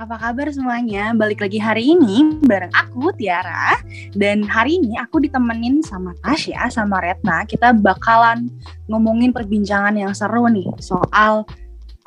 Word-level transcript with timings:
apa 0.00 0.16
kabar 0.16 0.48
semuanya? 0.48 1.12
Balik 1.12 1.44
lagi 1.44 1.60
hari 1.60 1.92
ini 1.92 2.40
bareng 2.48 2.72
aku 2.72 3.12
Tiara 3.20 3.76
dan 4.16 4.40
hari 4.40 4.80
ini 4.80 4.96
aku 4.96 5.20
ditemenin 5.20 5.84
sama 5.84 6.16
Tasya 6.24 6.72
sama 6.72 7.04
Retna. 7.04 7.44
Kita 7.44 7.76
bakalan 7.76 8.48
ngomongin 8.88 9.28
perbincangan 9.28 9.92
yang 10.00 10.16
seru 10.16 10.48
nih 10.48 10.64
soal 10.80 11.44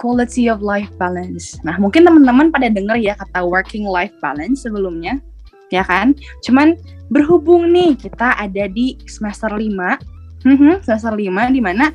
quality 0.01 0.49
of 0.49 0.65
life 0.65 0.89
balance. 0.97 1.61
Nah, 1.61 1.77
mungkin 1.77 2.01
teman-teman 2.01 2.49
pada 2.49 2.65
denger 2.65 2.97
ya 2.97 3.13
kata 3.13 3.45
working 3.45 3.85
life 3.85 4.17
balance 4.17 4.65
sebelumnya, 4.65 5.21
ya 5.69 5.85
kan? 5.85 6.17
Cuman 6.41 6.73
berhubung 7.13 7.69
nih 7.69 7.93
kita 7.93 8.41
ada 8.41 8.65
di 8.73 8.97
semester 9.05 9.53
5, 9.53 10.01
mhm, 10.49 10.81
semester 10.81 11.13
5 11.13 11.53
di 11.53 11.61
mana 11.61 11.93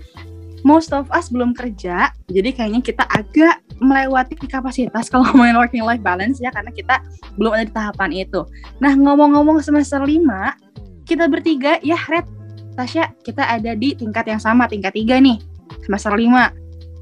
most 0.66 0.90
of 0.94 1.06
us 1.14 1.30
belum 1.30 1.54
kerja, 1.54 2.10
jadi 2.30 2.50
kayaknya 2.54 2.80
kita 2.82 3.04
agak 3.06 3.62
melewati 3.78 4.34
kapasitas 4.34 5.06
kalau 5.12 5.26
ngomongin 5.30 5.56
working 5.58 5.84
life 5.86 6.02
balance 6.02 6.42
ya 6.42 6.50
karena 6.50 6.70
kita 6.74 6.98
belum 7.38 7.54
ada 7.54 7.64
di 7.66 7.74
tahapan 7.74 8.10
itu. 8.14 8.42
Nah, 8.82 8.94
ngomong-ngomong 8.94 9.62
semester 9.62 10.02
5, 10.02 11.06
kita 11.06 11.24
bertiga 11.30 11.78
ya 11.80 11.98
Red, 12.10 12.26
Tasya, 12.74 13.10
kita 13.26 13.42
ada 13.42 13.74
di 13.74 13.94
tingkat 13.94 14.30
yang 14.30 14.38
sama, 14.42 14.70
tingkat 14.70 14.94
3 14.94 15.18
nih. 15.18 15.38
Semester 15.86 16.14
5. 16.14 16.54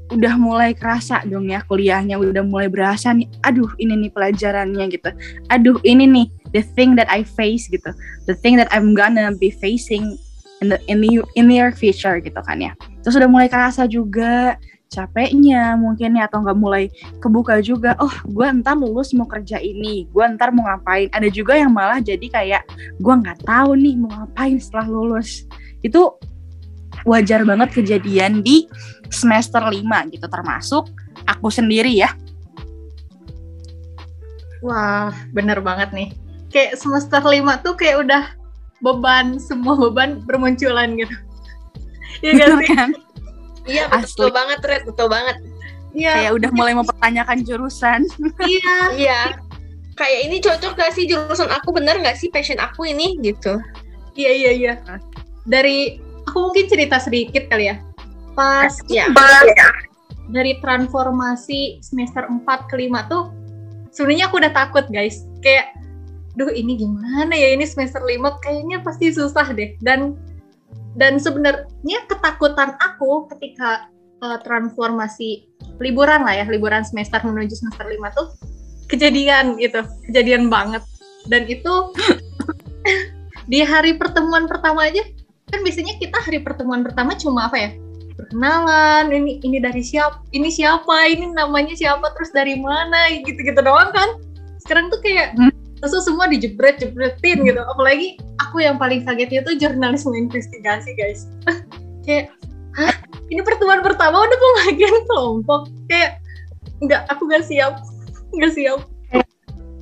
Udah 0.07 0.39
mulai 0.39 0.71
kerasa 0.71 1.19
dong 1.27 1.51
ya 1.51 1.59
kuliahnya, 1.67 2.15
udah 2.15 2.39
mulai 2.39 2.71
berasa 2.71 3.11
nih. 3.11 3.27
Aduh, 3.43 3.67
ini 3.75 4.07
nih 4.07 4.11
pelajarannya 4.15 4.85
gitu. 4.87 5.11
Aduh, 5.51 5.77
ini 5.83 6.07
nih 6.07 6.25
the 6.55 6.63
thing 6.63 6.95
that 6.95 7.11
I 7.11 7.27
face 7.27 7.67
gitu. 7.67 7.91
The 8.23 8.35
thing 8.39 8.55
that 8.55 8.71
I'm 8.71 8.95
gonna 8.95 9.35
be 9.35 9.51
facing 9.51 10.15
in 10.63 10.71
the 10.71 10.79
in 10.87 11.03
the 11.03 11.21
in 11.35 11.51
near 11.51 11.75
future 11.75 12.17
gitu 12.23 12.39
kan 12.41 12.63
ya. 12.63 12.73
Terus 13.07 13.23
udah 13.23 13.31
mulai 13.31 13.47
kerasa 13.47 13.87
juga 13.87 14.59
capeknya 14.91 15.79
mungkin 15.79 16.19
ya 16.19 16.27
atau 16.27 16.43
nggak 16.43 16.59
mulai 16.59 16.91
kebuka 17.23 17.63
juga. 17.63 17.95
Oh 18.03 18.11
gue 18.27 18.43
ntar 18.59 18.75
lulus 18.75 19.15
mau 19.15 19.23
kerja 19.23 19.63
ini 19.63 20.11
gue 20.11 20.25
ntar 20.35 20.51
mau 20.51 20.67
ngapain. 20.67 21.07
Ada 21.15 21.31
juga 21.31 21.55
yang 21.55 21.71
malah 21.71 22.03
jadi 22.03 22.27
kayak 22.27 22.67
gue 22.99 23.13
nggak 23.23 23.47
tahu 23.47 23.79
nih 23.79 23.95
mau 23.95 24.11
ngapain 24.11 24.59
setelah 24.59 24.91
lulus. 24.91 25.47
Itu 25.79 26.19
wajar 27.07 27.47
banget 27.47 27.79
kejadian 27.79 28.43
di 28.43 28.67
semester 29.07 29.63
5 29.63 30.11
gitu 30.11 30.27
termasuk 30.27 30.91
aku 31.31 31.47
sendiri 31.47 31.95
ya. 32.03 32.11
Wah 34.59 35.15
bener 35.31 35.63
banget 35.63 35.95
nih. 35.95 36.11
Kayak 36.51 36.75
semester 36.75 37.23
5 37.23 37.63
tuh 37.63 37.79
kayak 37.79 38.03
udah 38.03 38.23
beban 38.83 39.39
semua 39.39 39.79
beban 39.79 40.19
bermunculan 40.27 40.99
gitu 40.99 41.15
ya 42.25 42.31
gak 42.33 42.49
sih 42.61 42.67
kan? 42.73 42.89
Iya 43.67 43.83
betul 43.91 44.31
Asli. 44.31 44.37
banget 44.37 44.59
Red, 44.63 44.83
betul 44.87 45.07
banget. 45.11 45.37
Iya. 45.91 46.13
Kayak 46.13 46.33
udah 46.39 46.51
mulai 46.55 46.73
mempertanyakan 46.77 47.37
jurusan. 47.43 48.01
iya. 48.47 48.77
Iya. 48.95 49.21
Kayak 49.97 50.19
ini 50.29 50.37
cocok 50.39 50.73
gak 50.77 50.93
sih 50.95 51.05
jurusan 51.09 51.49
aku 51.51 51.75
bener 51.75 51.99
gak 51.99 52.15
sih 52.15 52.31
passion 52.31 52.57
aku 52.61 52.87
ini 52.87 53.19
gitu. 53.19 53.59
Iya 54.15 54.31
iya 54.33 54.51
iya. 54.55 54.73
Dari 55.43 55.99
aku 56.25 56.51
mungkin 56.51 56.65
cerita 56.71 56.97
sedikit 57.01 57.49
kali 57.51 57.69
ya. 57.69 57.75
Pas 58.37 58.71
ya. 58.87 59.09
dari 60.27 60.59
transformasi 60.59 61.79
semester 61.79 62.27
4 62.27 62.43
ke 62.67 62.75
5 62.75 63.07
tuh 63.07 63.31
sebenarnya 63.95 64.27
aku 64.29 64.43
udah 64.43 64.53
takut 64.53 64.85
guys. 64.91 65.23
Kayak 65.41 65.73
duh 66.37 66.53
ini 66.53 66.77
gimana 66.77 67.33
ya 67.33 67.57
ini 67.57 67.65
semester 67.65 68.03
5 68.03 68.43
kayaknya 68.45 68.85
pasti 68.85 69.09
susah 69.09 69.49
deh 69.57 69.73
dan 69.81 70.13
dan 70.97 71.21
sebenarnya 71.21 71.99
ketakutan 72.09 72.73
aku 72.81 73.29
ketika 73.37 73.85
uh, 74.25 74.41
transformasi 74.41 75.45
liburan 75.77 76.25
lah 76.25 76.41
ya 76.41 76.45
liburan 76.49 76.81
semester 76.81 77.21
menuju 77.21 77.53
semester 77.53 77.85
lima 77.85 78.09
tuh 78.17 78.33
kejadian 78.89 79.61
gitu 79.61 79.85
kejadian 80.09 80.49
banget. 80.49 80.81
Dan 81.29 81.45
itu 81.45 81.93
di 83.51 83.61
hari 83.61 83.95
pertemuan 83.95 84.49
pertama 84.49 84.89
aja 84.89 85.05
kan 85.47 85.63
biasanya 85.63 85.95
kita 86.01 86.17
hari 86.19 86.43
pertemuan 86.43 86.83
pertama 86.83 87.15
cuma 87.15 87.47
apa 87.47 87.55
ya 87.55 87.71
perkenalan 88.19 89.07
ini 89.13 89.39
ini 89.45 89.63
dari 89.63 89.79
siapa 89.79 90.19
ini 90.35 90.51
siapa 90.51 91.07
ini 91.07 91.31
namanya 91.31 91.77
siapa 91.77 92.11
terus 92.17 92.33
dari 92.33 92.57
mana 92.57 93.13
gitu 93.21 93.37
gitu 93.37 93.61
doang 93.61 93.93
kan. 93.93 94.17
Sekarang 94.65 94.89
tuh 94.89 94.99
kayak 95.05 95.37
hmm 95.37 95.66
terus 95.81 96.05
semua 96.05 96.25
dijebret 96.29 96.81
jebretin 96.81 97.45
gitu. 97.45 97.61
Apalagi 97.61 98.17
aku 98.41 98.61
yang 98.63 98.81
paling 98.81 99.05
kaget 99.05 99.43
itu 99.43 99.51
jurnalisme 99.61 100.13
investigasi 100.13 100.93
guys. 100.97 101.29
Kayak 102.05 102.33
hah? 102.77 102.93
Ini 103.27 103.43
pertemuan 103.43 103.83
pertama 103.83 104.23
udah 104.23 104.37
pembagian 104.39 104.97
kelompok. 105.05 105.61
Kayak 105.91 106.23
nggak 106.81 107.01
aku 107.11 107.27
nggak 107.27 107.45
siap. 107.45 107.83
Nggak 108.33 108.53
siap. 108.55 108.79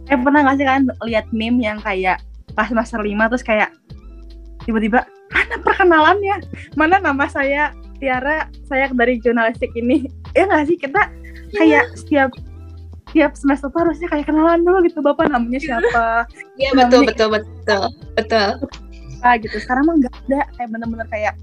Eh 0.06 0.18
pernah 0.22 0.46
nggak 0.46 0.58
sih 0.62 0.66
kalian 0.66 0.86
lihat 1.10 1.26
meme 1.34 1.62
yang 1.66 1.82
kayak 1.82 2.22
pas 2.54 2.70
master 2.70 3.02
lima 3.02 3.26
terus 3.28 3.42
kayak 3.42 3.74
tiba-tiba 4.66 5.06
mana 5.34 5.56
perkenalannya? 5.62 6.36
Mana 6.78 7.02
nama 7.02 7.26
saya 7.30 7.74
Tiara 7.98 8.50
saya 8.68 8.92
dari 8.92 9.18
jurnalistik 9.22 9.72
ini. 9.78 10.06
Ya 10.36 10.46
nggak 10.46 10.66
sih? 10.68 10.78
Kita 10.78 11.10
kayak 11.56 11.86
yeah. 11.88 11.96
setiap 11.96 12.30
tiap 13.16 13.32
semester 13.40 13.72
tuh 13.72 13.88
harusnya 13.88 14.12
kayak 14.12 14.28
kenalan 14.28 14.68
dulu 14.68 14.84
gitu 14.84 15.00
bapak 15.00 15.32
namanya 15.32 15.64
siapa? 15.64 16.28
Iya 16.60 16.76
betul 16.76 17.08
betul 17.08 17.28
betul 17.32 17.88
betul. 18.20 18.50
Ah 19.24 19.40
gitu. 19.40 19.56
Sekarang 19.64 19.88
mah 19.88 19.96
nggak 20.04 20.16
ada. 20.28 20.42
Kayak 20.60 20.70
bener-bener 20.76 21.08
kayak 21.08 21.34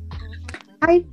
Hai 0.84 1.08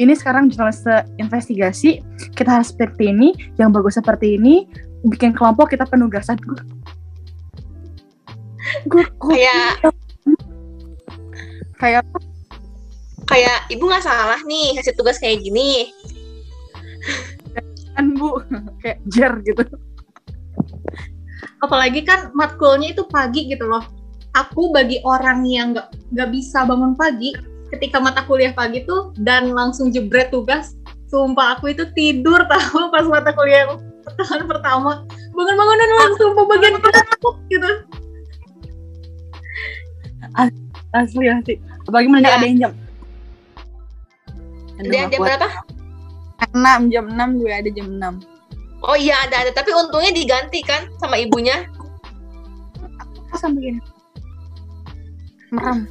ini 0.00 0.16
sekarang 0.16 0.48
jurnalis 0.48 0.80
investigasi 1.20 2.00
kita 2.32 2.62
harus 2.62 2.72
seperti 2.72 3.12
ini 3.12 3.36
yang 3.60 3.76
bagus 3.76 4.00
seperti 4.00 4.40
ini. 4.40 4.64
Bikin 5.04 5.36
kelompok 5.36 5.76
kita 5.76 5.84
penugasan. 5.84 6.40
Gue 6.40 6.64
gue 9.04 9.04
kayak 9.36 9.84
kayak 11.76 12.04
kayak 13.28 13.58
ibu 13.68 13.84
nggak 13.84 14.04
salah 14.04 14.40
nih 14.48 14.80
kasih 14.80 14.96
tugas 14.96 15.20
kayak 15.20 15.44
gini. 15.44 15.92
Kan 17.92 18.16
bu. 18.16 18.40
Kayak 18.80 18.98
jer 19.12 19.32
gitu 19.44 19.62
apalagi 21.64 22.04
kan 22.04 22.32
matkulnya 22.36 22.92
itu 22.92 23.04
pagi 23.08 23.48
gitu 23.48 23.66
loh. 23.66 23.84
Aku 24.38 24.70
bagi 24.70 25.02
orang 25.02 25.42
yang 25.42 25.74
nggak 25.74 25.90
nggak 26.14 26.28
bisa 26.30 26.62
bangun 26.62 26.94
pagi 26.94 27.34
ketika 27.74 27.98
mata 27.98 28.22
kuliah 28.26 28.54
pagi 28.54 28.86
tuh 28.86 29.10
dan 29.18 29.50
langsung 29.50 29.90
jebret 29.90 30.30
tugas 30.30 30.74
sumpah 31.10 31.58
aku 31.58 31.74
itu 31.74 31.86
tidur 31.98 32.46
tahu 32.46 32.90
pas 32.94 33.06
mata 33.06 33.34
kuliah 33.34 33.74
tahun 34.20 34.46
pertama. 34.46 35.02
Bangun-bangun 35.34 35.76
dan 35.78 35.90
langsung 36.06 36.30
pembagian 36.38 36.74
kelompok 36.78 37.34
gitu. 37.50 37.70
Asli 40.94 41.26
asli. 41.26 41.54
Apalagi 41.86 42.08
mana 42.10 42.38
ada 42.38 42.46
yang 42.46 42.58
jam 42.70 42.72
dia 44.88 45.04
jam 45.12 45.20
berapa? 45.20 45.48
enam 46.56 46.88
jam 46.88 47.04
enam 47.12 47.36
gue 47.36 47.52
ada 47.52 47.68
jam 47.68 47.88
enam 48.00 48.14
Oh 48.80 48.96
iya 48.96 49.28
ada 49.28 49.44
ada, 49.44 49.52
tapi 49.52 49.76
untungnya 49.76 50.08
diganti 50.12 50.64
kan 50.64 50.88
sama 50.96 51.20
ibunya. 51.20 51.68
Aku 53.28 53.36
sampai 53.36 53.60
gini. 53.60 53.80
Merem. 55.52 55.84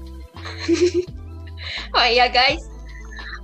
oh 1.97 2.07
iya 2.09 2.31
guys, 2.31 2.65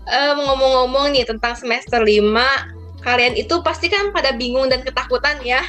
um, 0.09 0.37
ngomong-ngomong 0.49 1.13
nih 1.13 1.29
tentang 1.29 1.53
semester 1.53 2.01
5, 2.01 3.05
kalian 3.05 3.37
itu 3.37 3.61
pasti 3.61 3.91
kan 3.91 4.09
pada 4.09 4.33
bingung 4.33 4.65
dan 4.71 4.81
ketakutan 4.81 5.37
ya. 5.45 5.61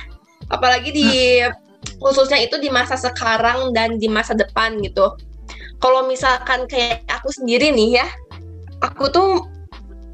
Apalagi 0.48 0.94
di 0.94 1.42
khususnya 2.00 2.40
itu 2.40 2.56
di 2.56 2.72
masa 2.72 2.96
sekarang 2.96 3.76
dan 3.76 4.00
di 4.00 4.08
masa 4.08 4.32
depan 4.32 4.80
gitu. 4.80 5.12
Kalau 5.76 6.08
misalkan 6.08 6.64
kayak 6.64 7.04
aku 7.12 7.28
sendiri 7.28 7.68
nih 7.74 8.00
ya, 8.00 8.06
aku 8.80 9.12
tuh 9.12 9.44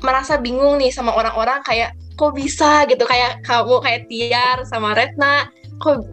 merasa 0.02 0.34
bingung 0.34 0.82
nih 0.82 0.90
sama 0.90 1.14
orang-orang 1.14 1.62
kayak 1.62 1.94
kok 2.16 2.32
bisa 2.36 2.84
gitu? 2.88 3.04
Kayak 3.04 3.42
kamu 3.46 3.80
kayak 3.82 4.00
Tiar 4.08 4.58
sama 4.68 4.94
Retna 4.96 5.48
kok 5.82 6.06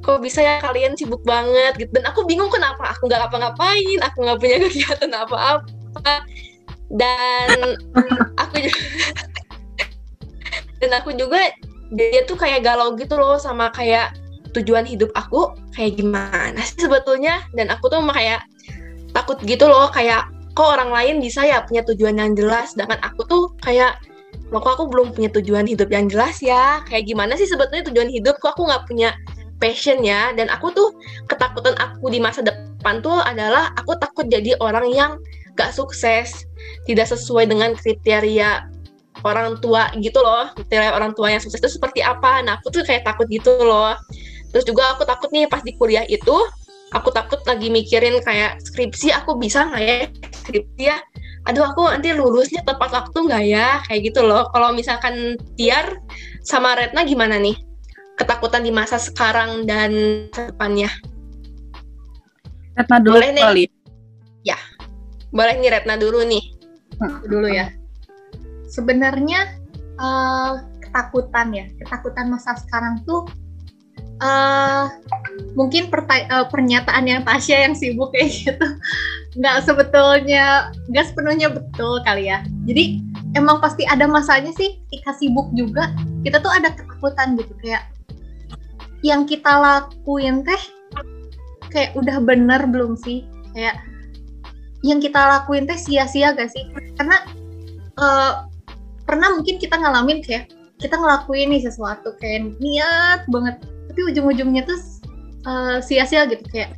kok 0.00 0.18
bisa 0.24 0.40
ya 0.40 0.58
kalian 0.64 0.96
sibuk 0.96 1.20
banget 1.22 1.76
gitu? 1.76 1.90
Dan 2.00 2.08
aku 2.08 2.24
bingung 2.24 2.48
kenapa? 2.48 2.96
Aku 2.96 3.06
nggak 3.06 3.30
apa-ngapain 3.30 3.98
aku 4.00 4.16
nggak 4.24 4.38
punya 4.40 4.56
kegiatan 4.66 5.12
apa-apa. 5.12 6.14
Dan 6.90 7.78
aku 8.42 8.56
juga 8.64 8.84
dan 10.80 10.90
aku 10.96 11.10
juga 11.12 11.52
dia 11.92 12.24
tuh 12.24 12.38
kayak 12.38 12.64
galau 12.64 12.96
gitu 12.96 13.18
loh 13.20 13.36
sama 13.36 13.68
kayak 13.74 14.16
tujuan 14.56 14.82
hidup 14.88 15.12
aku 15.14 15.52
kayak 15.76 16.00
gimana 16.00 16.58
sih 16.64 16.88
sebetulnya? 16.88 17.44
Dan 17.52 17.68
aku 17.68 17.92
tuh 17.92 18.00
kayak 18.02 18.42
takut 19.12 19.38
gitu 19.44 19.66
loh 19.66 19.90
kayak 19.90 20.26
kok 20.54 20.76
orang 20.76 20.90
lain 20.90 21.16
bisa 21.22 21.46
ya 21.46 21.62
punya 21.66 21.82
tujuan 21.86 22.18
yang 22.18 22.32
jelas 22.34 22.74
sedangkan 22.74 23.00
aku 23.06 23.22
tuh 23.26 23.44
kayak 23.62 23.98
loh 24.50 24.60
kok 24.62 24.78
aku 24.78 24.84
belum 24.90 25.14
punya 25.14 25.30
tujuan 25.30 25.66
hidup 25.66 25.88
yang 25.90 26.10
jelas 26.10 26.42
ya? 26.42 26.82
Kayak 26.90 27.06
gimana 27.06 27.38
sih 27.38 27.46
sebetulnya 27.46 27.86
tujuan 27.90 28.10
hidup? 28.10 28.36
Kok 28.42 28.58
aku 28.58 28.62
nggak 28.66 28.84
punya 28.90 29.14
passion 29.62 30.02
ya? 30.02 30.34
Dan 30.34 30.50
aku 30.50 30.74
tuh 30.74 30.90
ketakutan 31.30 31.78
aku 31.78 32.10
di 32.10 32.18
masa 32.18 32.42
depan 32.42 32.98
tuh 32.98 33.22
adalah 33.22 33.70
aku 33.78 33.94
takut 34.02 34.26
jadi 34.26 34.58
orang 34.58 34.90
yang 34.90 35.12
gak 35.58 35.74
sukses 35.76 36.46
tidak 36.88 37.10
sesuai 37.10 37.50
dengan 37.50 37.76
kriteria 37.78 38.66
orang 39.22 39.60
tua 39.60 39.92
gitu 40.00 40.18
loh. 40.18 40.50
Nilai 40.72 40.90
orang 40.90 41.12
tua 41.14 41.30
yang 41.30 41.42
sukses 41.42 41.60
itu 41.60 41.70
seperti 41.78 42.00
apa? 42.02 42.42
Nah 42.42 42.58
aku 42.58 42.72
tuh 42.72 42.82
kayak 42.82 43.06
takut 43.06 43.28
gitu 43.28 43.54
loh. 43.60 43.94
Terus 44.50 44.66
juga 44.66 44.96
aku 44.96 45.06
takut 45.06 45.30
nih 45.30 45.46
pas 45.46 45.62
di 45.62 45.76
kuliah 45.78 46.02
itu 46.08 46.34
aku 46.90 47.14
takut 47.14 47.38
lagi 47.46 47.70
mikirin 47.70 48.18
kayak 48.22 48.58
skripsi 48.66 49.14
aku 49.14 49.38
bisa 49.38 49.70
nggak 49.70 49.82
ya 49.82 49.96
skripsi 50.42 50.82
ya 50.90 50.96
aduh 51.48 51.64
aku 51.72 51.88
nanti 51.88 52.12
lulusnya 52.12 52.60
tepat 52.64 52.90
waktu 52.92 53.18
nggak 53.26 53.44
ya? 53.48 53.68
Kayak 53.88 54.00
gitu 54.12 54.20
loh. 54.24 54.48
Kalau 54.52 54.76
misalkan 54.76 55.36
Tiar 55.56 55.96
sama 56.44 56.76
Retna 56.76 57.04
gimana 57.04 57.40
nih? 57.40 57.56
Ketakutan 58.20 58.60
di 58.60 58.72
masa 58.72 59.00
sekarang 59.00 59.64
dan 59.64 59.92
depannya. 60.32 60.92
Retna 62.76 62.98
dulu 63.00 63.16
Boleh 63.16 63.30
nih. 63.32 63.44
kali. 63.44 63.64
boleh 65.30 65.62
nih 65.62 65.70
Retna 65.70 65.94
dulu 65.94 66.26
nih. 66.26 66.42
Dulu 67.22 67.46
ya. 67.46 67.70
Sebenarnya 68.66 69.46
eh, 69.94 70.52
ketakutan 70.82 71.54
ya, 71.54 71.70
ketakutan 71.78 72.26
masa 72.34 72.58
sekarang 72.58 72.98
tuh 73.06 73.30
eh 74.20 74.84
mungkin 75.58 75.90
eh, 75.90 76.46
pernyataan 76.48 77.04
yang 77.06 77.22
Tasya 77.26 77.70
yang 77.70 77.74
sibuk 77.74 78.14
kayak 78.14 78.30
gitu 78.30 78.66
nggak 79.38 79.62
sebetulnya 79.62 80.74
nggak 80.90 81.06
sepenuhnya 81.06 81.48
betul 81.54 82.02
kali 82.02 82.26
ya. 82.30 82.42
Jadi 82.66 82.98
emang 83.38 83.62
pasti 83.62 83.86
ada 83.86 84.10
masanya 84.10 84.50
sih 84.58 84.78
ketika 84.90 85.14
sibuk 85.14 85.46
juga 85.54 85.94
kita 86.26 86.42
tuh 86.42 86.50
ada 86.50 86.74
ketakutan 86.74 87.38
gitu 87.38 87.54
kayak 87.62 87.86
yang 89.06 89.24
kita 89.24 89.48
lakuin 89.48 90.42
teh 90.42 90.62
kayak 91.70 91.94
udah 91.94 92.18
bener 92.20 92.66
belum 92.66 92.98
sih 92.98 93.24
kayak 93.54 93.78
yang 94.82 94.98
kita 94.98 95.16
lakuin 95.16 95.64
teh 95.68 95.78
sia-sia 95.78 96.34
gak 96.34 96.50
sih 96.50 96.66
karena 96.98 97.22
eh, 97.96 98.32
pernah 99.06 99.28
mungkin 99.38 99.62
kita 99.62 99.78
ngalamin 99.78 100.20
kayak 100.26 100.50
kita 100.80 100.96
ngelakuin 100.96 101.54
nih 101.54 101.62
sesuatu 101.62 102.16
kayak 102.18 102.56
niat 102.58 103.22
banget 103.30 103.62
tapi 103.90 104.00
ujung-ujungnya 104.10 104.66
tuh 104.66 104.78
eh, 105.46 105.78
sia-sia 105.80 106.26
gitu 106.28 106.42
kayak 106.48 106.76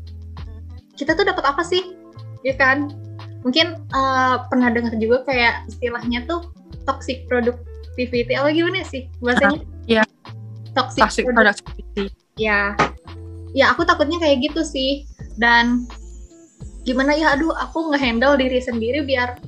kita 0.94 1.16
tuh 1.16 1.24
dapat 1.26 1.42
apa 1.42 1.62
sih? 1.64 1.96
Ya 2.46 2.54
kan? 2.54 2.90
Mungkin 3.42 3.66
eh, 3.78 4.36
pernah 4.46 4.68
dengar 4.70 4.94
juga 4.98 5.26
kayak 5.26 5.66
istilahnya 5.70 6.22
tuh 6.30 6.46
toxic 6.86 7.26
productivity 7.26 8.34
apa 8.34 8.50
gimana 8.50 8.82
sih 8.86 9.06
bahasanya? 9.22 9.62
Iya. 9.86 10.02
toxic, 10.72 11.04
Toxic 11.04 11.24
product- 11.28 11.60
productivity. 11.68 12.08
ya 12.40 12.72
ya 13.52 13.68
aku 13.76 13.84
takutnya 13.84 14.16
kayak 14.22 14.40
gitu 14.50 14.64
sih. 14.64 15.04
Dan 15.36 15.84
gimana 16.82 17.14
ya 17.14 17.36
aduh 17.36 17.54
aku 17.54 17.92
ngehandle 17.94 18.34
diri 18.40 18.58
sendiri 18.58 19.06
biar 19.06 19.38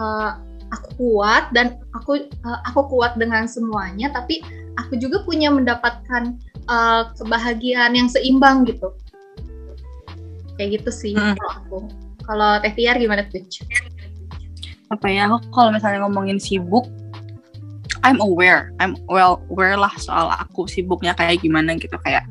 uh, 0.00 0.38
aku 0.72 0.88
kuat 0.96 1.52
dan 1.52 1.76
aku 1.92 2.24
uh, 2.44 2.60
aku 2.64 2.88
kuat 2.88 3.16
dengan 3.20 3.44
semuanya 3.44 4.08
tapi 4.08 4.40
aku 4.80 4.96
juga 4.96 5.20
punya 5.24 5.52
mendapatkan 5.52 6.36
uh, 6.68 7.10
kebahagiaan 7.16 7.96
yang 7.96 8.08
seimbang 8.08 8.68
gitu. 8.68 8.92
Kayak 10.60 10.82
gitu 10.82 10.90
sih 10.92 11.12
Hmm. 11.16 11.34
kalau 11.34 11.52
aku. 11.58 11.78
Kalau 12.28 12.50
Teh 12.60 12.72
Tiar 12.76 13.00
gimana 13.00 13.24
tuh 13.24 13.40
apa 14.88 15.04
ya 15.04 15.28
aku 15.28 15.52
kalau 15.52 15.68
misalnya 15.68 16.00
ngomongin 16.00 16.40
sibuk 16.40 16.88
I'm 18.00 18.16
aware 18.24 18.72
I'm 18.80 18.96
well 19.04 19.44
aware 19.52 19.76
lah 19.76 19.92
soal 20.00 20.32
aku 20.32 20.64
sibuknya 20.64 21.12
kayak 21.12 21.44
gimana 21.44 21.76
gitu 21.76 22.00
kayak 22.00 22.24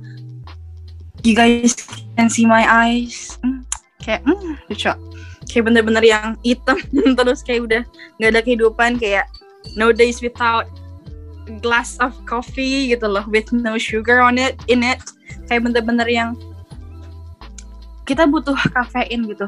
you 1.28 1.36
guys 1.36 1.76
can 2.16 2.30
see 2.32 2.46
my 2.46 2.64
eyes. 2.64 3.36
Hmm, 3.42 3.68
kayak 4.02 4.24
hmm, 4.24 4.56
lucu. 4.72 4.92
Kayak 5.48 5.64
bener-bener 5.72 6.04
yang 6.04 6.36
hitam 6.44 6.80
terus 7.18 7.44
kayak 7.44 7.68
udah 7.68 7.82
nggak 8.20 8.30
ada 8.32 8.42
kehidupan 8.44 8.96
kayak 8.96 9.26
no 9.76 9.92
days 9.92 10.24
without 10.24 10.68
glass 11.64 11.96
of 12.04 12.14
coffee 12.28 12.92
gitu 12.92 13.08
loh 13.08 13.24
with 13.32 13.50
no 13.56 13.80
sugar 13.80 14.20
on 14.20 14.36
it 14.36 14.60
in 14.68 14.84
it. 14.84 15.00
Kayak 15.48 15.72
bener-bener 15.72 16.08
yang 16.08 16.30
kita 18.08 18.28
butuh 18.28 18.56
kafein 18.76 19.28
gitu. 19.28 19.48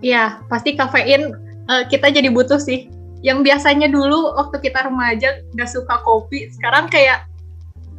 Iya, 0.00 0.40
pasti 0.48 0.76
kafein 0.76 1.36
eh, 1.68 1.84
kita 1.92 2.08
jadi 2.08 2.32
butuh 2.32 2.56
sih. 2.56 2.88
Yang 3.20 3.52
biasanya 3.52 3.92
dulu 3.92 4.32
waktu 4.40 4.64
kita 4.64 4.88
remaja 4.88 5.44
nggak 5.52 5.68
suka 5.68 6.00
kopi, 6.00 6.48
sekarang 6.56 6.88
kayak 6.88 7.28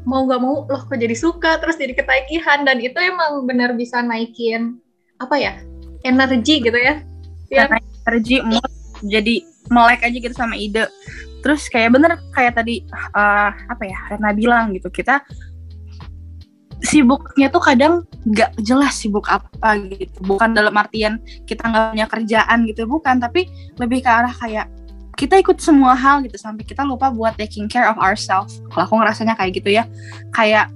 mau 0.01 0.25
nggak 0.25 0.41
mau 0.41 0.65
loh 0.65 0.81
kok 0.81 0.97
jadi 0.97 1.13
suka, 1.13 1.61
terus 1.61 1.77
jadi 1.77 1.93
ketagihan 1.93 2.65
dan 2.65 2.81
itu 2.81 2.97
emang 2.97 3.45
benar 3.45 3.77
bisa 3.77 4.01
naikin 4.01 4.81
apa 5.21 5.37
ya 5.37 5.53
energi 6.01 6.61
gitu 6.61 6.77
ya. 6.77 7.01
Ya, 7.51 7.67
karena 7.67 7.83
energi 8.07 8.37
mood 8.41 8.71
jadi 9.03 9.35
melek 9.67 10.01
aja 10.05 10.17
gitu 10.17 10.35
sama 10.35 10.55
ide. 10.55 10.87
Terus 11.41 11.65
kayak 11.67 11.97
bener 11.97 12.11
kayak 12.33 12.57
tadi 12.57 12.85
eh, 12.89 13.49
apa 13.51 13.83
ya 13.83 13.97
Rena 14.13 14.31
bilang 14.35 14.71
gitu 14.77 14.93
kita 14.93 15.25
sibuknya 16.81 17.53
tuh 17.53 17.61
kadang 17.61 18.01
nggak 18.25 18.57
jelas 18.61 18.97
sibuk 18.97 19.25
apa 19.29 19.77
gitu. 19.89 20.17
Bukan 20.25 20.53
dalam 20.53 20.73
artian 20.77 21.21
kita 21.45 21.65
nggak 21.69 21.83
punya 21.97 22.07
kerjaan 22.09 22.57
gitu 22.69 22.85
bukan. 22.85 23.21
Tapi 23.21 23.49
lebih 23.77 24.05
ke 24.05 24.09
arah 24.09 24.33
kayak 24.33 24.69
kita 25.19 25.37
ikut 25.37 25.61
semua 25.61 25.93
hal 25.93 26.25
gitu 26.25 26.33
sampai 26.39 26.65
kita 26.65 26.81
lupa 26.81 27.13
buat 27.13 27.37
taking 27.37 27.69
care 27.69 27.85
of 27.85 27.97
ourselves. 28.01 28.61
Kalau 28.73 28.83
aku 28.89 28.95
ngerasanya 28.97 29.37
kayak 29.37 29.51
gitu 29.61 29.69
ya. 29.69 29.83
Kayak 30.33 30.73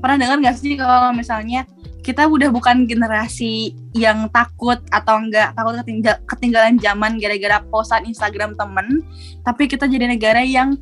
pernah 0.00 0.16
dengar 0.16 0.36
nggak 0.40 0.56
sih 0.56 0.76
kalau 0.80 1.12
misalnya 1.12 1.68
kita 2.10 2.26
udah 2.26 2.50
bukan 2.50 2.90
generasi 2.90 3.70
yang 3.94 4.26
takut 4.34 4.82
atau 4.90 5.22
enggak 5.22 5.54
takut 5.54 5.78
ketinggal- 5.78 6.18
ketinggalan 6.26 6.74
zaman 6.82 7.22
gara-gara 7.22 7.62
postan 7.70 8.02
Instagram 8.02 8.58
temen. 8.58 9.06
Tapi 9.46 9.70
kita 9.70 9.86
jadi 9.86 10.10
negara 10.10 10.42
yang 10.42 10.74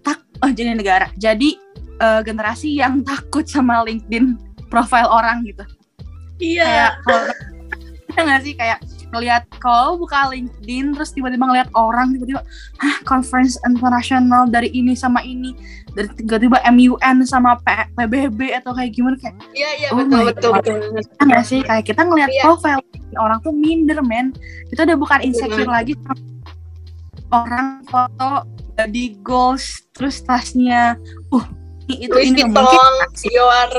tak 0.00 0.24
oh 0.40 0.48
jadi 0.48 0.72
negara. 0.72 1.12
Jadi 1.20 1.60
eh, 2.00 2.20
generasi 2.24 2.80
yang 2.80 3.04
takut 3.12 3.44
sama 3.44 3.84
LinkedIn 3.84 4.40
profile 4.72 5.12
orang 5.12 5.44
gitu. 5.44 5.60
Iya. 6.40 6.64
kayak 6.64 6.92
kalau 7.04 7.22
kita 8.08 8.20
nggak 8.26 8.40
sih? 8.40 8.54
Kayak 8.56 8.78
ngelihat 9.12 9.44
kalau 9.60 10.00
buka 10.00 10.32
LinkedIn 10.32 10.96
terus 10.96 11.12
tiba-tiba 11.12 11.44
ngelihat 11.44 11.68
orang 11.72 12.16
tiba-tiba 12.16 12.40
hah 12.80 12.96
conference 13.04 13.60
internasional 13.62 14.48
dari 14.48 14.72
ini 14.72 14.96
sama 14.96 15.20
ini 15.20 15.52
dari 15.92 16.08
tiba-tiba 16.16 16.56
MUN 16.66 17.16
sama 17.22 17.60
P- 17.60 17.92
PBB 17.92 18.56
atau 18.56 18.72
kayak 18.72 18.90
gimana 18.90 19.20
kayak 19.20 19.36
iya 19.52 19.70
iya 19.76 19.88
Oh 19.92 20.00
betul 20.00 20.24
betul 20.26 20.50
God. 20.50 20.64
betul. 20.64 20.76
Kita 20.98 21.22
nggak 21.22 21.44
sih? 21.44 21.60
Kayak 21.60 21.84
kita 21.84 22.00
ngelihat 22.02 22.30
Iya. 22.32 22.42
profile 22.42 22.80
orang 23.14 23.38
tuh 23.40 23.52
minder 23.52 24.00
men. 24.00 24.32
Kita 24.72 24.88
udah 24.88 24.96
bukan 24.96 25.20
insecure 25.20 25.68
lagi 25.68 25.92
sama 26.00 26.16
orang 27.30 27.66
foto 27.84 28.48
body 28.72 29.20
goals 29.20 29.84
terus 29.92 30.20
tasnya 30.20 30.96
uh 31.28 31.44
ini 31.84 32.08
itu 32.08 32.12
Louis 32.12 32.28
ini 32.32 32.40
Vuitton 32.42 32.56
mungkin 32.56 33.08
Dior 33.12 33.70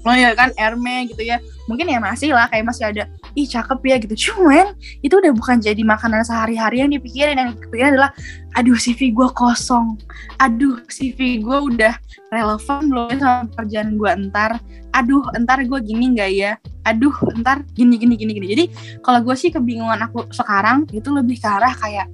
oh 0.00 0.16
ya 0.16 0.32
kan 0.32 0.52
Hermes 0.56 1.08
gitu 1.08 1.24
ya. 1.24 1.40
Mungkin 1.64 1.88
ya 1.88 1.96
masih 1.96 2.36
lah 2.36 2.44
kayak 2.48 2.68
masih 2.68 2.84
ada 2.84 3.04
ih 3.34 3.46
cakep 3.46 3.80
ya 3.86 3.96
gitu. 4.02 4.14
Cuman 4.30 4.74
itu 5.00 5.14
udah 5.16 5.32
bukan 5.34 5.62
jadi 5.62 5.80
makanan 5.82 6.26
sehari-hari 6.26 6.82
yang 6.82 6.90
dipikirin. 6.90 7.36
Yang 7.38 7.48
dipikirin 7.60 7.96
adalah 7.96 8.10
aduh 8.58 8.76
CV 8.76 9.14
gue 9.14 9.28
kosong. 9.34 9.98
Aduh 10.42 10.82
CV 10.90 11.42
gue 11.42 11.58
udah 11.74 11.94
relevan 12.30 12.80
belum 12.90 13.06
ya 13.10 13.16
sama 13.18 13.40
pekerjaan 13.54 13.98
gue 13.98 14.10
entar 14.10 14.50
aduh 14.90 15.22
entar 15.38 15.62
gue 15.62 15.78
gini 15.82 16.18
nggak 16.18 16.30
ya? 16.34 16.52
Aduh 16.86 17.14
entar 17.34 17.62
gini 17.74 17.98
gini 17.98 18.14
gini 18.18 18.32
gini. 18.34 18.46
Jadi 18.50 18.64
kalau 19.04 19.22
gue 19.22 19.34
sih 19.38 19.54
kebingungan 19.54 20.00
aku 20.02 20.26
sekarang 20.34 20.86
itu 20.90 21.10
lebih 21.10 21.38
ke 21.38 21.46
arah 21.46 21.74
kayak 21.78 22.10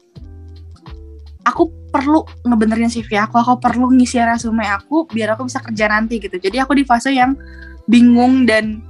aku 1.46 1.70
perlu 1.94 2.26
ngebenerin 2.42 2.90
CV 2.90 3.22
aku 3.22 3.38
aku 3.38 3.62
perlu 3.62 3.94
ngisi 3.94 4.18
resume 4.18 4.66
aku 4.66 5.06
biar 5.06 5.38
aku 5.38 5.46
bisa 5.46 5.62
kerja 5.62 5.86
nanti 5.86 6.18
gitu. 6.18 6.36
Jadi 6.36 6.58
aku 6.58 6.74
di 6.74 6.84
fase 6.84 7.14
yang 7.14 7.38
bingung 7.86 8.44
dan 8.44 8.82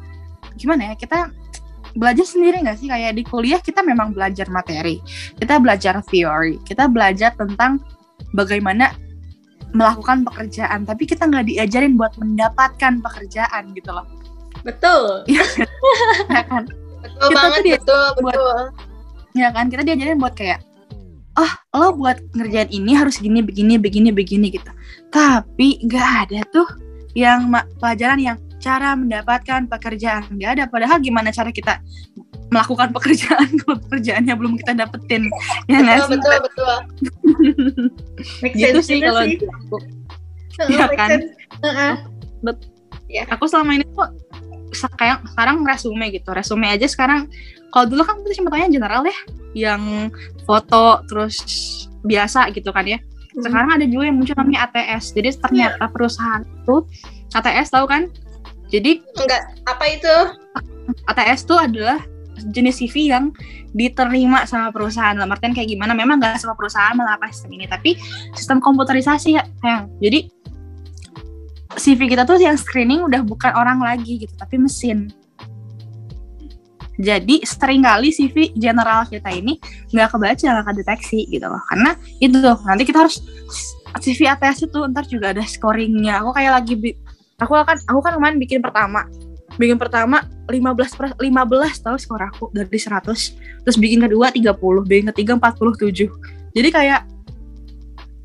gimana 0.57 0.93
ya 0.93 0.95
kita 0.97 1.29
belajar 1.97 2.23
sendiri 2.23 2.61
nggak 2.61 2.77
sih? 2.77 2.87
Kayak 2.87 3.17
di 3.17 3.25
kuliah 3.25 3.59
kita 3.59 3.81
memang 3.81 4.13
belajar 4.13 4.47
materi 4.47 5.01
kita 5.37 5.57
belajar 5.57 5.99
teori 6.03 6.61
kita 6.63 6.87
belajar 6.87 7.33
tentang 7.35 7.81
bagaimana 8.31 8.93
melakukan 9.73 10.25
pekerjaan 10.25 10.85
tapi 10.85 11.05
kita 11.05 11.25
nggak 11.25 11.47
diajarin 11.47 11.97
buat 11.97 12.15
mendapatkan 12.17 13.01
pekerjaan 13.01 13.73
gitu 13.73 13.91
loh. 13.91 14.07
Betul. 14.63 15.25
ya 15.27 15.43
kan? 16.51 16.65
Betul 17.03 17.29
Kita 17.29 17.37
banget 17.37 17.55
tuh 17.55 17.65
dia- 17.65 17.79
betul 17.79 18.05
buat- 18.19 18.35
betul. 18.35 18.59
Ya 19.35 19.49
kan? 19.51 19.65
Kita 19.69 19.83
diajarin 19.83 20.17
buat 20.17 20.33
kayak 20.33 20.61
oh 21.37 21.53
lo 21.77 21.93
buat 21.93 22.17
ngerjain 22.33 22.73
ini 22.73 22.97
harus 22.97 23.21
gini 23.21 23.45
begini 23.45 23.77
begini 23.77 24.09
begini 24.09 24.49
gitu. 24.49 24.71
Tapi 25.13 25.85
nggak 25.85 26.09
ada 26.25 26.41
tuh 26.49 26.65
yang 27.13 27.49
pelajaran 27.77 28.17
yang 28.17 28.37
cara 28.63 28.97
mendapatkan 28.97 29.69
pekerjaan. 29.69 30.27
Nggak 30.33 30.51
ada. 30.59 30.65
Padahal 30.69 30.99
gimana 31.01 31.31
cara 31.31 31.53
kita 31.53 31.81
melakukan 32.51 32.95
pekerjaan 32.95 33.49
kalau 33.63 33.77
pekerjaannya 33.89 34.35
belum 34.39 34.55
kita 34.63 34.73
dapetin 34.79 35.27
ya 35.67 35.83
betul 35.83 36.15
betul 36.15 36.37
betul. 36.47 36.77
Make 38.43 38.55
gitu 38.55 38.79
sih 38.83 39.03
kalau 39.03 39.23
sih. 39.27 39.39
aku. 39.43 39.77
Heeh, 40.57 40.69
Iya 40.73 40.85
make 40.89 40.99
kan? 40.99 41.11
sense. 41.11 41.27
Heeh. 41.67 41.93
aku 43.29 43.45
selama 43.51 43.77
ini 43.77 43.85
tuh 43.91 44.09
sekarang 44.73 45.19
sekarang 45.35 45.57
resume 45.67 46.07
gitu. 46.15 46.31
Resume 46.33 46.67
aja 46.71 46.87
sekarang. 46.87 47.27
Kalau 47.75 47.87
dulu 47.91 48.03
kan 48.07 48.23
kita 48.25 48.41
cuma 48.41 48.49
tanya 48.55 48.73
general 48.73 49.03
ya 49.05 49.17
yang 49.53 49.83
foto 50.49 51.03
terus 51.11 51.37
biasa 52.07 52.55
gitu 52.55 52.71
kan 52.71 52.87
ya. 52.87 52.99
Sekarang 53.37 53.69
ada 53.77 53.85
juga 53.85 54.09
yang 54.09 54.17
muncul 54.17 54.33
namanya 54.39 54.71
ATS 54.71 55.13
jadi 55.13 55.35
ternyata 55.37 55.85
perusahaan 55.93 56.41
itu 56.41 56.89
ATS 57.37 57.69
tahu 57.69 57.85
kan 57.85 58.09
jadi 58.71 58.99
enggak 58.99 59.43
apa 59.67 59.85
itu? 59.91 60.15
ATS 61.07 61.47
itu 61.47 61.55
adalah 61.55 61.99
jenis 62.53 62.83
CV 62.83 63.11
yang 63.11 63.31
diterima 63.73 64.45
sama 64.45 64.71
perusahaan. 64.75 65.15
Dalam 65.15 65.31
artian 65.31 65.55
kayak 65.55 65.71
gimana? 65.71 65.95
Memang 65.95 66.19
nggak 66.19 66.43
semua 66.43 66.59
perusahaan 66.59 66.95
melakukan 66.95 67.31
sistem 67.31 67.53
ini 67.59 67.67
tapi 67.71 67.95
sistem 68.35 68.59
komputerisasi 68.59 69.39
ya. 69.39 69.43
Sayang 69.63 69.91
jadi 70.03 70.27
CV 71.77 72.01
kita 72.09 72.25
tuh 72.25 72.41
yang 72.41 72.57
screening 72.57 73.05
udah 73.05 73.21
bukan 73.23 73.53
orang 73.53 73.79
lagi 73.79 74.25
gitu 74.25 74.33
tapi 74.35 74.57
mesin. 74.57 75.13
Jadi 76.97 77.45
sering 77.45 77.85
kali 77.85 78.09
CV 78.09 78.57
general 78.57 79.05
kita 79.05 79.29
ini 79.29 79.61
nggak 79.93 80.17
kebaca 80.17 80.41
nggak 80.41 80.67
kedeteksi 80.73 81.29
gitu 81.29 81.45
loh. 81.45 81.61
Karena 81.69 81.93
itu 82.19 82.41
nanti 82.41 82.89
kita 82.89 83.05
harus 83.05 83.21
CV 84.01 84.29
ATS 84.29 84.65
itu 84.65 84.79
ntar 84.89 85.05
juga 85.05 85.37
ada 85.37 85.45
scoringnya. 85.45 86.25
Aku 86.25 86.33
kayak 86.33 86.53
lagi 86.57 86.97
aku 87.41 87.53
akan 87.55 87.77
aku 87.89 88.01
kan 88.01 88.13
kemarin 88.17 88.39
bikin 88.41 88.61
pertama. 88.65 89.05
Bikin 89.57 89.81
pertama 89.81 90.21
15 90.53 90.99
per, 90.99 91.07
15 91.17 91.33
tahu 91.81 91.97
skor 91.97 92.21
aku 92.21 92.53
dari 92.53 92.69
100 92.69 93.09
terus 93.65 93.77
bikin 93.81 94.05
kedua 94.05 94.29
30 94.29 94.53
bikin 94.85 95.09
ketiga 95.15 95.33
47 95.41 96.13
jadi 96.53 96.69
kayak 96.69 97.01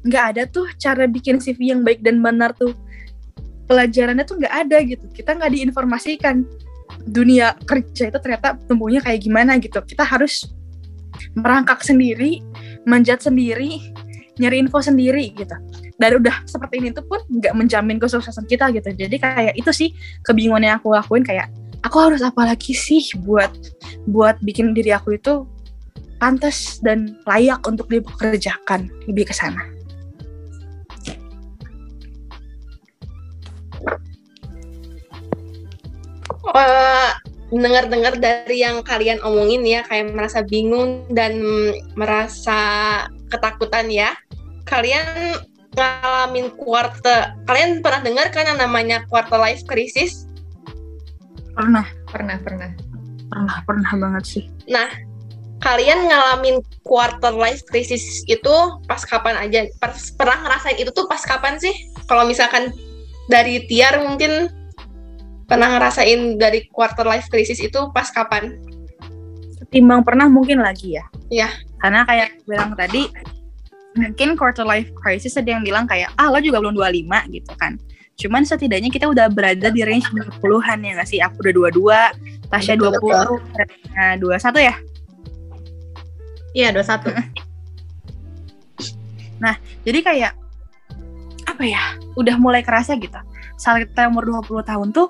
nggak 0.01 0.25
ada 0.33 0.43
tuh 0.49 0.65
cara 0.81 1.05
bikin 1.05 1.37
CV 1.37 1.75
yang 1.75 1.83
baik 1.83 1.99
dan 1.99 2.23
benar 2.23 2.55
tuh. 2.55 2.71
Pelajarannya 3.67 4.27
tuh 4.27 4.35
nggak 4.39 4.55
ada 4.67 4.77
gitu. 4.83 5.05
Kita 5.11 5.35
nggak 5.35 5.51
diinformasikan. 5.51 6.43
Dunia 7.07 7.55
kerja 7.63 8.11
itu 8.11 8.19
ternyata 8.19 8.59
tumbuhnya 8.67 8.99
kayak 8.99 9.23
gimana 9.23 9.55
gitu. 9.59 9.79
Kita 9.83 10.03
harus 10.03 10.51
merangkak 11.35 11.83
sendiri 11.83 12.43
manjat 12.83 13.23
sendiri 13.23 13.79
nyari 14.41 14.63
info 14.63 14.81
sendiri 14.81 15.31
gitu 15.37 15.53
dan 16.01 16.17
udah 16.17 16.33
seperti 16.49 16.81
ini 16.81 16.89
tuh 16.89 17.05
pun 17.05 17.21
nggak 17.29 17.53
menjamin 17.53 18.01
kesuksesan 18.01 18.49
kita 18.49 18.73
gitu 18.73 18.89
jadi 18.89 19.15
kayak 19.21 19.53
itu 19.53 19.69
sih 19.69 19.89
kebingungan 20.25 20.65
yang 20.65 20.75
aku 20.81 20.89
lakuin 20.89 21.21
kayak 21.21 21.53
aku 21.85 21.97
harus 22.01 22.25
apa 22.25 22.49
lagi 22.49 22.73
sih 22.73 23.01
buat 23.21 23.53
buat 24.09 24.41
bikin 24.41 24.73
diri 24.73 24.93
aku 24.97 25.17
itu 25.17 25.45
pantas 26.21 26.77
dan 26.85 27.17
layak 27.25 27.65
untuk 27.65 27.89
dipekerjakan 27.89 28.85
lebih 29.09 29.25
ke 29.25 29.33
sana. 29.33 29.65
Uh, 36.51 37.09
dengar-dengar 37.49 38.21
dari 38.21 38.61
yang 38.61 38.85
kalian 38.85 39.17
omongin 39.25 39.65
ya 39.65 39.81
kayak 39.81 40.13
merasa 40.13 40.45
bingung 40.45 41.09
dan 41.09 41.41
merasa 41.97 42.59
ketakutan 43.33 43.89
ya. 43.89 44.13
Kalian 44.69 45.41
ngalamin 45.71 46.51
quarter 46.59 47.31
kalian 47.47 47.79
pernah 47.79 48.01
dengar 48.03 48.27
kan 48.35 48.43
yang 48.43 48.59
namanya 48.59 49.07
quarter 49.07 49.39
life 49.39 49.63
crisis? 49.63 50.27
Pernah 51.55 51.87
pernah 52.11 52.35
pernah. 52.43 52.71
Pernah 53.31 53.57
pernah 53.63 53.91
banget 53.95 54.23
sih. 54.27 54.43
Nah 54.67 54.91
kalian 55.61 56.09
ngalamin 56.09 56.59
quarter 56.83 57.31
life 57.31 57.63
crisis 57.69 58.25
itu 58.27 58.55
pas 58.89 58.99
kapan 59.05 59.39
aja? 59.39 59.69
Pas, 59.79 59.95
pernah 60.17 60.43
ngerasain 60.43 60.75
itu 60.75 60.91
tuh 60.91 61.07
pas 61.07 61.21
kapan 61.23 61.55
sih? 61.61 61.73
Kalau 62.09 62.27
misalkan 62.27 62.75
dari 63.31 63.63
Tiar 63.69 64.03
mungkin 64.03 64.51
pernah 65.47 65.71
ngerasain 65.77 66.35
dari 66.41 66.67
quarter 66.67 67.07
life 67.07 67.31
crisis 67.31 67.61
itu 67.63 67.87
pas 67.95 68.09
kapan? 68.11 68.59
Ketimbang 69.63 70.03
pernah 70.03 70.27
mungkin 70.27 70.59
lagi 70.59 70.99
ya. 70.99 71.05
Iya. 71.31 71.47
karena 71.81 72.05
kayak 72.05 72.45
bilang 72.45 72.77
tadi 72.77 73.09
mungkin 73.97 74.39
quarter 74.39 74.63
life 74.63 74.87
crisis 74.95 75.35
ada 75.35 75.51
yang 75.51 75.63
bilang 75.63 75.83
kayak 75.83 76.11
ah 76.15 76.31
lo 76.31 76.39
juga 76.39 76.63
belum 76.63 76.75
25 76.77 77.35
gitu 77.35 77.51
kan. 77.59 77.75
Cuman 78.19 78.45
setidaknya 78.45 78.93
kita 78.93 79.09
udah 79.09 79.27
berada 79.33 79.73
di 79.73 79.81
range 79.81 80.07
20-an 80.13 80.79
ya 80.85 80.91
nggak 80.99 81.09
sih? 81.09 81.19
Aku 81.19 81.41
udah 81.41 81.53
22 81.73 82.51
Tasya 82.51 82.75
20 82.77 82.99
nah 83.95 84.15
21 84.19 84.67
ya? 84.67 84.75
Iya 86.51 86.69
21 86.75 87.51
nah 89.41 89.57
jadi 89.81 89.99
kayak 90.05 90.37
apa 91.49 91.63
ya 91.65 91.81
udah 92.15 92.35
mulai 92.37 92.61
kerasa 92.61 92.93
gitu. 92.97 93.17
Saat 93.57 93.89
kita 93.89 94.09
umur 94.09 94.25
20 94.45 94.65
tahun 94.65 94.87
tuh 94.93 95.09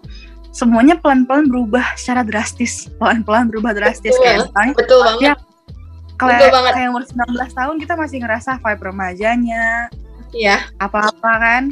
semuanya 0.52 1.00
pelan-pelan 1.00 1.48
berubah 1.48 1.96
secara 1.96 2.24
drastis. 2.28 2.92
Pelan-pelan 3.00 3.48
berubah 3.48 3.72
drastis. 3.76 4.12
Betul, 4.16 4.24
kayak 4.24 4.38
misalnya 4.48 4.74
betul 4.76 5.00
banget. 5.00 5.22
ya, 5.24 5.34
kayak 6.30 6.54
kayak 6.54 6.90
umur 6.94 7.04
19 7.04 7.58
tahun 7.58 7.76
kita 7.82 7.94
masih 7.98 8.18
ngerasa 8.22 8.52
vibe 8.62 8.84
remajanya. 8.94 9.90
Iya. 10.32 10.64
apa-apa 10.78 11.32
kan? 11.42 11.64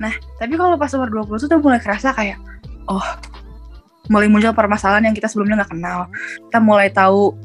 Nah 0.00 0.14
tapi 0.40 0.54
kalau 0.56 0.80
pas 0.80 0.90
umur 0.96 1.10
20 1.28 1.44
tuh 1.44 1.48
udah 1.52 1.60
mulai 1.60 1.80
kerasa 1.82 2.10
kayak 2.16 2.40
oh 2.88 3.04
mulai 4.08 4.26
muncul 4.26 4.56
permasalahan 4.56 5.12
yang 5.12 5.16
kita 5.16 5.28
sebelumnya 5.28 5.62
nggak 5.62 5.72
kenal. 5.76 6.08
Kita 6.48 6.58
mulai 6.58 6.88
tahu 6.88 7.36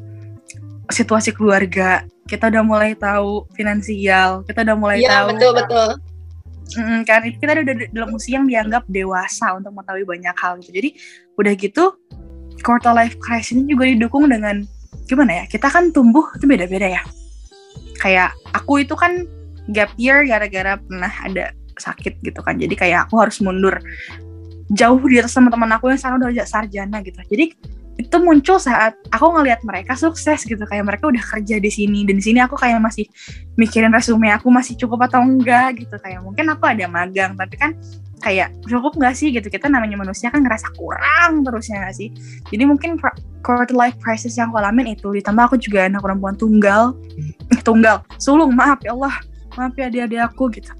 situasi 0.88 1.32
keluarga 1.32 2.04
kita 2.24 2.48
udah 2.48 2.64
mulai 2.64 2.96
tahu 2.96 3.44
finansial 3.52 4.40
kita 4.48 4.64
udah 4.64 4.76
mulai 4.76 5.04
ya, 5.04 5.20
tahu 5.20 5.36
betul 5.36 5.52
betul. 5.52 5.88
Mm, 6.80 7.00
kan? 7.04 7.20
Itu 7.28 7.36
kita 7.44 7.60
udah 7.60 7.74
dalam 7.92 8.10
usia 8.16 8.40
yang 8.40 8.48
dianggap 8.48 8.88
dewasa 8.88 9.52
untuk 9.52 9.76
mengetahui 9.76 10.04
banyak 10.08 10.36
hal 10.36 10.56
gitu. 10.64 10.72
Jadi 10.72 10.90
udah 11.36 11.52
gitu 11.54 11.84
quarter 12.64 12.96
life 12.96 13.20
crisis 13.20 13.52
ini 13.52 13.76
juga 13.76 13.84
didukung 13.84 14.32
dengan 14.32 14.64
gimana 15.04 15.42
ya 15.42 15.44
kita 15.48 15.68
kan 15.68 15.92
tumbuh 15.92 16.28
itu 16.36 16.44
beda-beda 16.48 17.00
ya. 17.00 17.02
Kayak 18.00 18.36
aku 18.52 18.84
itu 18.84 18.92
kan 18.96 19.24
gap 19.72 19.92
year 19.96 20.24
gara-gara 20.28 20.76
pernah 20.76 21.12
ada 21.24 21.54
sakit 21.78 22.20
gitu 22.20 22.40
kan. 22.44 22.60
Jadi 22.60 22.74
kayak 22.76 23.08
aku 23.08 23.20
harus 23.20 23.40
mundur. 23.40 23.78
Jauh 24.72 25.00
di 25.04 25.20
atas 25.20 25.36
teman-teman 25.36 25.76
aku 25.76 25.92
yang 25.92 26.00
sekarang 26.00 26.18
udah 26.24 26.48
sarjana 26.48 27.04
gitu. 27.04 27.20
Jadi 27.20 27.52
itu 27.94 28.16
muncul 28.18 28.58
saat 28.58 28.98
aku 29.14 29.26
ngelihat 29.38 29.62
mereka 29.62 29.94
sukses 29.94 30.42
gitu. 30.42 30.60
Kayak 30.66 30.90
mereka 30.90 31.10
udah 31.10 31.22
kerja 31.22 31.62
di 31.62 31.70
sini 31.70 32.02
dan 32.02 32.18
di 32.18 32.24
sini 32.24 32.42
aku 32.42 32.58
kayak 32.58 32.82
masih 32.82 33.06
mikirin 33.54 33.94
resume 33.94 34.34
aku 34.34 34.50
masih 34.50 34.74
cukup 34.74 35.06
atau 35.06 35.22
enggak 35.22 35.78
gitu. 35.78 35.94
Kayak 36.02 36.26
mungkin 36.26 36.50
aku 36.50 36.66
ada 36.66 36.90
magang 36.90 37.38
tapi 37.38 37.54
kan 37.54 37.78
kayak 38.18 38.50
cukup 38.66 38.98
nggak 38.98 39.14
sih 39.14 39.30
gitu? 39.30 39.46
Kita 39.46 39.70
namanya 39.70 40.00
manusia 40.00 40.32
kan 40.32 40.42
ngerasa 40.42 40.74
kurang 40.74 41.46
terusnya 41.46 41.86
nggak 41.86 41.94
sih? 41.94 42.08
Jadi 42.50 42.64
mungkin 42.66 42.98
quarter 43.44 43.76
life 43.76 43.94
crisis 44.02 44.34
yang 44.34 44.50
aku 44.50 44.58
alamin 44.58 44.96
itu 44.98 45.12
ditambah 45.14 45.54
aku 45.54 45.56
juga 45.60 45.86
anak 45.86 46.02
perempuan 46.02 46.34
tunggal. 46.34 46.98
Tunggal. 47.62 48.02
Sulung 48.18 48.56
maaf 48.58 48.82
ya 48.82 48.96
Allah. 48.96 49.14
Maaf 49.54 49.76
ya 49.78 49.86
adik-adik 49.86 50.20
aku 50.24 50.50
gitu. 50.50 50.72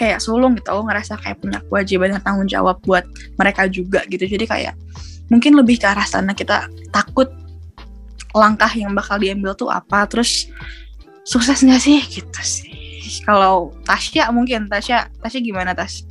Kayak 0.00 0.24
sulung 0.24 0.56
gitu. 0.56 0.72
Aku 0.72 0.88
ngerasa 0.88 1.20
kayak 1.20 1.44
punya 1.44 1.60
kewajiban 1.68 2.16
dan 2.16 2.22
tanggung 2.24 2.48
jawab 2.48 2.80
buat 2.88 3.04
mereka 3.36 3.68
juga 3.68 4.00
gitu. 4.08 4.24
Jadi 4.24 4.48
kayak 4.48 4.74
mungkin 5.32 5.56
lebih 5.56 5.80
ke 5.80 5.88
arah 5.88 6.04
sana 6.04 6.36
kita 6.36 6.68
takut 6.92 7.32
langkah 8.36 8.68
yang 8.76 8.92
bakal 8.92 9.16
diambil 9.16 9.56
tuh 9.56 9.72
apa 9.72 10.04
terus 10.04 10.52
sukses 11.24 11.64
nggak 11.64 11.80
sih 11.80 12.04
gitu 12.04 12.40
sih 12.44 12.72
kalau 13.24 13.72
Tasya 13.88 14.28
mungkin 14.28 14.68
Tasya 14.68 15.08
Tasya 15.24 15.40
gimana 15.40 15.72
Tas? 15.72 16.04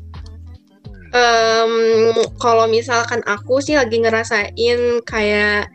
Um, 1.11 2.15
kalau 2.39 2.71
misalkan 2.71 3.19
aku 3.27 3.59
sih 3.59 3.75
lagi 3.75 3.99
ngerasain 3.99 5.03
kayak 5.03 5.67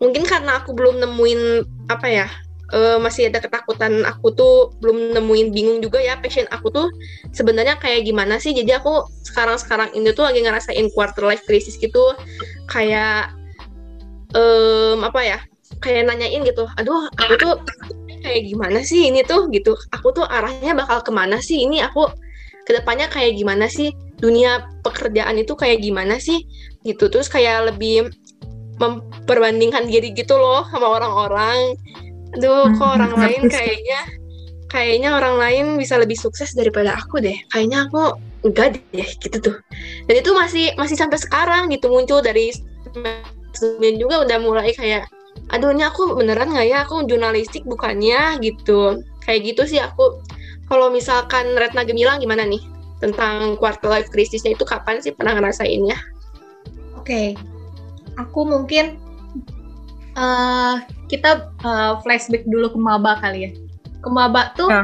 mungkin 0.00 0.24
karena 0.24 0.56
aku 0.64 0.72
belum 0.72 1.04
nemuin 1.04 1.68
apa 1.92 2.06
ya 2.08 2.28
uh, 2.72 2.98
masih 3.02 3.30
ada 3.30 3.42
ketakutan 3.42 4.02
aku 4.06 4.32
tuh 4.34 4.54
belum 4.82 5.14
nemuin 5.14 5.48
bingung 5.54 5.78
juga 5.82 5.98
ya 5.98 6.18
passion 6.18 6.46
aku 6.50 6.70
tuh 6.70 6.88
sebenarnya 7.34 7.78
kayak 7.78 8.06
gimana 8.06 8.38
sih. 8.38 8.54
Jadi 8.54 8.70
aku 8.74 9.06
sekarang 9.26 9.58
sekarang 9.58 9.88
ini 9.94 10.10
tuh 10.14 10.26
lagi 10.26 10.42
ngerasain 10.42 10.90
quarter 10.94 11.26
life 11.26 11.44
crisis 11.46 11.76
gitu. 11.78 12.14
Kayak 12.70 13.34
um, 14.34 15.02
apa 15.02 15.20
ya 15.22 15.38
kayak 15.80 16.12
nanyain 16.12 16.44
gitu 16.44 16.66
aduh 16.76 17.08
aku 17.14 17.34
tuh 17.40 17.54
kayak 18.20 18.46
gimana 18.46 18.84
sih 18.84 19.08
ini 19.08 19.24
tuh? 19.24 19.48
Gitu. 19.50 19.74
Aku 19.96 20.12
tuh 20.12 20.24
arahnya 20.28 20.76
bakal 20.76 21.00
ke 21.02 21.10
mana 21.10 21.40
sih 21.40 21.64
ini? 21.64 21.80
Aku 21.82 22.08
ke 22.68 22.70
depannya 22.76 23.08
kayak 23.08 23.36
gimana 23.36 23.66
sih? 23.66 23.90
Dunia 24.20 24.68
pekerjaan 24.84 25.40
itu 25.40 25.56
kayak 25.56 25.80
gimana 25.80 26.20
sih? 26.20 26.44
Gitu. 26.84 27.08
Terus 27.08 27.32
kayak 27.32 27.74
lebih 27.74 28.12
memperbandingkan 28.80 29.84
diri 29.88 30.16
gitu 30.16 30.40
loh 30.40 30.64
sama 30.72 30.88
orang-orang 31.00 31.76
aduh 32.38 32.70
kok 32.78 32.88
orang 33.00 33.12
lain 33.18 33.42
kayaknya 33.50 34.00
kayaknya 34.70 35.18
orang 35.18 35.36
lain 35.36 35.66
bisa 35.74 35.98
lebih 35.98 36.14
sukses 36.14 36.54
daripada 36.54 36.94
aku 36.94 37.18
deh. 37.18 37.34
Kayaknya 37.50 37.90
aku 37.90 38.14
enggak 38.46 38.78
deh 38.94 39.08
gitu 39.18 39.36
tuh. 39.42 39.56
Dan 40.06 40.14
itu 40.22 40.30
masih 40.32 40.66
masih 40.78 40.96
sampai 40.96 41.18
sekarang 41.18 41.68
gitu 41.74 41.90
muncul 41.90 42.22
dari 42.22 42.54
sebelumnya 43.52 43.98
juga 43.98 44.14
udah 44.24 44.38
mulai 44.38 44.70
kayak 44.72 45.10
aduh 45.50 45.74
ini 45.74 45.82
aku 45.82 46.14
beneran 46.14 46.54
nggak 46.54 46.66
ya? 46.70 46.86
Aku 46.86 47.02
jurnalistik 47.04 47.66
bukannya? 47.66 48.38
gitu. 48.38 49.02
Kayak 49.26 49.40
gitu 49.54 49.62
sih 49.76 49.80
aku. 49.82 50.22
Kalau 50.70 50.86
misalkan 50.94 51.58
Retna 51.58 51.82
Gemilang 51.82 52.22
gimana 52.22 52.46
nih? 52.46 52.62
Tentang 53.02 53.58
quarter 53.58 53.90
life 53.90 54.12
crisisnya 54.14 54.54
itu 54.54 54.62
kapan 54.62 55.02
sih 55.02 55.10
pernah 55.10 55.34
ngerasainnya? 55.34 55.98
Oke, 56.94 57.34
aku 58.14 58.46
mungkin 58.46 59.00
uh, 60.14 60.80
kita 61.06 61.50
uh, 61.60 61.98
flashback 62.00 62.46
dulu 62.46 62.70
ke 62.70 62.78
maba 62.78 63.18
kali 63.18 63.46
ya. 63.46 63.50
Ke 64.00 64.08
maba 64.08 64.50
tuh 64.54 64.70
Ya. 64.70 64.82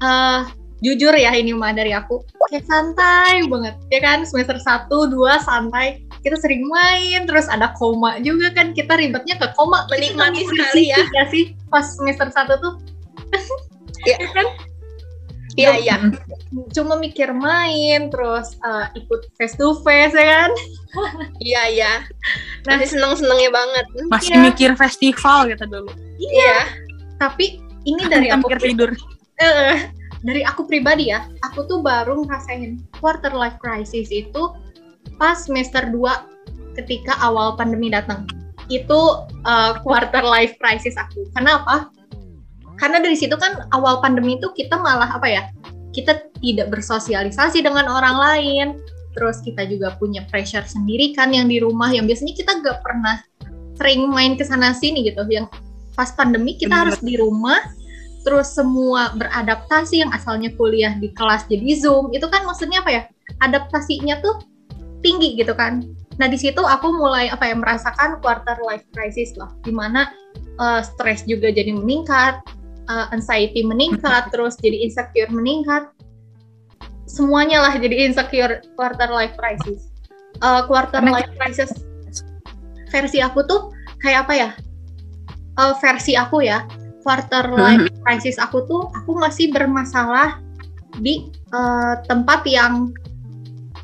uh, 0.00 0.40
jujur 0.80 1.12
ya 1.12 1.30
ini 1.30 1.52
mah 1.52 1.70
dari 1.70 1.92
aku 1.92 2.24
kayak 2.48 2.64
santai 2.64 3.44
banget 3.46 3.76
ya 3.92 4.00
kan 4.00 4.24
semester 4.24 4.56
1 4.56 4.88
2 4.88 5.12
santai 5.38 6.00
kita 6.24 6.40
sering 6.40 6.64
main 6.66 7.28
terus 7.28 7.46
ada 7.46 7.68
koma 7.76 8.16
juga 8.18 8.48
kan 8.50 8.72
kita 8.72 8.96
ribetnya 8.96 9.36
ke 9.36 9.44
koma 9.54 9.84
Menikmati 9.92 10.40
sekali 10.42 10.88
ya. 10.88 10.96
fisik 11.04 11.26
sih 11.28 11.44
pas 11.68 11.84
semester 11.84 12.26
1 12.26 12.64
tuh 12.64 12.74
Iya. 14.08 14.16
Ya 14.24 14.28
kan 14.32 14.46
Iya, 15.58 15.72
iya. 15.78 15.96
cuma 16.70 16.94
mikir 16.94 17.30
main 17.30 18.10
terus 18.10 18.54
uh, 18.62 18.86
ikut 18.94 19.30
face 19.34 19.54
to 19.54 19.74
face 19.82 20.14
ya 20.14 20.46
kan 20.46 20.52
Iya, 21.46 21.62
iya. 21.70 21.92
Nah. 22.66 22.76
Masih 22.76 22.98
seneng-senengnya 22.98 23.50
banget. 23.50 23.86
Masih 24.10 24.34
Iya. 24.34 24.42
mikir 24.46 24.70
festival 24.74 25.46
gitu 25.48 25.64
dulu. 25.66 25.90
Iya. 26.18 26.66
tapi 27.16 27.60
ini 27.84 28.02
dari 28.06 28.28
Bukan 28.28 28.38
aku 28.40 28.46
mikir 28.48 28.60
tidur. 28.64 28.90
eh, 29.38 29.76
dari 30.20 30.40
aku 30.40 30.64
pribadi 30.64 31.12
ya, 31.12 31.24
aku 31.40 31.64
tuh 31.64 31.80
baru 31.80 32.24
ngerasain 32.24 32.80
quarter 32.96 33.32
life 33.32 33.56
crisis 33.60 34.08
itu 34.08 34.52
pas 35.16 35.36
semester 35.36 35.84
2 35.88 36.00
ketika 36.76 37.16
awal 37.20 37.54
pandemi 37.54 37.88
datang. 37.88 38.24
Itu 38.68 39.24
eh, 39.44 39.72
quarter 39.82 40.24
life 40.24 40.56
crisis 40.56 40.96
aku. 40.96 41.24
Kenapa? 41.32 41.88
Karena 42.80 42.96
dari 42.98 43.14
situ 43.14 43.36
kan 43.36 43.68
awal 43.76 44.00
pandemi 44.00 44.40
itu 44.40 44.48
kita 44.56 44.80
malah 44.80 45.12
apa 45.12 45.28
ya? 45.28 45.42
Kita 45.92 46.16
tidak 46.40 46.72
bersosialisasi 46.72 47.60
dengan 47.60 47.84
orang 47.92 48.16
lain. 48.16 48.66
Terus 49.12 49.44
kita 49.44 49.68
juga 49.68 49.92
punya 50.00 50.24
pressure 50.32 50.64
sendiri 50.64 51.12
kan 51.12 51.28
yang 51.34 51.50
di 51.50 51.60
rumah 51.60 51.92
yang 51.92 52.08
biasanya 52.08 52.32
kita 52.32 52.62
gak 52.64 52.80
pernah 52.80 53.20
sering 53.76 54.08
main 54.08 54.40
ke 54.40 54.48
sana 54.48 54.72
sini 54.72 55.04
gitu. 55.04 55.20
Yang 55.28 55.52
pas 55.92 56.16
pandemi 56.16 56.56
kita 56.56 56.72
Bener. 56.72 56.80
harus 56.88 56.98
di 57.04 57.20
rumah 57.20 57.60
terus 58.20 58.52
semua 58.52 59.16
beradaptasi 59.16 60.04
yang 60.04 60.12
asalnya 60.12 60.52
kuliah 60.56 60.92
di 60.96 61.08
kelas 61.16 61.48
jadi 61.48 61.76
zoom 61.76 62.12
itu 62.12 62.28
kan 62.28 62.44
maksudnya 62.44 62.84
apa 62.84 62.90
ya 62.92 63.02
adaptasinya 63.40 64.20
tuh 64.20 64.44
tinggi 65.00 65.40
gitu 65.40 65.56
kan 65.56 65.80
nah 66.20 66.28
di 66.28 66.36
situ 66.36 66.60
aku 66.60 66.92
mulai 66.92 67.32
apa 67.32 67.48
ya 67.48 67.56
merasakan 67.56 68.20
quarter 68.20 68.60
life 68.68 68.84
crisis 68.92 69.32
lah 69.40 69.48
di 69.64 69.72
mana 69.72 70.12
uh, 70.60 70.84
stres 70.84 71.24
juga 71.24 71.48
jadi 71.48 71.72
meningkat 71.72 72.44
uh, 72.88 73.10
anxiety 73.12 73.66
meningkat 73.66 74.28
terus 74.32 74.56
jadi 74.62 74.86
insecure 74.86 75.30
meningkat. 75.34 75.90
Semuanya 77.10 77.66
lah 77.66 77.74
jadi 77.74 78.06
insecure 78.06 78.62
quarter 78.78 79.10
life 79.10 79.34
crisis. 79.34 79.90
Uh, 80.40 80.64
quarter 80.64 81.02
life 81.02 81.28
crisis 81.36 81.74
versi 82.88 83.18
aku 83.20 83.42
tuh 83.44 83.74
kayak 84.00 84.30
apa 84.30 84.32
ya? 84.32 84.50
Uh, 85.58 85.74
versi 85.82 86.14
aku 86.16 86.46
ya 86.46 86.64
quarter 87.02 87.48
life 87.56 87.88
crisis 88.04 88.36
aku 88.36 88.64
tuh 88.68 88.88
aku 88.92 89.16
masih 89.16 89.50
bermasalah 89.50 90.38
di 91.00 91.32
eh, 91.32 91.94
tempat 92.06 92.44
yang 92.44 92.92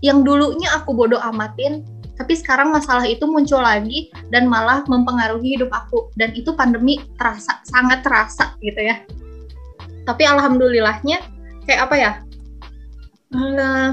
yang 0.05 0.21
dulunya 0.23 0.69
aku 0.76 0.93
bodoh 0.93 1.21
amatin 1.23 1.83
tapi 2.16 2.32
sekarang 2.32 2.73
masalah 2.73 3.04
itu 3.04 3.28
muncul 3.28 3.61
lagi 3.61 4.08
dan 4.32 4.49
malah 4.49 4.80
mempengaruhi 4.88 5.61
hidup 5.61 5.68
aku. 5.68 6.08
Dan 6.16 6.32
itu 6.32 6.56
pandemi 6.56 7.04
terasa 7.20 7.61
sangat 7.68 8.00
terasa 8.00 8.56
gitu 8.64 8.80
ya. 8.80 9.04
Tapi 10.08 10.25
alhamdulillahnya 10.25 11.20
kayak 11.68 11.80
apa 11.87 11.96
ya? 11.96 12.12
Eh, 13.37 13.90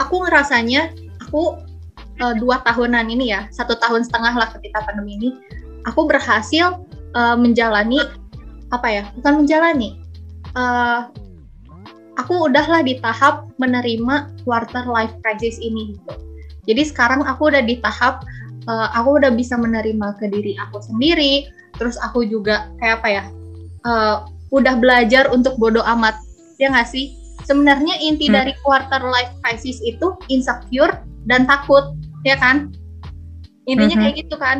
aku 0.00 0.24
ngerasanya 0.24 0.88
aku 1.28 1.60
eh, 2.16 2.34
dua 2.40 2.64
tahunan 2.64 3.12
ini 3.12 3.36
ya 3.36 3.44
satu 3.52 3.76
tahun 3.76 4.08
setengah 4.08 4.32
lah 4.32 4.48
ketika 4.56 4.88
pandemi 4.88 5.20
ini 5.20 5.30
aku 5.84 6.08
berhasil 6.08 6.80
eh, 7.12 7.36
menjalani 7.36 8.00
apa 8.72 8.88
ya? 8.88 9.02
Bukan 9.20 9.44
menjalani 9.44 10.00
eh, 10.56 11.00
aku 12.16 12.48
udahlah 12.48 12.80
di 12.80 12.96
tahap 13.04 13.52
menerima 13.60 14.32
quarter 14.48 14.88
life 14.88 15.12
crisis 15.20 15.60
ini 15.60 15.92
gitu. 15.92 16.27
Jadi 16.68 16.82
sekarang 16.84 17.24
aku 17.24 17.48
udah 17.48 17.64
di 17.64 17.80
tahap 17.80 18.22
eh, 18.68 18.88
aku 18.92 19.16
udah 19.16 19.32
bisa 19.32 19.56
menerima 19.56 20.20
ke 20.20 20.28
diri 20.28 20.52
aku 20.60 20.84
sendiri, 20.84 21.48
terus 21.80 21.96
aku 22.04 22.28
juga 22.28 22.68
kayak 22.76 23.00
apa 23.00 23.08
ya, 23.08 23.24
eh, 23.88 24.16
udah 24.52 24.74
belajar 24.76 25.32
untuk 25.32 25.56
bodoh 25.56 25.84
amat, 25.96 26.14
ya 26.60 26.68
nggak 26.68 26.88
sih? 26.88 27.16
Sebenarnya 27.48 27.96
inti 28.04 28.28
Hmm. 28.28 28.44
dari 28.44 28.52
quarter 28.60 29.00
life 29.00 29.32
crisis 29.40 29.80
itu 29.80 30.12
insecure 30.28 31.00
dan 31.24 31.48
takut, 31.48 31.96
ya 32.28 32.36
kan? 32.36 32.68
Intinya 33.64 33.96
Mhm. 33.96 34.02
kayak 34.04 34.14
gitu 34.20 34.36
kan? 34.36 34.58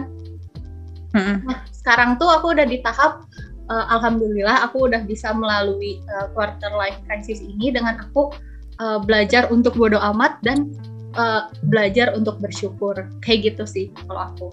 Mm-mm. 1.12 1.44
Nah, 1.44 1.64
sekarang 1.73 2.21
tuh 2.21 2.29
aku 2.29 2.53
udah 2.57 2.64
di 2.68 2.81
tahap 2.85 3.25
eh, 3.68 3.87
alhamdulillah 3.92 4.64
aku 4.64 4.88
udah 4.88 5.05
bisa 5.05 5.33
melalui 5.37 6.01
eh, 6.01 6.27
quarter 6.33 6.73
life 6.73 6.97
crisis 7.05 7.44
ini 7.44 7.68
dengan 7.73 8.01
aku 8.01 8.33
eh, 8.81 8.99
belajar 9.05 9.49
untuk 9.53 9.77
bodoh 9.77 10.01
amat 10.16 10.40
dan 10.44 10.73
eh, 11.16 11.42
belajar 11.68 12.12
untuk 12.12 12.42
bersyukur. 12.42 12.99
Kayak 13.25 13.55
gitu 13.55 13.64
sih 13.64 13.87
kalau 14.05 14.33
aku. 14.33 14.49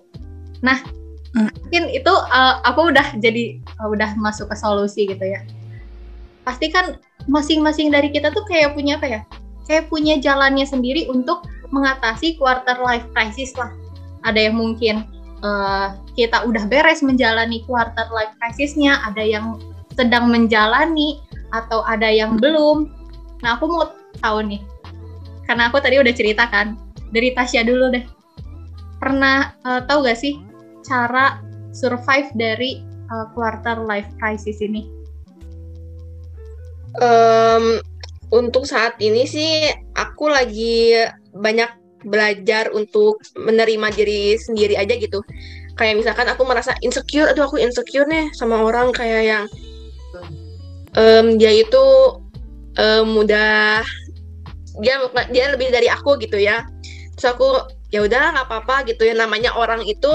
Nah, 0.63 0.79
Hmm. 1.35 1.51
mungkin 1.67 1.91
itu 1.91 2.13
eh, 2.31 2.55
aku 2.63 2.95
udah 2.95 3.19
jadi 3.19 3.59
eh, 3.59 3.87
udah 3.91 4.15
masuk 4.15 4.47
ke 4.47 4.55
solusi 4.55 5.03
gitu 5.03 5.19
ya. 5.19 5.43
Pasti 6.47 6.71
kan 6.71 6.95
masing-masing 7.27 7.91
dari 7.91 8.07
kita 8.07 8.31
tuh 8.31 8.47
kayak 8.47 8.71
punya 8.71 8.95
apa 8.95 9.07
ya? 9.07 9.21
Kayak 9.67 9.91
punya 9.91 10.15
jalannya 10.15 10.63
sendiri 10.63 11.11
untuk 11.11 11.43
mengatasi 11.75 12.39
quarter 12.39 12.79
life 12.79 13.03
crisis 13.11 13.51
lah. 13.59 13.67
Ada 14.23 14.47
yang 14.47 14.55
mungkin 14.55 15.11
eh, 15.43 15.87
kita 16.15 16.47
udah 16.47 16.63
beres 16.71 17.03
menjalani 17.03 17.67
quarter 17.67 18.07
life 18.15 18.31
crisisnya, 18.39 19.03
ada 19.03 19.19
yang 19.19 19.59
sedang 19.99 20.31
menjalani 20.31 21.19
atau 21.51 21.83
ada 21.83 22.07
yang 22.07 22.39
belum. 22.39 22.87
Nah, 23.43 23.59
aku 23.59 23.67
mau 23.67 23.91
tahu 24.23 24.39
nih, 24.47 24.63
karena 25.45 25.69
aku 25.69 25.77
tadi 25.81 26.01
udah 26.01 26.13
cerita 26.13 26.49
kan, 26.49 26.77
dari 27.13 27.31
Tasya 27.31 27.65
dulu 27.65 27.93
deh. 27.93 28.05
Pernah 28.99 29.53
eh, 29.65 29.81
tahu 29.85 30.05
gak 30.05 30.19
sih 30.19 30.37
cara 30.85 31.39
survive 31.71 32.29
dari 32.33 32.81
eh, 32.83 33.27
quarter 33.37 33.85
life 33.85 34.09
crisis 34.17 34.59
ini? 34.59 34.85
Em, 36.95 37.83
untuk 38.31 38.63
saat 38.63 38.95
ini 39.03 39.27
sih 39.27 39.67
aku 39.93 40.31
lagi 40.31 40.95
banyak 41.35 41.67
belajar 42.07 42.71
untuk 42.71 43.19
menerima 43.35 43.87
diri 43.91 44.39
sendiri 44.39 44.79
aja 44.79 44.95
gitu. 44.95 45.19
Kayak 45.75 45.99
misalkan 45.99 46.27
aku 46.31 46.47
merasa 46.47 46.71
insecure, 46.79 47.27
aduh 47.27 47.51
aku 47.51 47.59
insecure 47.59 48.07
nih 48.07 48.31
sama 48.31 48.63
orang 48.63 48.95
kayak 48.95 49.23
yang 49.27 49.45
em, 50.95 51.35
dia 51.35 51.51
itu 51.51 51.85
em, 52.79 53.09
udah 53.11 53.83
dia 54.83 54.99
dia 55.31 55.45
lebih 55.51 55.71
dari 55.71 55.87
aku 55.91 56.17
gitu 56.19 56.39
ya. 56.39 56.65
Terus 57.15 57.27
aku 57.35 57.47
ya 57.93 58.03
udah 58.03 58.35
nggak 58.35 58.45
apa-apa 58.49 58.87
gitu 58.91 59.07
ya. 59.07 59.15
Namanya 59.15 59.55
orang 59.55 59.83
itu 59.87 60.11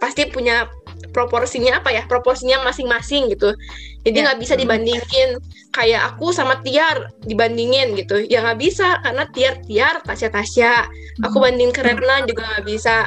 pasti 0.00 0.26
punya 0.30 0.66
proporsinya 1.12 1.78
apa 1.82 1.90
ya? 1.94 2.02
Proporsinya 2.06 2.62
masing-masing 2.66 3.30
gitu. 3.34 3.54
Jadi 4.02 4.16
Ya. 4.16 4.24
nggak 4.30 4.38
bisa 4.40 4.54
dibandingin 4.56 5.36
kayak 5.76 6.14
aku 6.16 6.32
sama 6.32 6.58
Tiar 6.64 7.12
dibandingin 7.28 7.94
gitu. 7.94 8.24
Ya 8.26 8.42
nggak 8.42 8.58
bisa 8.58 8.98
karena 9.04 9.28
Tiar 9.30 9.54
Tiar 9.66 9.94
Tasya 10.02 10.30
Tasya 10.32 10.72
aku 11.22 11.36
banding 11.38 11.70
ke 11.70 11.84
Retna 11.84 12.24
juga 12.26 12.42
nggak 12.56 12.66
bisa. 12.66 13.06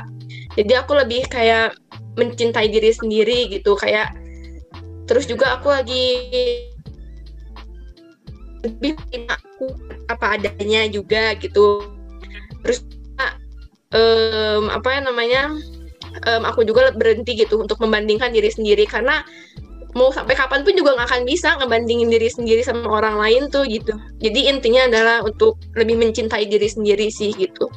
Jadi 0.53 0.73
aku 0.77 0.93
lebih 0.93 1.25
kayak 1.27 1.73
mencintai 2.13 2.69
diri 2.69 2.93
sendiri 2.93 3.49
gitu 3.49 3.73
kayak 3.73 4.13
terus 5.09 5.25
juga 5.25 5.57
aku 5.57 5.73
lagi 5.73 6.21
lebih 8.63 8.95
aku 9.27 9.75
apa 10.07 10.39
adanya 10.39 10.87
juga 10.87 11.35
gitu 11.37 11.83
terus 12.63 12.83
em, 13.93 14.63
apa 14.71 14.87
ya 14.89 14.99
namanya 15.03 15.41
em, 16.25 16.43
aku 16.47 16.63
juga 16.65 16.95
berhenti 16.95 17.37
gitu 17.37 17.61
untuk 17.61 17.77
membandingkan 17.83 18.31
diri 18.31 18.49
sendiri 18.49 18.87
karena 18.87 19.21
mau 19.93 20.09
sampai 20.09 20.33
kapan 20.33 20.65
pun 20.65 20.73
juga 20.73 20.97
nggak 20.97 21.07
akan 21.09 21.21
bisa 21.23 21.53
ngebandingin 21.61 22.09
diri 22.09 22.25
sendiri 22.25 22.65
sama 22.65 22.89
orang 22.89 23.21
lain 23.21 23.53
tuh 23.53 23.61
gitu. 23.69 23.93
Jadi 24.19 24.49
intinya 24.49 24.89
adalah 24.89 25.21
untuk 25.21 25.61
lebih 25.77 26.01
mencintai 26.01 26.49
diri 26.49 26.65
sendiri 26.65 27.13
sih 27.13 27.29
gitu. 27.37 27.69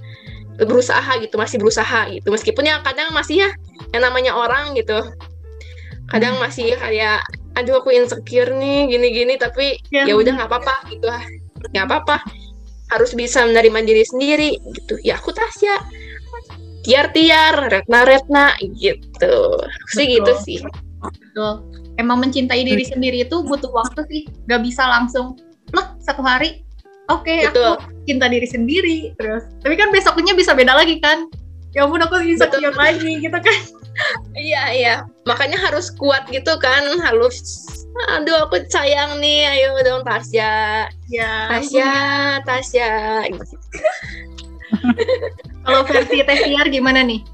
Berusaha 0.57 1.21
gitu, 1.21 1.37
masih 1.37 1.61
berusaha 1.61 2.09
gitu. 2.09 2.33
Meskipun 2.33 2.65
ya 2.65 2.81
kadang 2.81 3.13
masih 3.13 3.45
ya 3.45 3.51
yang 3.93 4.09
namanya 4.09 4.33
orang 4.33 4.73
gitu. 4.73 4.97
Kadang 6.09 6.41
masih 6.41 6.73
kayak 6.81 7.21
aduh 7.57 7.81
aku 7.81 7.89
insecure 7.91 8.53
nih 8.53 8.87
gini-gini 8.93 9.35
tapi 9.41 9.81
Ya. 9.89 10.05
ya 10.05 10.15
udah 10.15 10.33
nggak 10.37 10.49
apa-apa 10.53 10.75
gitu 10.93 11.09
ah. 11.09 11.25
Nggak 11.73 11.87
apa-apa. 11.89 12.17
Harus 12.93 13.17
bisa 13.17 13.43
menerima 13.43 13.83
diri 13.83 14.05
sendiri 14.07 14.51
gitu. 14.77 15.01
Ya 15.03 15.19
aku 15.19 15.35
Tasya. 15.35 15.83
Tiar-tiar, 16.87 17.67
retna-retna 17.67 18.55
gitu. 18.63 19.37
Sih 19.91 20.07
gitu 20.07 20.31
Betul. 20.31 20.45
sih. 20.47 20.59
Betul. 21.03 21.67
Emang 21.99 22.23
mencintai 22.23 22.63
diri 22.63 22.87
sendiri 22.87 23.27
itu 23.27 23.43
butuh 23.43 23.73
waktu 23.75 24.07
sih. 24.07 24.23
Gak 24.47 24.63
bisa 24.63 24.87
langsung, 24.87 25.35
plek 25.75 25.99
satu 25.99 26.23
hari. 26.23 26.63
Oke, 27.11 27.51
Betul. 27.51 27.75
aku 27.75 27.91
cinta 28.07 28.31
diri 28.31 28.47
sendiri. 28.47 28.99
Terus, 29.19 29.51
tapi 29.67 29.75
kan 29.75 29.91
besoknya 29.91 30.39
bisa 30.39 30.55
beda 30.55 30.79
lagi 30.79 31.03
kan? 31.03 31.27
ya 31.77 31.85
ampun 31.85 32.01
aku 32.01 32.17
insecure 32.25 32.73
Betul. 32.73 32.81
lagi 32.81 33.11
gitu 33.21 33.37
kan 33.37 33.59
Iya 34.37 34.65
iya, 34.77 34.95
makanya 35.25 35.57
harus 35.57 35.89
kuat 35.97 36.29
gitu 36.29 36.61
kan, 36.61 36.85
harus 37.01 37.41
aduh 38.13 38.45
aku 38.45 38.61
sayang 38.69 39.17
nih, 39.25 39.49
ayo 39.57 39.73
dong 39.81 40.05
Tasya, 40.05 40.85
ya 41.09 41.49
Tasya, 41.49 41.93
Tasya. 42.45 43.25
kalau 45.65 45.83
versi 45.89 46.23
Tesiar 46.23 46.67
gimana 46.69 47.03
nih? 47.03 47.25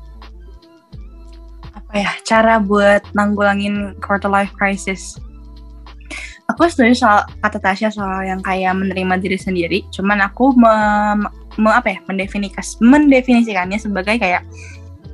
Apa 1.74 1.92
ya 1.98 2.10
cara 2.24 2.62
buat 2.62 3.02
nanggulangin 3.12 3.98
quarter 4.00 4.30
life 4.30 4.52
crisis? 4.56 5.18
Aku 6.50 6.68
setuju 6.68 6.94
soal 6.94 7.20
kata 7.40 7.58
Tasya 7.58 7.88
soal 7.90 8.28
yang 8.28 8.40
kayak 8.44 8.76
menerima 8.76 9.18
diri 9.20 9.38
sendiri. 9.40 9.78
Cuman 9.90 10.20
aku 10.20 10.52
me, 10.54 10.74
me- 11.56 11.76
apa 11.76 11.96
ya 11.96 11.98
mendefinikas 12.08 12.76
mendefinisikannya 12.80 13.80
sebagai 13.80 14.20
kayak 14.20 14.44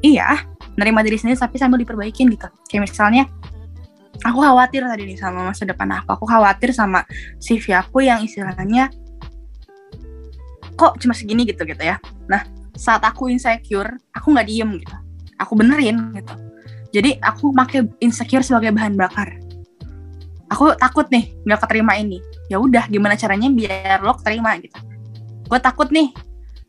iya 0.03 0.43
menerima 0.79 1.01
diri 1.11 1.17
sendiri 1.19 1.35
tapi 1.43 1.59
sambil 1.59 1.83
diperbaikin 1.83 2.31
gitu. 2.31 2.47
Kayak 2.71 2.87
misalnya 2.87 3.27
aku 4.23 4.39
khawatir 4.39 4.87
tadi 4.87 5.11
nih 5.11 5.19
sama 5.19 5.51
masa 5.51 5.67
depan 5.67 5.91
aku. 5.91 6.15
Aku 6.15 6.25
khawatir 6.31 6.71
sama 6.71 7.03
CV 7.43 7.75
aku 7.75 8.07
yang 8.07 8.23
istilahnya 8.23 8.87
kok 10.79 10.95
cuma 11.03 11.19
segini 11.19 11.43
gitu 11.43 11.67
gitu 11.67 11.83
ya. 11.83 11.99
Nah 12.31 12.47
saat 12.79 13.03
aku 13.03 13.27
insecure 13.27 13.99
aku 14.15 14.31
nggak 14.31 14.47
diem 14.47 14.71
gitu. 14.79 14.95
Aku 15.43 15.59
benerin 15.59 16.15
gitu. 16.15 16.35
Jadi 16.95 17.19
aku 17.27 17.51
pakai 17.51 17.83
insecure 17.99 18.47
sebagai 18.47 18.71
bahan 18.71 18.95
bakar. 18.95 19.35
Aku 20.55 20.79
takut 20.79 21.11
nih 21.11 21.35
nggak 21.43 21.67
keterima 21.67 21.99
ini. 21.99 22.23
Ya 22.47 22.63
udah 22.63 22.87
gimana 22.87 23.19
caranya 23.19 23.51
biar 23.51 23.99
lo 23.99 24.15
terima 24.23 24.55
gitu. 24.63 24.79
Gue 25.51 25.59
takut 25.59 25.91
nih. 25.91 26.15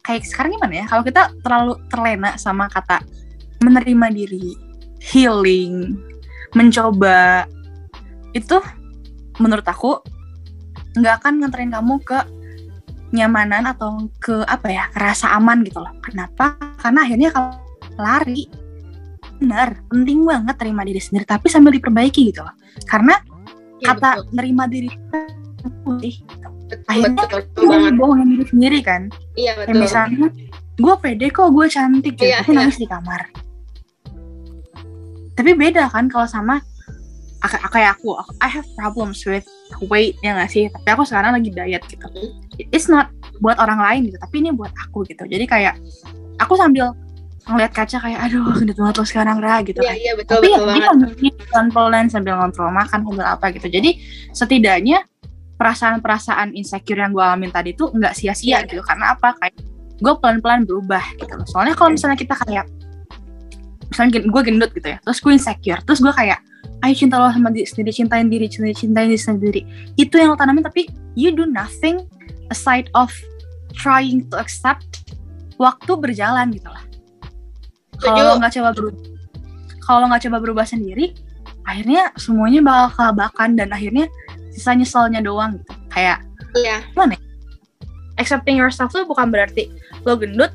Kayak 0.01 0.25
sekarang 0.25 0.57
gimana 0.57 0.73
ya? 0.81 0.85
Kalau 0.89 1.03
kita 1.05 1.29
terlalu 1.45 1.77
terlena 1.93 2.33
sama 2.41 2.65
kata 2.65 3.05
menerima 3.59 4.07
diri 4.11 4.55
healing 4.99 5.95
mencoba 6.55 7.45
itu 8.33 8.57
menurut 9.39 9.65
aku 9.65 9.99
nggak 10.97 11.23
akan 11.23 11.33
nganterin 11.43 11.71
kamu 11.71 12.01
ke 12.03 12.19
nyamanan 13.09 13.65
atau 13.65 14.05
ke 14.21 14.45
apa 14.45 14.67
ya 14.69 14.85
rasa 14.93 15.33
aman 15.33 15.65
gitu 15.65 15.81
loh. 15.81 15.89
Kenapa? 16.05 16.57
Karena 16.77 17.05
akhirnya 17.05 17.29
kalau 17.33 17.57
lari 17.97 18.45
benar 19.39 19.81
penting 19.87 20.27
banget 20.27 20.55
terima 20.59 20.83
diri 20.83 20.99
sendiri 20.99 21.25
tapi 21.25 21.47
sambil 21.49 21.73
diperbaiki 21.73 22.29
gitu 22.29 22.45
loh. 22.45 22.53
Karena 22.85 23.17
Ya, 23.79 23.95
kata 23.95 24.19
betul. 24.19 24.35
nerima 24.35 24.63
diri 24.67 24.91
putih 25.87 26.19
Betul, 26.69 26.85
akhirnya 26.85 27.23
betul, 27.25 27.39
betul 27.47 27.63
gue 27.63 27.91
bohongin 27.95 28.27
diri 28.35 28.45
sendiri 28.51 28.79
kan. 28.83 29.01
Iya 29.39 29.51
kayak 29.55 29.67
betul. 29.71 29.81
misalnya 29.81 30.27
gue 30.79 30.95
pede 30.99 31.27
kok 31.31 31.49
gue 31.55 31.65
cantik 31.71 32.13
gitu. 32.19 32.27
Iya, 32.27 32.43
tapi 32.43 32.51
iya. 32.51 32.57
nangis 32.59 32.77
di 32.77 32.87
kamar 32.91 33.21
tapi 35.39 35.55
beda 35.55 35.87
kan 35.87 36.11
kalau 36.11 36.27
sama 36.27 36.59
ak- 37.39 37.71
kayak 37.71 37.95
aku 37.95 38.11
I 38.37 38.51
have 38.51 38.67
problems 38.75 39.23
with 39.23 39.47
weight 39.87 40.19
ya 40.19 40.35
gak 40.35 40.51
sih? 40.51 40.67
Tapi 40.67 40.89
aku 40.91 41.07
sekarang 41.07 41.31
lagi 41.31 41.47
diet 41.47 41.79
gitu. 41.87 42.03
It's 42.59 42.91
not 42.91 43.07
buat 43.39 43.55
orang 43.55 43.79
lain 43.79 44.01
gitu 44.11 44.19
tapi 44.19 44.43
ini 44.43 44.51
buat 44.51 44.75
aku 44.75 45.07
gitu. 45.07 45.23
Jadi 45.23 45.47
kayak 45.47 45.79
aku 46.35 46.59
sambil 46.59 46.91
ngeliat 47.47 47.71
kaca 47.71 47.97
kayak 47.97 48.19
aduh 48.19 48.43
gendut 48.51 48.75
banget 48.75 48.95
lo 48.99 49.05
sekarang 49.07 49.39
Ra 49.39 49.63
gitu 49.63 49.79
Iya 49.79 49.89
kan. 49.89 49.95
iya 49.95 50.13
betul 50.13 50.35
tapi 50.37 50.47
ya 50.47 50.57
betul 50.59 50.67
dia 50.75 50.85
banget. 50.91 52.05
sambil 52.11 52.33
ngontrol 52.35 52.69
makan 52.69 52.99
sambil 53.01 53.25
apa 53.25 53.45
gitu. 53.55 53.67
Jadi 53.71 53.89
setidaknya 54.35 54.99
perasaan-perasaan 55.55 56.51
insecure 56.53 56.99
yang 56.99 57.11
gue 57.11 57.19
alamin 57.19 57.51
tadi 57.51 57.71
tuh 57.71 57.91
nggak 57.91 58.11
sia-sia 58.11 58.59
Iya. 58.59 58.67
gitu. 58.67 58.83
karena 58.83 59.15
apa? 59.15 59.35
Kayak 59.37 59.55
gue 59.99 60.13
pelan-pelan 60.15 60.63
berubah 60.63 61.03
gitu 61.15 61.33
loh. 61.35 61.47
Soalnya 61.47 61.75
kalau 61.75 61.91
misalnya 61.91 62.15
kita 62.15 62.35
kayak 62.37 62.63
misalnya 63.89 64.21
gue 64.21 64.41
gendut 64.45 64.71
gitu 64.73 64.87
ya 64.93 64.97
terus 65.01 65.19
gue 65.19 65.33
insecure 65.33 65.81
terus 65.83 65.99
gue 65.99 66.13
kayak 66.13 66.39
ayo 66.85 66.93
cinta 66.95 67.19
lo 67.19 67.27
sama 67.31 67.51
diri 67.51 67.67
sendiri 67.67 67.91
cintain 67.91 68.27
diri 68.31 68.47
cintain, 68.47 68.75
cintain 68.75 69.07
diri 69.11 69.19
sendiri. 69.19 69.61
Itu 69.99 70.15
yang 70.15 70.31
lo 70.31 70.37
tanamin 70.39 70.63
tapi 70.63 70.87
you 71.15 71.31
do 71.35 71.43
nothing 71.43 72.07
aside 72.51 72.87
of 72.95 73.11
trying 73.75 74.23
to 74.31 74.39
accept 74.39 75.03
waktu 75.59 75.91
berjalan 75.99 76.55
gitu 76.55 76.71
lah. 76.71 76.83
Kalau 77.99 78.39
nggak 78.39 78.55
coba 78.55 78.69
berubah 78.71 79.01
kalau 79.83 79.97
lo 80.03 80.05
nggak 80.15 80.23
coba 80.29 80.37
berubah 80.39 80.65
sendiri 80.67 81.11
akhirnya 81.67 82.15
semuanya 82.15 82.63
bakal 82.63 82.87
kelabakan 82.95 83.59
dan 83.59 83.69
akhirnya 83.75 84.07
sisa 84.55 84.71
nyeselnya 84.71 85.19
doang 85.19 85.59
gitu. 85.59 85.73
Kayak 85.91 86.23
Iya. 86.55 86.81
accepting 88.19 88.57
yourself 88.59 88.91
tuh 88.91 89.03
bukan 89.07 89.31
berarti 89.31 89.71
lo 90.03 90.15
gendut 90.19 90.51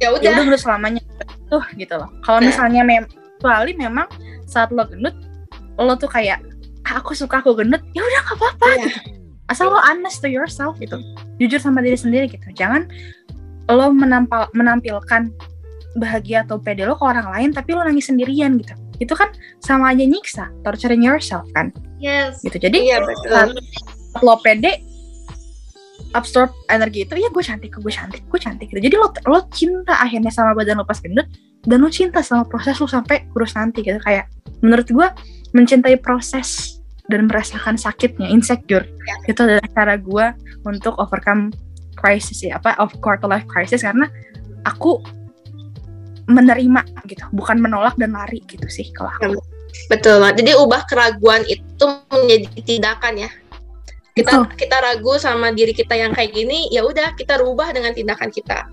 Ya 0.00 0.08
ya 0.08 0.18
udah. 0.18 0.20
udah 0.24 0.42
gendut 0.44 0.60
selamanya 0.60 1.02
tuh 1.52 1.60
gitu 1.76 1.92
loh. 1.94 2.08
Kalau 2.24 2.40
misalnya 2.40 2.80
mem 2.80 3.04
kecuali 3.36 3.76
memang 3.76 4.08
saat 4.48 4.72
lo 4.72 4.86
gendut 4.86 5.12
lo 5.76 5.92
tuh 5.94 6.08
kayak 6.08 6.40
"Ah, 6.82 6.98
aku 6.98 7.12
suka 7.12 7.38
aku 7.38 7.52
gendut. 7.52 7.82
Ya 7.92 8.00
udah 8.00 8.20
gak 8.24 8.36
apa-apa 8.38 8.66
Iya. 8.72 8.84
gitu. 8.88 8.98
asal 9.50 9.68
lo 9.68 9.76
honest 9.76 10.24
to 10.24 10.32
yourself 10.32 10.80
gitu. 10.80 10.96
Jujur 11.36 11.60
sama 11.60 11.84
diri 11.84 11.98
sendiri 11.98 12.24
gitu. 12.24 12.46
Jangan 12.56 12.88
lo 13.68 13.92
menampal 13.92 14.48
menampilkan 14.52 15.28
bahagia 15.92 16.40
atau 16.40 16.56
pede 16.56 16.88
lo 16.88 16.96
ke 16.96 17.04
orang 17.04 17.28
lain 17.28 17.48
tapi 17.52 17.76
lo 17.76 17.84
nangis 17.84 18.08
sendirian 18.08 18.56
gitu. 18.56 18.72
Itu 18.96 19.12
kan 19.12 19.28
sama 19.60 19.92
aja 19.92 20.02
nyiksa 20.02 20.48
torturing 20.64 21.04
yourself 21.04 21.44
kan? 21.52 21.68
Yes. 22.00 22.40
Gitu. 22.40 22.56
Jadi 22.56 22.88
Iya 22.88 23.04
betul. 23.04 23.28
saat 23.28 23.50
lo 24.22 24.40
pede 24.40 24.80
absorb 26.12 26.52
energi 26.68 27.04
itu 27.04 27.14
ya 27.16 27.28
gue 27.32 27.44
cantik 27.44 27.72
gue 27.76 27.92
cantik 27.92 28.22
gue 28.28 28.40
cantik 28.40 28.68
gitu 28.70 28.80
jadi 28.80 28.96
lo 29.00 29.12
lo 29.28 29.44
cinta 29.52 29.96
akhirnya 30.00 30.32
sama 30.32 30.52
badan 30.56 30.80
lo 30.80 30.86
pas 30.86 31.00
gendut 31.00 31.26
dan 31.64 31.78
lo 31.82 31.88
cinta 31.88 32.20
sama 32.20 32.44
proses 32.46 32.78
lo 32.80 32.88
sampai 32.88 33.28
kurus 33.32 33.56
nanti 33.56 33.84
gitu 33.84 33.98
kayak 34.02 34.28
menurut 34.60 34.88
gue 34.88 35.08
mencintai 35.52 36.00
proses 36.00 36.80
dan 37.10 37.26
merasakan 37.26 37.76
sakitnya 37.76 38.30
insecure 38.30 38.86
Ya. 39.02 39.14
itu 39.26 39.40
adalah 39.42 39.66
cara 39.74 39.94
gue 39.98 40.26
untuk 40.62 40.94
overcome 41.02 41.50
crisis 41.98 42.40
ya 42.46 42.56
apa 42.56 42.78
of 42.78 42.94
quarter 43.02 43.26
life 43.26 43.44
crisis 43.50 43.82
karena 43.82 44.06
aku 44.62 45.02
menerima 46.30 46.86
gitu 47.10 47.26
bukan 47.34 47.58
menolak 47.58 47.98
dan 47.98 48.14
lari 48.14 48.38
gitu 48.46 48.64
sih 48.70 48.86
kalau 48.94 49.10
aku 49.18 49.42
Betul 49.88 50.20
banget. 50.20 50.44
Jadi 50.44 50.52
ubah 50.60 50.82
keraguan 50.84 51.42
itu 51.48 51.86
menjadi 52.12 52.46
tindakan 52.64 53.14
ya. 53.26 53.30
Kita 54.12 54.44
Betul. 54.44 54.44
kita 54.60 54.76
ragu 54.76 55.16
sama 55.16 55.56
diri 55.56 55.72
kita 55.72 55.96
yang 55.96 56.12
kayak 56.12 56.36
gini, 56.36 56.68
ya 56.68 56.84
udah 56.84 57.16
kita 57.16 57.40
rubah 57.40 57.72
dengan 57.72 57.96
tindakan 57.96 58.28
kita. 58.28 58.68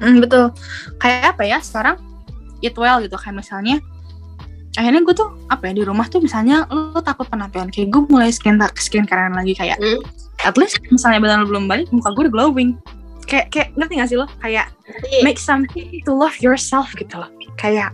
Hmm, 0.00 0.18
betul. 0.18 0.50
Kayak 0.98 1.36
apa 1.38 1.42
ya 1.46 1.58
sekarang 1.62 2.00
eat 2.64 2.74
well 2.74 2.98
gitu 3.04 3.14
kayak 3.14 3.40
misalnya 3.40 3.78
akhirnya 4.78 5.02
gue 5.02 5.14
tuh 5.16 5.28
apa 5.50 5.70
ya 5.70 5.82
di 5.82 5.84
rumah 5.84 6.06
tuh 6.06 6.22
misalnya 6.22 6.62
lo, 6.70 7.02
takut 7.02 7.26
penampilan 7.26 7.74
kayak 7.74 7.90
gue 7.90 8.02
mulai 8.06 8.30
skin 8.30 8.60
skin 8.78 9.02
kanan 9.02 9.34
lagi 9.34 9.56
kayak 9.58 9.76
Hmm. 9.82 9.98
at 10.46 10.54
least 10.54 10.78
misalnya 10.94 11.18
badan 11.18 11.42
lo 11.42 11.46
belum 11.50 11.66
balik 11.66 11.90
muka 11.90 12.14
gue 12.14 12.30
udah 12.30 12.34
glowing 12.34 12.70
kayak 13.26 13.50
kayak 13.50 13.74
ngerti 13.74 13.94
gak 13.98 14.08
sih 14.14 14.18
lo 14.18 14.26
kayak 14.38 14.70
Jadi, 14.86 15.26
make 15.26 15.42
something 15.42 15.90
to 16.06 16.12
love 16.14 16.34
yourself 16.38 16.86
gitu 16.94 17.18
loh 17.18 17.26
kayak 17.58 17.90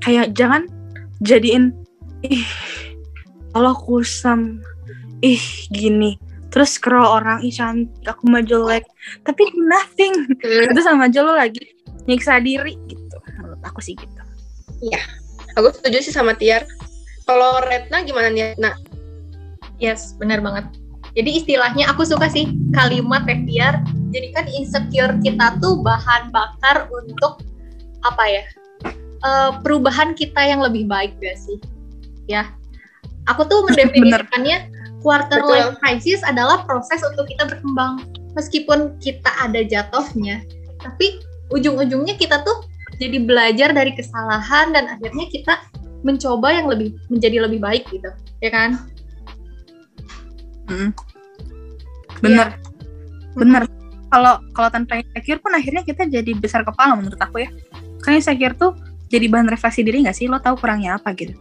kayak 0.00 0.32
jangan 0.32 0.64
jadiin 1.20 1.76
ih 2.24 2.46
kalau 3.52 3.76
kusam 3.76 4.64
ih 5.24 5.44
gini 5.72 6.18
terus 6.48 6.80
scroll 6.80 7.04
orang 7.04 7.44
ih 7.44 7.52
cantik 7.52 8.06
aku 8.06 8.24
mah 8.30 8.42
jelek 8.42 8.84
tapi 9.22 9.46
nothing 9.56 10.14
hmm, 10.38 10.72
itu 10.72 10.80
sama 10.80 11.06
aja 11.06 11.20
lo 11.20 11.36
lagi 11.36 11.60
nyiksa 12.08 12.40
diri 12.40 12.74
gitu 12.88 13.16
menurut 13.36 13.60
aku 13.62 13.84
sih 13.84 13.92
gitu 13.94 14.22
aku 15.58 15.74
setuju 15.74 15.98
sih 15.98 16.14
sama 16.14 16.38
Tiar. 16.38 16.62
Kalau 17.26 17.60
Retna 17.66 18.06
gimana 18.06 18.30
nih? 18.30 18.54
Nah, 18.56 18.78
Yes, 19.78 20.18
benar 20.18 20.42
banget. 20.42 20.66
Jadi 21.14 21.38
istilahnya 21.38 21.86
aku 21.90 22.02
suka 22.02 22.26
sih 22.26 22.50
kalimat 22.74 23.22
Rektiar. 23.26 23.78
Jadi 24.10 24.34
kan 24.34 24.46
insecure 24.50 25.14
kita 25.22 25.54
tuh 25.62 25.78
bahan 25.82 26.34
bakar 26.34 26.90
untuk 26.90 27.42
apa 28.02 28.24
ya? 28.26 28.44
eh, 29.18 29.50
perubahan 29.66 30.14
kita 30.14 30.38
yang 30.38 30.62
lebih 30.62 30.86
baik 30.86 31.14
gak 31.18 31.38
sih? 31.38 31.58
Ya. 32.30 32.50
Aku 33.30 33.46
tuh 33.46 33.62
mendefinisikannya 33.66 34.70
quarter 35.00 35.40
Betul. 35.42 35.52
life 35.54 35.74
crisis 35.82 36.20
adalah 36.26 36.62
proses 36.66 37.00
untuk 37.04 37.28
kita 37.30 37.46
berkembang. 37.46 38.04
Meskipun 38.36 38.98
kita 39.02 39.30
ada 39.40 39.66
jatuhnya, 39.66 40.44
tapi 40.78 41.18
ujung-ujungnya 41.50 42.14
kita 42.14 42.44
tuh 42.46 42.66
jadi 42.98 43.18
belajar 43.22 43.74
dari 43.74 43.94
kesalahan 43.94 44.70
dan 44.70 44.86
akhirnya 44.90 45.26
kita 45.30 45.54
mencoba 46.06 46.54
yang 46.54 46.70
lebih 46.70 46.94
menjadi 47.10 47.50
lebih 47.50 47.58
baik 47.58 47.82
gitu, 47.90 48.10
ya 48.38 48.50
kan? 48.52 48.78
Mm. 50.68 50.92
bener 52.20 52.60
bener 53.32 53.64
kalau 54.12 54.36
kalau 54.52 54.68
tanpa 54.68 55.00
insecure 55.00 55.40
pun 55.40 55.56
akhirnya 55.56 55.80
kita 55.80 56.04
jadi 56.04 56.36
besar 56.36 56.60
kepala 56.60 56.92
menurut 56.92 57.16
aku 57.16 57.40
ya 57.46 57.48
kan 58.04 58.12
insecure 58.12 58.52
tuh 58.52 58.76
jadi 59.08 59.32
bahan 59.32 59.48
refleksi 59.48 59.80
diri 59.80 60.04
gak 60.04 60.12
sih 60.12 60.28
lo 60.28 60.36
tahu 60.42 60.60
kurangnya 60.60 61.00
apa 61.00 61.16
gitu 61.16 61.32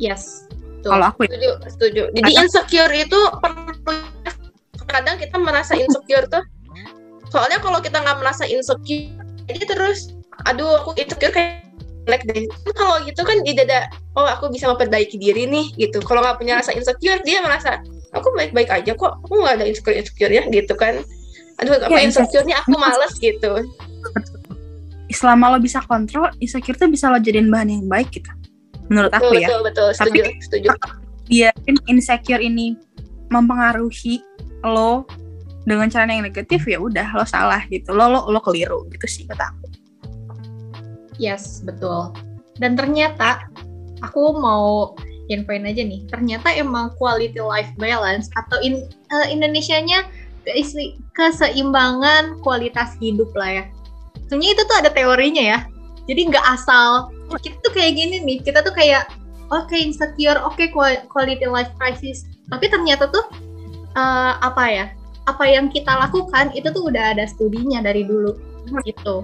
Yes. 0.00 0.48
Kalau 0.84 1.06
aku 1.12 1.28
ya? 1.28 1.30
Setuju, 1.36 1.50
setuju. 1.68 2.02
Jadi 2.16 2.30
Atau- 2.32 2.42
insecure 2.46 2.92
itu 2.96 3.20
perlu 3.40 3.92
kadang 4.90 5.16
kita 5.20 5.36
merasa 5.38 5.72
insecure 5.78 6.26
tuh. 6.26 6.42
Soalnya 7.30 7.62
kalau 7.62 7.78
kita 7.78 8.02
nggak 8.02 8.18
merasa 8.18 8.42
insecure, 8.48 9.06
aja 9.46 9.64
terus 9.66 10.10
aduh 10.48 10.82
aku 10.82 10.96
insecure 10.98 11.30
kayak 11.30 11.62
jelek 12.08 12.22
deh. 12.26 12.48
Kan 12.48 12.74
kalau 12.74 12.96
gitu 13.06 13.22
kan 13.22 13.38
tidak 13.46 13.64
ada 13.70 13.80
oh 14.18 14.26
aku 14.26 14.50
bisa 14.50 14.66
memperbaiki 14.66 15.14
diri 15.20 15.46
nih 15.46 15.70
gitu. 15.78 16.02
Kalau 16.02 16.24
nggak 16.24 16.42
punya 16.42 16.58
rasa 16.58 16.74
insecure 16.74 17.22
dia 17.22 17.38
merasa 17.44 17.78
aku 18.10 18.34
baik-baik 18.34 18.72
aja 18.72 18.96
kok 18.96 19.22
aku 19.22 19.32
nggak 19.46 19.62
ada 19.62 19.66
insecure 19.68 19.94
insecure 19.94 20.32
ya 20.32 20.42
gitu 20.48 20.74
kan. 20.74 20.98
Aduh 21.60 21.76
apa 21.76 21.92
Ya, 21.92 22.08
insecure-nya 22.08 22.56
aku 22.64 22.72
males 22.80 23.14
gitu. 23.20 23.68
Selama 25.12 25.54
lo 25.54 25.58
bisa 25.60 25.84
kontrol 25.84 26.32
insecure 26.40 26.74
tuh 26.74 26.88
bisa 26.88 27.12
lo 27.12 27.20
jadiin 27.20 27.52
bahan 27.52 27.68
yang 27.68 27.84
baik 27.86 28.10
gitu 28.10 28.32
menurut 28.90 29.12
aku 29.14 29.30
betul 29.30 29.40
ya 29.40 29.48
betul 29.48 29.60
betul 29.64 29.88
setuju 29.94 30.20
setuju 30.42 30.68
biarin 31.30 31.76
insecure 31.86 32.42
ini 32.42 32.74
mempengaruhi 33.30 34.20
lo 34.66 35.06
dengan 35.64 35.86
cara 35.86 36.10
yang 36.10 36.26
negatif 36.26 36.66
ya 36.66 36.82
udah 36.82 37.14
lo 37.14 37.24
salah 37.24 37.62
gitu 37.70 37.94
lo 37.94 38.10
lo 38.10 38.26
lo 38.28 38.42
keliru 38.42 38.84
gitu 38.90 39.06
sih 39.06 39.24
kata 39.30 39.54
aku 39.54 39.80
Yes, 41.20 41.60
betul. 41.60 42.16
Dan 42.56 42.80
ternyata 42.80 43.44
aku 44.00 44.40
mau 44.40 44.96
infoin 45.28 45.68
aja 45.68 45.84
nih. 45.84 46.08
Ternyata 46.08 46.48
emang 46.56 46.96
quality 46.96 47.38
life 47.44 47.68
balance 47.76 48.32
atau 48.40 48.56
in 48.64 48.88
eh, 48.88 49.26
Indonesianya 49.28 50.08
keseimbangan 51.12 52.40
kualitas 52.40 52.96
hidup 52.98 53.28
lah 53.36 53.62
ya. 53.62 53.64
Sebenarnya 54.32 54.50
itu 54.56 54.62
tuh 54.64 54.76
ada 54.80 54.90
teorinya 54.90 55.44
ya. 55.44 55.58
Jadi 56.10 56.34
nggak 56.34 56.46
asal 56.58 57.14
kita 57.38 57.54
tuh 57.62 57.70
kayak 57.70 57.94
gini 57.94 58.18
nih. 58.26 58.38
Kita 58.42 58.66
tuh 58.66 58.74
kayak 58.74 59.06
oke 59.54 59.70
insecure, 59.78 60.42
oke 60.42 60.66
qua- 60.74 61.06
quality 61.06 61.46
life 61.46 61.70
crisis. 61.78 62.26
Tapi 62.50 62.66
ternyata 62.66 63.06
tuh 63.14 63.30
eh, 63.94 64.32
apa 64.42 64.64
ya? 64.66 64.86
Apa 65.30 65.46
yang 65.46 65.70
kita 65.70 65.94
lakukan 65.94 66.50
itu 66.58 66.66
tuh 66.74 66.90
udah 66.90 67.14
ada 67.14 67.30
studinya 67.30 67.78
dari 67.78 68.02
dulu 68.02 68.34
gitu. 68.82 69.22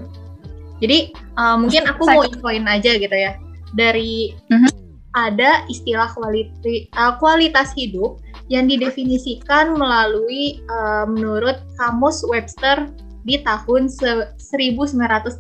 Jadi 0.77 1.13
uh, 1.41 1.57
mungkin 1.57 1.89
aku 1.89 2.05
mau 2.05 2.21
infoin 2.21 2.69
aja 2.69 3.01
gitu 3.01 3.17
ya 3.17 3.41
dari 3.73 4.37
Mhm. 4.53 4.69
ada 5.17 5.65
istilah 5.73 6.13
quality, 6.13 6.93
uh, 6.93 7.17
kualitas 7.17 7.73
hidup 7.73 8.21
yang 8.53 8.69
didefinisikan 8.69 9.73
melalui 9.75 10.61
uh, 10.69 11.09
menurut 11.09 11.57
kamus 11.81 12.21
Webster 12.29 12.93
di 13.27 13.43
tahun 13.43 13.91
se- 13.91 14.31
1986 14.39 15.37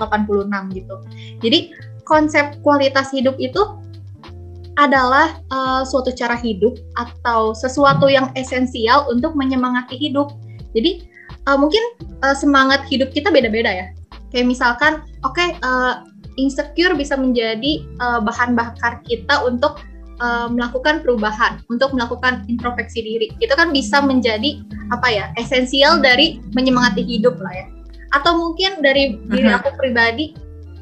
gitu. 0.75 0.96
Jadi 1.40 1.59
konsep 2.03 2.59
kualitas 2.66 3.14
hidup 3.14 3.38
itu 3.38 3.62
adalah 4.77 5.40
uh, 5.49 5.83
suatu 5.88 6.12
cara 6.12 6.37
hidup 6.37 6.77
atau 7.01 7.57
sesuatu 7.57 8.12
yang 8.12 8.29
esensial 8.37 9.09
untuk 9.09 9.33
menyemangati 9.33 9.96
hidup. 9.96 10.37
Jadi 10.77 11.09
uh, 11.49 11.57
mungkin 11.57 11.81
uh, 12.20 12.37
semangat 12.37 12.85
hidup 12.92 13.09
kita 13.14 13.33
beda-beda 13.33 13.72
ya. 13.72 13.87
Kayak 14.29 14.53
misalkan, 14.53 14.92
oke 15.25 15.40
uh, 15.64 16.05
insecure 16.37 16.92
bisa 16.92 17.16
menjadi 17.16 17.88
uh, 18.05 18.20
bahan 18.20 18.53
bakar 18.53 19.01
kita 19.09 19.40
untuk 19.49 19.81
uh, 20.20 20.49
melakukan 20.53 21.01
perubahan, 21.01 21.64
untuk 21.72 21.96
melakukan 21.96 22.44
introspeksi 22.46 23.01
diri. 23.01 23.27
Itu 23.40 23.57
kan 23.57 23.72
bisa 23.72 24.05
menjadi 24.05 24.61
apa 24.92 25.09
ya 25.09 25.25
esensial 25.40 26.05
dari 26.05 26.37
menyemangati 26.53 27.01
hidup 27.01 27.40
lah 27.40 27.64
ya. 27.64 27.66
Atau 28.14 28.38
mungkin 28.38 28.83
dari 28.85 29.19
diri 29.31 29.49
Mhm. 29.51 29.59
aku 29.62 29.71
pribadi, 29.79 30.37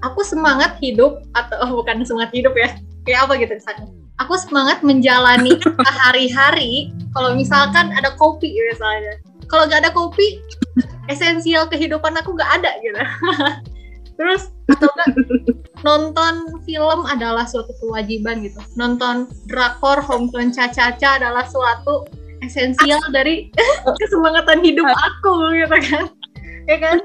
aku 0.04 0.20
semangat 0.20 0.76
hidup 0.80 1.24
atau 1.32 1.56
oh, 1.64 1.70
bukan 1.80 2.04
semangat 2.04 2.32
hidup 2.36 2.52
ya, 2.56 2.76
kayak 3.08 3.28
apa 3.28 3.32
gitu 3.40 3.52
misalnya. 3.56 3.86
Aku 4.22 4.34
semangat 4.38 4.84
menjalani 4.84 5.58
hari-hari. 6.04 6.92
Kalau 7.16 7.34
misalkan 7.34 7.90
ada 7.94 8.14
kopi 8.14 8.54
misalnya, 8.70 9.18
kalau 9.50 9.66
nggak 9.66 9.86
ada 9.86 9.92
kopi, 9.94 10.38
esensial 11.08 11.66
kehidupan 11.70 12.14
aku 12.16 12.34
nggak 12.34 12.50
ada 12.62 12.70
gitu. 12.82 12.98
Terus 14.18 14.54
atau 14.70 14.86
enggak 14.94 15.08
nonton 15.84 16.62
film 16.64 17.04
adalah 17.04 17.44
suatu 17.44 17.74
kewajiban 17.82 18.40
gitu. 18.46 18.56
Nonton 18.78 19.28
drakor 19.50 20.00
Hometown 20.00 20.54
Cha-Cha-Cha 20.54 21.18
adalah 21.20 21.44
suatu 21.44 22.06
esensial 22.40 23.02
dari 23.10 23.50
kesemangatan 24.00 24.62
hidup 24.62 24.86
aku 24.86 25.52
gitu 25.58 25.78
kan. 25.92 26.04
Ya 26.64 26.76
kan? 26.80 26.96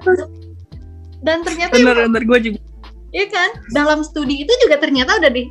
Dan 1.20 1.44
ternyata 1.44 1.76
bener 1.76 2.08
bener 2.08 2.24
gue 2.24 2.40
juga 2.52 2.60
Iya 3.10 3.26
kan? 3.34 3.50
Dalam 3.74 4.06
studi 4.06 4.46
itu 4.46 4.54
juga 4.62 4.78
ternyata 4.78 5.18
udah 5.18 5.32
di 5.34 5.50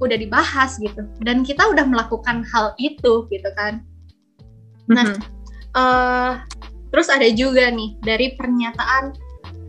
udah 0.00 0.16
dibahas 0.16 0.80
gitu. 0.80 1.04
Dan 1.20 1.44
kita 1.44 1.68
udah 1.68 1.84
melakukan 1.84 2.46
hal 2.48 2.72
itu 2.80 3.28
gitu 3.28 3.50
kan. 3.60 3.84
Nah, 4.88 5.12
Mhm. 5.12 5.20
eh 5.76 6.32
terus 6.88 7.12
ada 7.12 7.28
juga 7.28 7.68
nih 7.68 8.00
dari 8.00 8.32
pernyataan 8.40 9.12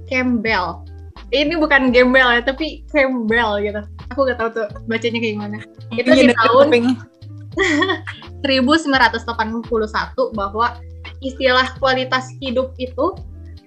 Campbell. 0.08 0.88
Ini 1.29 1.62
bukan 1.62 1.93
Gembel 1.93 2.25
ya, 2.25 2.41
tapi 2.41 2.82
Campbell 2.89 3.62
gitu. 3.62 3.82
Aku 4.10 4.25
gak 4.25 4.41
tahu 4.41 4.49
tuh 4.49 4.67
bacanya 4.89 5.21
kayak 5.21 5.34
gimana. 5.38 5.58
Itu 5.93 6.10
di 6.10 6.34
tahun 6.34 6.73
kuping. 6.73 6.86
1981 8.47 9.19
bahwa 10.34 10.79
istilah 11.19 11.75
kualitas 11.77 12.32
hidup 12.39 12.73
itu 12.79 13.13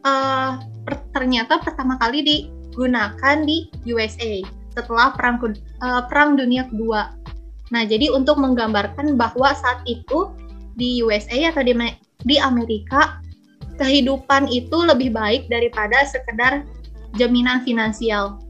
eh, 0.03 0.51
per- 0.85 1.09
ternyata 1.15 1.63
pertama 1.63 1.97
kali 1.99 2.23
digunakan 2.23 3.37
di 3.47 3.71
USA 3.89 4.43
setelah 4.73 5.13
perang 5.15 5.39
eh, 5.43 6.03
perang 6.09 6.35
dunia 6.35 6.67
kedua. 6.69 7.15
Nah, 7.73 7.83
jadi 7.89 8.13
untuk 8.13 8.37
menggambarkan 8.37 9.17
bahwa 9.17 9.57
saat 9.57 9.81
itu 9.89 10.29
di 10.77 11.01
USA 11.01 11.53
atau 11.53 11.65
di, 11.65 11.73
di 12.25 12.37
Amerika 12.37 13.21
kehidupan 13.81 14.53
itu 14.53 14.77
lebih 14.85 15.13
baik 15.17 15.49
daripada 15.49 16.05
sekedar 16.05 16.69
jaminan 17.17 17.65
finansial. 17.65 18.41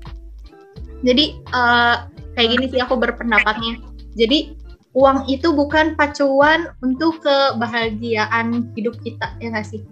Jadi 1.02 1.38
eh, 1.38 1.96
kayak 2.34 2.48
gini 2.58 2.66
sih 2.70 2.80
aku 2.82 2.98
berpendapatnya. 2.98 3.78
Jadi 4.14 4.54
uang 4.92 5.24
itu 5.28 5.56
bukan 5.56 5.96
pacuan 5.96 6.68
untuk 6.84 7.24
kebahagiaan 7.24 8.70
hidup 8.76 8.96
kita 9.00 9.34
ya 9.40 9.48
nggak 9.52 9.66
sih? 9.66 9.82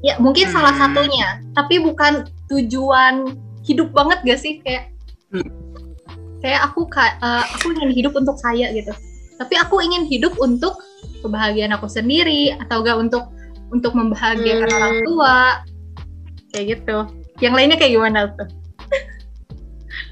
Ya 0.00 0.16
mungkin 0.16 0.48
Hmm. 0.48 0.54
salah 0.56 0.74
satunya, 0.74 1.44
tapi 1.52 1.76
bukan 1.78 2.24
tujuan 2.48 3.36
hidup 3.62 3.92
banget 3.92 4.18
gak 4.24 4.40
sih 4.40 4.58
kayak 4.64 4.88
Hmm. 5.28 5.44
kayak 6.40 6.64
aku 6.64 6.88
eh, 6.96 7.44
aku 7.52 7.76
ingin 7.76 7.92
hidup 7.92 8.16
untuk 8.16 8.40
kaya 8.40 8.72
gitu. 8.72 8.90
Tapi 9.36 9.54
aku 9.56 9.80
ingin 9.80 10.04
hidup 10.04 10.36
untuk 10.36 10.80
kebahagiaan 11.20 11.72
aku 11.72 11.84
sendiri 11.84 12.56
atau 12.56 12.80
gak 12.80 12.96
untuk 12.96 13.28
untuk 13.68 13.92
membahagiakan 13.92 14.66
Hmm. 14.66 14.76
orang 14.80 14.96
tua 15.04 15.36
kayak 16.50 16.66
gitu. 16.76 16.96
Yang 17.40 17.54
lainnya 17.56 17.76
kayak 17.76 17.92
gimana 17.94 18.18
tuh? 18.34 18.48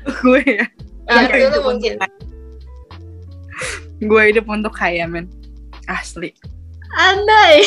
gue 0.24 0.40
ya 0.44 0.64
Gue 1.08 1.24
itu 1.24 1.36
hidup 1.48 1.62
mungkin. 1.64 1.92
gue 3.98 4.22
hidup 4.30 4.46
untuk 4.46 4.70
kaya 4.70 5.08
men 5.08 5.26
asli 5.88 6.30
Andai. 6.94 7.64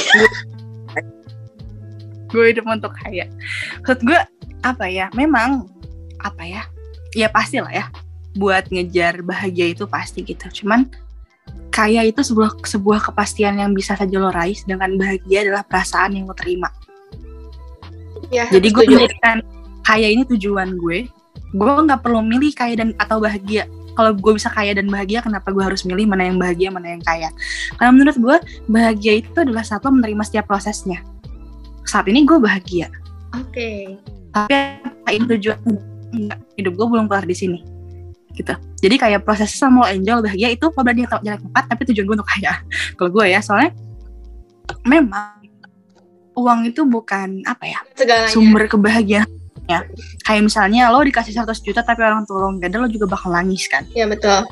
Gue 2.31 2.55
hidup 2.55 2.65
untuk 2.65 2.95
kaya. 2.95 3.27
Maksud 3.83 3.99
gue 4.07 4.19
apa 4.61 4.85
ya 4.87 5.11
memang 5.17 5.67
apa 6.21 6.43
ya 6.45 6.63
ya 7.11 7.27
pasti 7.27 7.59
lah 7.59 7.73
ya 7.73 7.85
buat 8.39 8.71
ngejar 8.71 9.21
bahagia 9.21 9.75
itu 9.75 9.83
pasti 9.85 10.23
gitu. 10.23 10.63
Cuman 10.63 10.87
kaya 11.71 12.03
itu 12.07 12.23
sebuah 12.23 12.63
sebuah 12.63 12.99
kepastian 13.11 13.59
yang 13.59 13.71
bisa 13.71 13.95
saja 13.95 14.15
lo 14.19 14.31
raih 14.31 14.55
sedangkan 14.55 14.95
bahagia 14.99 15.47
adalah 15.47 15.63
perasaan 15.67 16.15
yang 16.15 16.27
lo 16.27 16.35
terima. 16.35 16.71
Ya, 18.31 18.47
jadi 18.47 18.71
gue 18.71 18.83
menjadikan 18.87 19.43
kaya 19.83 20.07
ini 20.07 20.23
tujuan 20.23 20.79
gue 20.79 21.11
gue 21.51 21.71
nggak 21.83 21.99
perlu 21.99 22.23
milih 22.23 22.55
kaya 22.55 22.79
dan 22.79 22.95
atau 22.95 23.19
bahagia. 23.19 23.67
Kalau 23.91 24.15
gue 24.15 24.33
bisa 24.39 24.47
kaya 24.47 24.71
dan 24.71 24.87
bahagia 24.87 25.19
kenapa 25.19 25.51
gue 25.51 25.59
harus 25.59 25.83
milih 25.83 26.07
mana 26.07 26.31
yang 26.31 26.39
bahagia 26.39 26.71
mana 26.71 26.95
yang 26.95 27.03
kaya? 27.03 27.27
Karena 27.75 27.91
menurut 27.91 28.15
gue 28.15 28.37
bahagia 28.71 29.19
itu 29.19 29.35
adalah 29.35 29.67
saat 29.67 29.83
lo 29.83 29.91
menerima 29.91 30.23
setiap 30.23 30.47
prosesnya 30.47 31.03
saat 31.85 32.05
ini 32.07 32.23
gue 32.23 32.37
bahagia 32.37 32.87
Oke. 33.35 33.97
tapi 34.31 34.53
apa 34.83 35.09
ini 35.11 35.25
tujuan 35.37 35.57
enggak 36.11 36.39
hidup 36.59 36.73
gue 36.75 36.87
belum 36.87 37.05
kelar 37.07 37.25
di 37.25 37.35
sini 37.35 37.59
gitu 38.35 38.55
jadi 38.79 38.95
kayak 38.95 39.21
proses 39.27 39.51
sama 39.51 39.83
lo 39.83 39.87
enjoy 39.91 40.19
lo 40.19 40.23
bahagia 40.23 40.49
itu 40.55 40.65
berada 40.71 40.95
di 40.95 41.03
jalan 41.07 41.39
tepat 41.39 41.63
tapi 41.67 41.81
tujuan 41.91 42.05
gue 42.07 42.15
untuk 42.19 42.29
kaya 42.29 42.53
kalau 42.97 43.09
gue 43.11 43.25
ya 43.27 43.39
soalnya 43.43 43.71
memang 44.87 45.41
uang 46.35 46.59
itu 46.71 46.87
bukan 46.87 47.43
apa 47.43 47.65
ya 47.67 47.79
segalanya. 47.95 48.31
sumber 48.31 48.63
kebahagiaan 48.71 49.27
ya 49.67 49.83
kayak 50.23 50.47
misalnya 50.47 50.89
lo 50.89 51.03
dikasih 51.03 51.35
100 51.35 51.59
juta 51.59 51.83
tapi 51.83 52.01
orang 52.03 52.23
tua 52.23 52.47
lo 52.47 52.55
nggak 52.55 52.71
ada 52.71 52.77
lo 52.81 52.87
juga 52.87 53.07
bakal 53.07 53.35
nangis 53.35 53.67
kan 53.67 53.83
Ya 53.91 54.07
betul, 54.07 54.47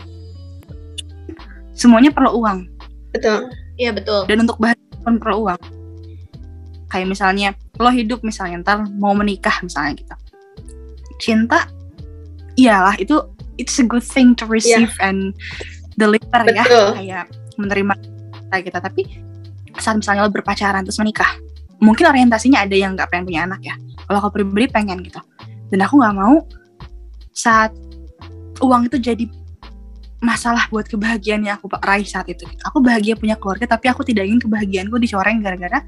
semuanya 1.73 2.11
perlu 2.11 2.35
uang 2.39 2.67
betul. 3.15 3.47
Iya 3.79 3.95
betul. 3.95 4.27
dan 4.27 4.43
untuk 4.43 4.59
bahagia 4.59 4.95
pun 5.01 5.15
perlu 5.17 5.47
uang 5.47 5.59
kayak 6.89 7.07
misalnya 7.07 7.53
lo 7.77 7.93
hidup 7.93 8.25
misalnya 8.25 8.65
ntar 8.65 8.83
mau 8.97 9.13
menikah 9.13 9.53
misalnya 9.61 9.95
gitu. 9.97 10.15
Cinta 11.21 11.69
iyalah 12.57 12.97
itu 12.97 13.21
it's 13.61 13.77
a 13.79 13.85
good 13.85 14.03
thing 14.03 14.33
to 14.35 14.43
receive 14.49 14.91
and 14.99 15.37
deliver 15.95 16.43
ya. 16.49 16.65
Betul. 16.65 16.89
kayak 16.97 17.25
menerima 17.55 17.93
kita. 18.49 18.79
Tapi 18.81 19.01
saat 19.79 19.95
misalnya 20.01 20.25
lo 20.25 20.33
berpacaran 20.33 20.83
terus 20.83 20.99
menikah 20.99 21.29
mungkin 21.79 22.11
orientasinya 22.11 22.67
ada 22.67 22.75
yang 22.75 22.97
nggak 22.97 23.07
pengen 23.07 23.25
punya 23.29 23.41
anak 23.47 23.61
ya. 23.63 23.75
Kalau 24.09 24.19
aku 24.19 24.41
pribadi 24.41 24.67
pengen 24.67 24.99
gitu. 25.05 25.21
Dan 25.69 25.85
aku 25.85 26.01
nggak 26.01 26.15
mau 26.17 26.43
saat 27.31 27.71
uang 28.59 28.91
itu 28.91 28.99
jadi 28.99 29.23
masalah 30.19 30.67
buat 30.67 30.83
kebahagiaan 30.91 31.47
yang 31.47 31.55
aku 31.55 31.71
raih 31.79 32.03
saat 32.03 32.27
itu. 32.27 32.43
Aku 32.67 32.83
bahagia 32.83 33.15
punya 33.15 33.39
keluarga, 33.39 33.63
tapi 33.71 33.87
aku 33.87 34.03
tidak 34.03 34.27
ingin 34.27 34.43
kebahagiaanku 34.43 34.99
dicoreng 34.99 35.39
gara-gara 35.39 35.79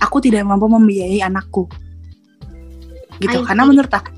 aku 0.00 0.16
tidak 0.24 0.44
mampu 0.48 0.66
membiayai 0.66 1.22
anakku. 1.24 1.68
Gitu, 3.20 3.44
karena 3.44 3.68
menurut 3.68 3.92
aku, 3.92 4.16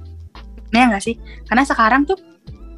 ya 0.71 0.87
nggak 0.87 1.03
sih? 1.03 1.19
Karena 1.51 1.67
sekarang 1.67 2.07
tuh 2.07 2.19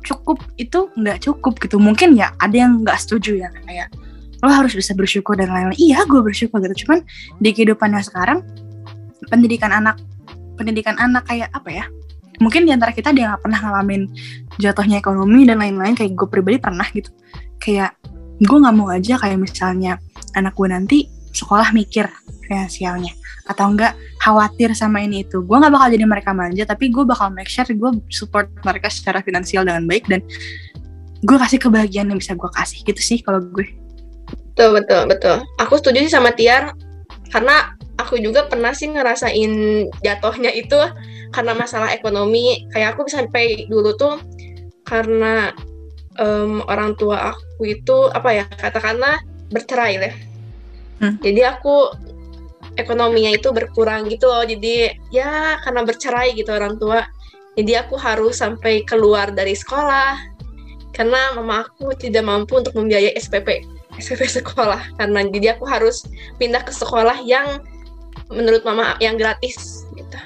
cukup 0.04 0.40
itu 0.56 0.88
nggak 0.96 1.20
cukup 1.20 1.60
gitu. 1.60 1.76
Mungkin 1.76 2.16
ya 2.16 2.32
ada 2.40 2.56
yang 2.56 2.80
nggak 2.80 2.96
setuju 2.96 3.44
ya 3.44 3.48
kayak 3.68 3.92
lo 4.44 4.52
harus 4.52 4.76
bisa 4.76 4.96
bersyukur 4.96 5.36
dan 5.36 5.52
lain-lain. 5.52 5.76
Iya, 5.76 6.04
gue 6.04 6.20
bersyukur 6.20 6.60
gitu. 6.64 6.84
Cuman 6.84 7.04
di 7.40 7.52
kehidupannya 7.52 8.00
sekarang 8.04 8.44
pendidikan 9.28 9.72
anak, 9.72 10.00
pendidikan 10.56 10.96
anak 11.00 11.28
kayak 11.28 11.48
apa 11.52 11.70
ya? 11.72 11.84
mungkin 12.42 12.66
di 12.66 12.72
antara 12.74 12.90
kita 12.90 13.14
dia 13.14 13.30
nggak 13.30 13.42
pernah 13.46 13.60
ngalamin 13.62 14.10
jatuhnya 14.58 14.98
ekonomi 14.98 15.46
dan 15.46 15.62
lain-lain 15.62 15.94
kayak 15.94 16.18
gue 16.18 16.28
pribadi 16.30 16.58
pernah 16.58 16.86
gitu 16.90 17.10
kayak 17.62 17.94
gue 18.42 18.58
nggak 18.58 18.74
mau 18.74 18.90
aja 18.90 19.14
kayak 19.20 19.38
misalnya 19.38 20.02
anak 20.34 20.54
gue 20.58 20.68
nanti 20.70 20.98
sekolah 21.30 21.70
mikir 21.70 22.10
finansialnya. 22.46 23.12
Atau 23.48 23.72
enggak 23.72 23.96
khawatir 24.20 24.72
sama 24.76 25.02
ini 25.02 25.24
itu. 25.24 25.42
Gue 25.44 25.56
nggak 25.60 25.72
bakal 25.72 25.88
jadi 25.92 26.06
mereka 26.06 26.30
manja 26.32 26.64
tapi 26.68 26.92
gue 26.92 27.04
bakal 27.04 27.32
make 27.32 27.50
sure 27.50 27.66
gue 27.66 27.90
support 28.12 28.48
mereka 28.62 28.88
secara 28.88 29.24
finansial 29.24 29.64
dengan 29.64 29.84
baik 29.88 30.06
dan 30.08 30.20
gue 31.24 31.36
kasih 31.40 31.58
kebahagiaan 31.60 32.12
yang 32.12 32.20
bisa 32.20 32.36
gue 32.36 32.50
kasih. 32.52 32.80
Gitu 32.84 33.00
sih 33.00 33.18
kalau 33.24 33.40
gue. 33.40 33.66
Betul 34.54 34.78
betul 34.78 35.02
betul. 35.10 35.36
Aku 35.60 35.80
setuju 35.80 36.06
sih 36.06 36.12
sama 36.12 36.32
Tiar 36.36 36.72
karena 37.32 37.74
aku 37.98 38.20
juga 38.20 38.46
pernah 38.46 38.70
sih 38.76 38.90
ngerasain 38.92 39.52
jatuhnya 40.04 40.52
itu 40.54 40.76
karena 41.34 41.52
masalah 41.56 41.90
ekonomi. 41.90 42.68
Kayak 42.70 42.96
aku 42.96 43.08
sampai 43.10 43.66
dulu 43.66 43.96
tuh 43.98 44.20
karena 44.84 45.50
um, 46.20 46.62
orang 46.68 46.94
tua 46.94 47.34
aku 47.34 47.66
itu 47.66 48.12
apa 48.12 48.30
ya 48.30 48.44
katakanlah 48.46 49.18
bercerai 49.50 49.96
deh. 49.98 50.16
Hmm. 51.02 51.18
jadi 51.18 51.58
aku 51.58 51.90
ekonominya 52.76 53.34
itu 53.34 53.50
berkurang 53.50 54.10
gitu 54.10 54.30
loh 54.30 54.42
jadi 54.42 54.94
ya 55.10 55.58
karena 55.62 55.86
bercerai 55.86 56.34
gitu 56.34 56.50
orang 56.54 56.76
tua 56.78 57.06
jadi 57.54 57.86
aku 57.86 57.94
harus 57.98 58.42
sampai 58.42 58.82
keluar 58.82 59.30
dari 59.30 59.54
sekolah 59.54 60.18
karena 60.94 61.34
mama 61.38 61.66
aku 61.66 61.94
tidak 61.98 62.26
mampu 62.26 62.58
untuk 62.58 62.74
membiayai 62.74 63.14
SPP 63.18 63.66
SPP 63.98 64.26
sekolah 64.42 64.82
karena 64.98 65.26
jadi 65.30 65.58
aku 65.58 65.64
harus 65.66 66.06
pindah 66.38 66.62
ke 66.62 66.72
sekolah 66.74 67.18
yang 67.22 67.62
menurut 68.30 68.62
mama 68.66 68.98
yang 68.98 69.14
gratis 69.14 69.86
gitu 69.94 70.18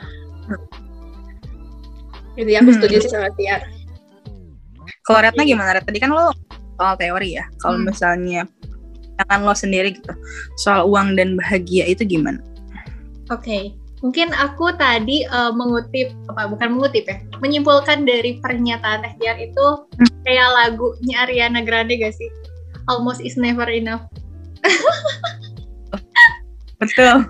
jadi 2.39 2.63
aku 2.63 2.71
hmm. 2.71 2.77
setuju 2.79 2.97
sih 3.03 3.11
sama 3.11 3.29
Tiar. 3.35 3.67
Kalau 5.03 5.19
Retna 5.19 5.43
gimana? 5.43 5.83
Tadi 5.83 5.99
kan 5.99 6.15
lo 6.15 6.31
soal 6.79 6.95
teori 6.95 7.35
ya. 7.35 7.45
Kalau 7.59 7.83
hmm. 7.83 7.91
misalnya 7.91 8.43
akan 9.27 9.47
lo 9.47 9.55
sendiri 9.55 9.95
gitu 9.99 10.13
soal 10.59 10.87
uang 10.87 11.19
dan 11.19 11.35
bahagia 11.39 11.87
itu 11.91 12.07
gimana? 12.07 12.39
Oke, 13.29 13.45
okay. 13.45 13.63
mungkin 14.01 14.33
aku 14.33 14.73
tadi 14.79 15.29
uh, 15.29 15.53
mengutip 15.53 16.15
apa 16.33 16.49
bukan 16.49 16.79
mengutip 16.79 17.05
ya, 17.05 17.21
menyimpulkan 17.45 18.09
dari 18.09 18.41
pernyataan 18.41 19.05
Teh 19.05 19.15
Tiar 19.21 19.37
itu 19.37 19.67
hmm. 19.85 20.25
kayak 20.25 20.49
lagunya 20.57 21.17
Ariana 21.29 21.61
Grande 21.61 22.01
gak 22.01 22.17
sih? 22.17 22.31
Almost 22.89 23.21
is 23.21 23.37
never 23.37 23.69
enough. 23.69 24.09
Betul. 26.81 27.27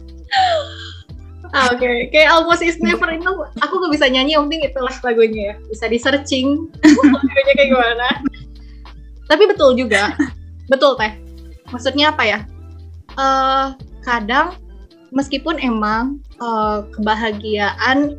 Ah, 1.56 1.72
Oke, 1.72 1.80
okay. 1.80 1.96
kayak 2.12 2.28
almost 2.28 2.60
is 2.60 2.76
never 2.84 3.08
enough. 3.08 3.48
Aku 3.64 3.80
gak 3.80 3.92
bisa 3.96 4.06
nyanyi, 4.06 4.36
yang 4.36 4.46
penting 4.46 4.68
itulah 4.68 4.92
lagunya 5.00 5.42
ya. 5.50 5.54
Bisa 5.72 5.84
di 5.88 5.98
searching 5.98 6.68
lagunya 6.84 7.52
kayak 7.56 7.68
gimana. 7.72 8.08
Tapi 9.26 9.44
betul 9.48 9.72
juga, 9.74 10.12
betul 10.68 10.94
teh. 11.00 11.27
Maksudnya 11.70 12.14
apa 12.14 12.24
ya? 12.24 12.38
Uh, 13.18 13.74
kadang 14.04 14.54
meskipun 15.10 15.58
emang 15.58 16.22
uh, 16.38 16.86
kebahagiaan 16.94 18.14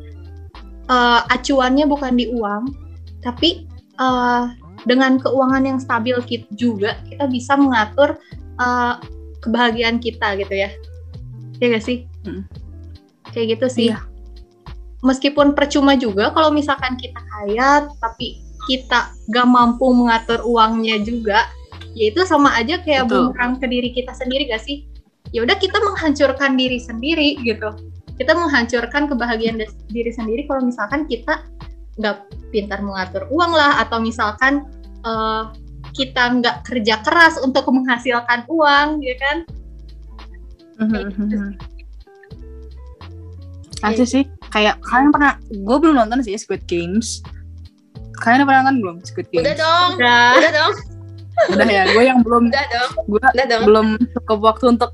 uh, 0.89 1.21
acuannya 1.29 1.85
bukan 1.85 2.17
di 2.19 2.29
uang, 2.33 2.73
tapi 3.21 3.69
uh, 4.01 4.51
dengan 4.83 5.19
keuangan 5.21 5.63
yang 5.65 5.79
stabil 5.79 6.17
kita 6.25 6.47
juga 6.55 6.97
kita 7.07 7.29
bisa 7.29 7.55
mengatur 7.55 8.17
uh, 8.59 8.97
kebahagiaan 9.45 10.01
kita 10.01 10.35
gitu 10.39 10.53
ya. 10.53 10.69
Ya 11.59 11.65
gak 11.75 11.85
sih? 11.85 12.07
Hmm 12.25 12.47
kayak 13.31 13.57
gitu 13.57 13.67
sih 13.69 13.87
iya. 13.93 14.01
meskipun 15.05 15.53
percuma 15.53 15.95
juga 15.95 16.33
kalau 16.33 16.51
misalkan 16.51 16.97
kita 16.97 17.21
kaya 17.21 17.87
tapi 18.01 18.41
kita 18.67 19.13
gak 19.31 19.47
mampu 19.47 19.89
mengatur 19.93 20.43
uangnya 20.45 21.01
juga 21.01 21.47
ya 21.97 22.13
itu 22.13 22.21
sama 22.25 22.53
aja 22.57 22.81
kayak 22.81 23.09
bumerang 23.09 23.57
ke 23.57 23.65
diri 23.65 23.89
kita 23.93 24.13
sendiri 24.13 24.49
gak 24.49 24.61
sih 24.61 24.85
ya 25.33 25.45
udah 25.45 25.57
kita 25.57 25.77
menghancurkan 25.77 26.57
diri 26.57 26.79
sendiri 26.81 27.37
gitu 27.45 27.69
kita 28.19 28.35
menghancurkan 28.35 29.07
kebahagiaan 29.07 29.63
diri 29.87 30.11
sendiri 30.11 30.43
kalau 30.49 30.67
misalkan 30.67 31.07
kita 31.07 31.45
nggak 31.99 32.27
pintar 32.51 32.79
mengatur 32.83 33.27
uang 33.31 33.51
lah 33.55 33.79
atau 33.83 33.99
misalkan 34.03 34.67
uh, 35.07 35.51
kita 35.95 36.39
nggak 36.39 36.67
kerja 36.67 36.99
keras 37.03 37.39
untuk 37.39 37.67
menghasilkan 37.75 38.43
uang 38.51 38.99
ya 39.03 39.15
kan 39.19 39.37
mm 40.83 40.87
-hmm. 40.89 41.51
Asli 43.79 44.03
sih, 44.03 44.23
kayak 44.51 44.83
kalian 44.83 45.07
pernah, 45.15 45.39
gue 45.47 45.77
belum 45.79 45.95
nonton 46.03 46.19
sih 46.19 46.35
Squid 46.35 46.67
Games. 46.67 47.23
Kalian 48.19 48.43
pernah 48.43 48.67
nonton 48.67 48.83
belum 48.83 48.97
Squid 49.07 49.31
Games? 49.31 49.47
Udah 49.47 49.55
dong, 49.55 49.89
udah, 49.95 50.31
udah 50.35 50.51
dong. 50.51 50.73
Udah 51.47 51.67
ya, 51.67 51.83
gue 51.89 52.03
yang 52.03 52.19
belum, 52.19 52.51
udah 52.51 52.65
dong. 52.67 52.91
gue 53.07 53.43
dong. 53.47 53.63
belum 53.63 53.87
cukup 54.19 54.39
waktu 54.43 54.65
untuk 54.75 54.91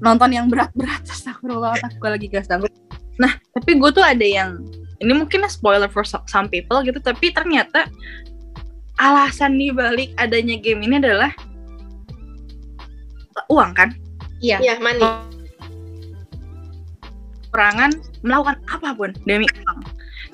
nonton 0.00 0.30
yang 0.32 0.46
berat-berat. 0.48 1.04
Astagfirullah, 1.04 1.76
gue 1.76 2.08
lagi 2.08 2.26
gak 2.32 2.48
sanggup. 2.48 2.72
Nah, 3.20 3.36
tapi 3.52 3.76
gue 3.76 3.90
tuh 3.92 4.04
ada 4.04 4.24
yang, 4.24 4.60
ini 5.04 5.12
mungkin 5.12 5.44
spoiler 5.48 5.88
for 5.88 6.04
some 6.04 6.48
people 6.48 6.80
gitu, 6.80 7.00
tapi 7.00 7.32
ternyata 7.32 7.88
alasan 8.96 9.60
nih 9.60 9.76
balik 9.76 10.10
adanya 10.16 10.56
game 10.56 10.80
ini 10.84 10.96
adalah 11.00 11.32
uang 13.52 13.76
kan? 13.76 13.92
Iya, 14.40 14.60
iya 14.60 14.74
money 14.80 15.04
kekurangan 17.56 17.90
melakukan 18.20 18.56
apa 18.68 18.88
pun 18.92 19.10
demi 19.24 19.48
uang. 19.64 19.80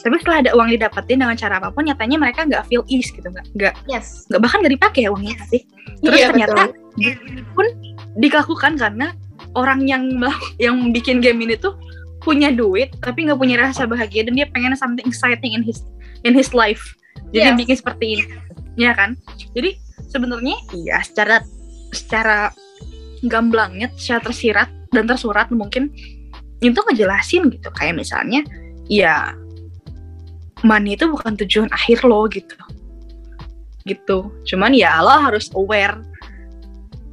Tapi 0.02 0.18
setelah 0.18 0.38
ada 0.42 0.50
uang 0.58 0.68
didapetin 0.74 1.22
dengan 1.22 1.38
cara 1.38 1.62
apa 1.62 1.70
pun, 1.70 1.86
nyatanya 1.86 2.18
mereka 2.18 2.42
nggak 2.42 2.66
feel 2.66 2.82
ease 2.90 3.14
gitu, 3.14 3.24
nggak 3.26 3.46
nggak 3.54 3.74
yes. 3.86 4.26
nggak 4.26 4.42
bahkan 4.42 4.58
nggak 4.60 4.74
dipakai 4.74 5.06
uangnya 5.06 5.38
sih. 5.46 5.62
Terus 6.02 6.18
iya, 6.18 6.26
ternyata 6.34 6.74
pun 7.54 7.66
dilakukan 8.18 8.76
karena 8.76 9.14
orang 9.54 9.86
yang 9.86 10.10
yang 10.58 10.90
bikin 10.90 11.22
game 11.22 11.40
ini 11.46 11.54
tuh 11.54 11.78
punya 12.22 12.54
duit 12.54 12.94
tapi 13.02 13.26
nggak 13.26 13.38
punya 13.38 13.58
rasa 13.58 13.86
bahagia 13.86 14.22
dan 14.26 14.38
dia 14.38 14.46
pengen 14.50 14.74
something 14.78 15.06
exciting 15.06 15.54
in 15.54 15.62
his 15.62 15.86
in 16.26 16.34
his 16.34 16.50
life. 16.50 16.82
Jadi 17.30 17.54
yes. 17.54 17.58
bikin 17.58 17.76
seperti 17.78 18.06
ini, 18.18 18.24
ya 18.76 18.92
kan? 18.92 19.16
Jadi 19.54 19.78
sebenarnya 20.10 20.56
iya 20.74 20.98
secara 21.00 21.40
secara 21.94 22.50
gamblangnya, 23.22 23.88
secara 23.94 24.30
tersirat 24.30 24.68
dan 24.90 25.06
tersurat 25.06 25.48
mungkin 25.54 25.94
itu 26.62 26.78
ngejelasin 26.78 27.50
gitu 27.50 27.68
kayak 27.74 27.98
misalnya 27.98 28.46
ya 28.86 29.34
money 30.62 30.94
itu 30.94 31.10
bukan 31.10 31.34
tujuan 31.44 31.68
akhir 31.70 32.02
lo 32.06 32.26
gitu. 32.30 32.56
Gitu. 33.86 34.18
Cuman 34.48 34.72
ya 34.74 35.02
lo 35.02 35.12
harus 35.12 35.50
aware 35.54 35.98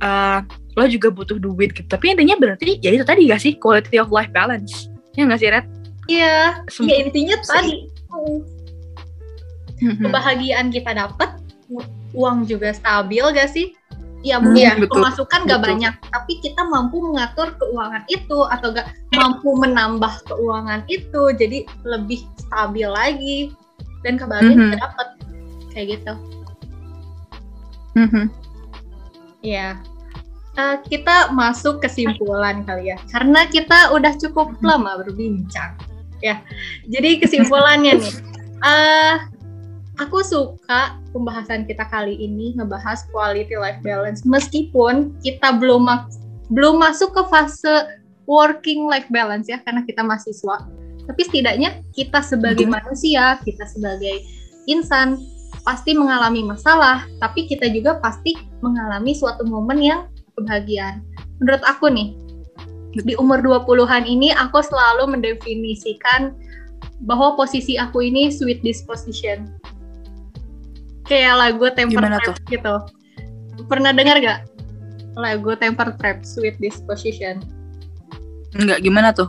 uh, 0.01 0.41
lo 0.77 0.85
juga 0.85 1.09
butuh 1.09 1.37
duit 1.41 1.73
gitu. 1.73 1.87
Tapi 1.89 2.13
intinya 2.13 2.37
berarti 2.37 2.77
ya 2.79 2.93
itu 2.93 3.05
tadi 3.05 3.29
gak 3.29 3.41
sih? 3.41 3.57
Quality 3.57 4.01
of 4.01 4.13
life 4.13 4.31
balance. 4.31 4.87
Ya 5.17 5.25
gak 5.25 5.41
sih 5.41 5.49
Red? 5.49 5.65
Iya, 6.09 6.65
ya 6.65 6.95
intinya 7.05 7.37
tadi. 7.45 7.85
Hmm. 9.79 9.95
kebahagiaan 10.03 10.67
kita 10.75 10.91
dapat 10.91 11.39
uang 12.11 12.43
juga 12.43 12.75
stabil 12.75 13.23
gak 13.31 13.47
sih 13.47 13.71
ya 14.19 14.35
hmm, 14.37 14.51
mungkin 14.51 14.83
hmm, 14.83 14.91
pemasukan 14.91 15.39
gak 15.47 15.59
betul. 15.63 15.69
banyak 15.71 15.93
tapi 16.11 16.33
kita 16.43 16.61
mampu 16.67 16.97
mengatur 16.99 17.55
keuangan 17.55 18.03
itu 18.11 18.39
atau 18.51 18.67
gak 18.75 18.87
mampu 19.15 19.49
menambah 19.55 20.13
keuangan 20.27 20.83
itu 20.91 21.21
jadi 21.39 21.63
lebih 21.87 22.27
stabil 22.35 22.89
lagi 22.89 23.39
dan 24.03 24.19
kebahagiaan 24.19 24.59
mm 24.59 24.71
-hmm. 24.75 24.83
dapat 24.83 25.07
kayak 25.71 25.87
gitu 25.99 26.13
mm 27.95 28.07
-hmm. 28.07 28.25
ya 29.39 29.79
uh, 30.59 30.77
kita 30.83 31.31
masuk 31.31 31.79
kesimpulan 31.79 32.67
kali 32.67 32.91
ya 32.91 32.97
karena 33.15 33.47
kita 33.47 33.95
udah 33.95 34.13
cukup 34.19 34.51
mm-hmm. 34.55 34.67
lama 34.67 34.91
berbincang 34.99 35.79
ya 36.19 36.43
jadi 36.91 37.23
kesimpulannya 37.23 38.03
nih 38.03 38.15
uh, 38.63 39.15
aku 39.99 40.23
suka 40.23 40.95
pembahasan 41.11 41.67
kita 41.67 41.83
kali 41.91 42.15
ini 42.15 42.55
ngebahas 42.55 43.03
quality 43.11 43.59
life 43.59 43.79
balance. 43.83 44.23
Meskipun 44.23 45.19
kita 45.19 45.59
belum 45.59 45.85
belum 46.49 46.79
masuk 46.79 47.13
ke 47.13 47.23
fase 47.27 47.99
working 48.25 48.87
life 48.87 49.05
balance 49.11 49.51
ya 49.51 49.59
karena 49.61 49.83
kita 49.83 50.01
mahasiswa. 50.01 50.65
Tapi 51.05 51.21
setidaknya 51.27 51.83
kita 51.91 52.23
sebagai 52.23 52.65
manusia 52.65 53.37
kita 53.43 53.67
sebagai 53.67 54.23
insan 54.71 55.19
pasti 55.67 55.91
mengalami 55.91 56.47
masalah 56.47 57.03
tapi 57.19 57.43
kita 57.45 57.67
juga 57.67 57.99
pasti 57.99 58.31
mengalami 58.63 59.11
suatu 59.11 59.43
momen 59.43 59.83
yang 59.83 60.01
kebahagiaan. 60.39 61.03
Menurut 61.43 61.63
aku 61.67 61.91
nih 61.91 62.15
di 62.95 63.13
umur 63.21 63.43
20-an 63.43 64.07
ini 64.07 64.33
aku 64.33 64.65
selalu 64.65 65.13
mendefinisikan 65.13 66.33
bahwa 67.05 67.37
posisi 67.37 67.77
aku 67.77 68.01
ini 68.01 68.33
sweet 68.33 68.59
disposition 68.65 69.49
kayak 71.09 71.33
lagu 71.35 71.65
temper 71.73 72.05
Gimana 72.05 72.21
trap 72.21 72.37
gitu. 72.45 72.75
Pernah 73.65 73.91
dengar 73.91 74.21
gak 74.21 74.39
lagu 75.17 75.57
temper 75.57 75.97
trap 75.97 76.21
sweet 76.21 76.55
disposition? 76.61 77.41
Enggak, 78.53 78.85
gimana 78.85 79.09
tuh? 79.11 79.27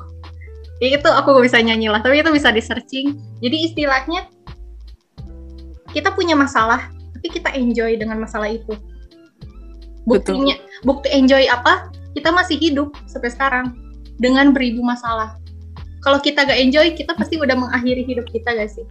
Ya, 0.79 0.97
itu 0.97 1.09
aku 1.09 1.41
gak 1.41 1.45
bisa 1.49 1.59
nyanyi 1.65 1.89
lah 1.89 2.05
tapi 2.05 2.21
itu 2.21 2.31
bisa 2.33 2.53
di 2.53 2.61
searching 2.61 3.17
jadi 3.41 3.57
istilahnya 3.69 4.29
kita 5.93 6.13
punya 6.15 6.37
masalah 6.37 6.89
tapi 7.17 7.27
kita 7.33 7.53
enjoy 7.57 7.97
dengan 7.97 8.21
masalah 8.21 8.53
itu. 8.53 8.77
Betul. 10.09 10.41
buktinya 10.41 10.57
bukti 10.83 11.09
enjoy 11.13 11.45
apa? 11.53 11.93
Kita 12.17 12.33
masih 12.33 12.57
hidup 12.57 12.97
sampai 13.05 13.29
sekarang 13.29 13.67
dengan 14.17 14.57
beribu 14.57 14.81
masalah. 14.81 15.37
Kalau 16.01 16.17
kita 16.17 16.49
gak 16.49 16.57
enjoy 16.57 16.97
kita 16.97 17.13
pasti 17.13 17.37
udah 17.37 17.53
mengakhiri 17.53 18.05
hidup 18.09 18.25
kita 18.33 18.57
gak 18.57 18.73
sih? 18.73 18.89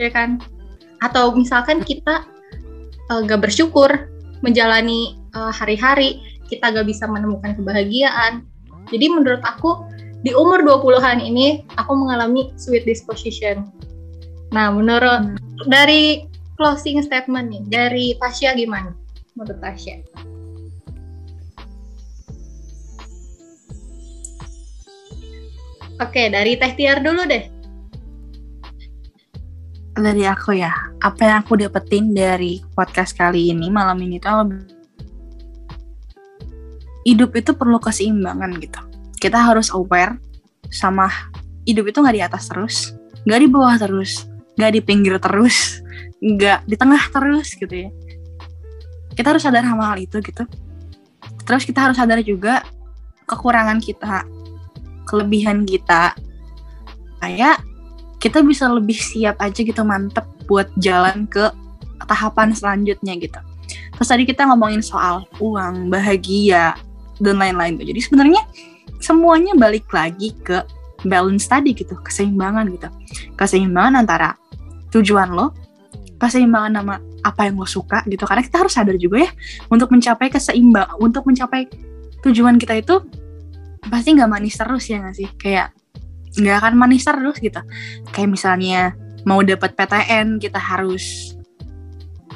Ya 0.00 0.08
kan 0.08 0.40
atau 1.00 1.32
misalkan 1.34 1.80
kita 1.80 2.24
uh, 3.08 3.20
gak 3.24 3.40
bersyukur 3.44 3.88
menjalani 4.44 5.16
uh, 5.36 5.52
hari-hari 5.52 6.20
kita 6.48 6.72
gak 6.72 6.86
bisa 6.88 7.08
menemukan 7.08 7.56
kebahagiaan 7.56 8.44
jadi 8.90 9.06
menurut 9.12 9.40
aku 9.46 9.86
di 10.20 10.36
umur 10.36 10.60
20-an 10.60 11.22
ini 11.22 11.64
aku 11.80 11.96
mengalami 11.96 12.52
sweet 12.60 12.84
disposition. 12.84 13.64
Nah, 14.52 14.68
menurut 14.68 15.40
dari 15.64 16.28
closing 16.60 17.00
statement 17.00 17.48
nih 17.48 17.62
dari 17.70 18.06
Tasya 18.18 18.52
gimana? 18.58 18.92
Menurut 19.38 19.58
Tasya? 19.62 20.04
Oke, 26.00 26.32
dari 26.32 26.56
Teh 26.56 26.72
Tiar 26.76 27.04
dulu 27.04 27.28
deh. 27.28 27.59
Dari 29.90 30.22
aku 30.24 30.54
ya, 30.54 30.70
apa 31.02 31.20
yang 31.26 31.38
aku 31.42 31.58
dapetin 31.58 32.14
dari 32.14 32.62
podcast 32.74 33.12
kali 33.18 33.50
ini 33.50 33.68
malam 33.68 33.98
ini 33.98 34.22
tuh 34.22 34.46
lebih 34.46 34.62
hidup 37.04 37.32
itu 37.36 37.50
perlu 37.56 37.80
keseimbangan 37.80 38.50
gitu. 38.60 38.80
Kita 39.18 39.40
harus 39.40 39.72
aware 39.72 40.16
sama 40.70 41.10
hidup 41.66 41.90
itu 41.90 41.98
nggak 42.00 42.16
di 42.16 42.22
atas 42.22 42.48
terus, 42.48 42.76
nggak 43.26 43.40
di 43.40 43.48
bawah 43.50 43.76
terus, 43.76 44.30
nggak 44.56 44.72
di 44.78 44.80
pinggir 44.80 45.16
terus, 45.18 45.82
nggak 46.22 46.64
di 46.68 46.76
tengah 46.76 47.02
terus 47.10 47.48
gitu 47.56 47.74
ya. 47.88 47.90
Kita 49.16 49.34
harus 49.34 49.42
sadar 49.42 49.66
sama 49.66 49.90
hal 49.90 49.98
itu 50.00 50.16
gitu. 50.22 50.44
Terus 51.44 51.62
kita 51.66 51.90
harus 51.90 51.98
sadar 51.98 52.22
juga 52.22 52.62
kekurangan 53.26 53.82
kita, 53.82 54.24
kelebihan 55.08 55.66
kita. 55.66 56.14
Kayak 57.20 57.60
kita 58.20 58.44
bisa 58.44 58.68
lebih 58.68 59.00
siap 59.00 59.40
aja 59.40 59.64
gitu 59.64 59.80
mantep 59.82 60.28
buat 60.44 60.68
jalan 60.76 61.24
ke 61.26 61.48
tahapan 62.04 62.52
selanjutnya 62.52 63.16
gitu. 63.16 63.40
Terus 63.96 64.08
tadi 64.08 64.24
kita 64.28 64.44
ngomongin 64.48 64.84
soal 64.84 65.24
uang, 65.40 65.88
bahagia, 65.88 66.76
dan 67.20 67.36
lain-lain 67.36 67.76
tuh. 67.76 67.86
Jadi 67.88 68.00
sebenarnya 68.00 68.42
semuanya 69.00 69.52
balik 69.56 69.88
lagi 69.92 70.36
ke 70.40 70.64
balance 71.04 71.48
tadi 71.48 71.72
gitu, 71.72 71.96
keseimbangan 72.00 72.68
gitu. 72.72 72.88
Keseimbangan 73.36 74.04
antara 74.04 74.36
tujuan 74.92 75.32
lo, 75.32 75.52
keseimbangan 76.20 76.80
sama 76.80 76.94
apa 77.24 77.40
yang 77.48 77.60
lo 77.60 77.68
suka 77.68 78.04
gitu. 78.08 78.24
Karena 78.24 78.42
kita 78.44 78.56
harus 78.64 78.72
sadar 78.76 78.96
juga 78.96 79.24
ya 79.28 79.30
untuk 79.68 79.92
mencapai 79.92 80.28
keseimbangan, 80.32 80.96
untuk 81.00 81.24
mencapai 81.28 81.68
tujuan 82.24 82.60
kita 82.60 82.80
itu 82.80 83.00
pasti 83.88 84.12
nggak 84.12 84.28
manis 84.28 84.56
terus 84.60 84.84
ya 84.88 85.00
nggak 85.00 85.16
sih? 85.16 85.28
Kayak 85.40 85.72
nggak 86.38 86.56
akan 86.62 86.74
manis 86.78 87.06
terus 87.06 87.36
gitu. 87.42 87.60
Kayak 88.14 88.30
misalnya 88.30 88.80
mau 89.26 89.42
dapat 89.42 89.74
PTN 89.74 90.38
kita 90.38 90.58
harus 90.58 91.34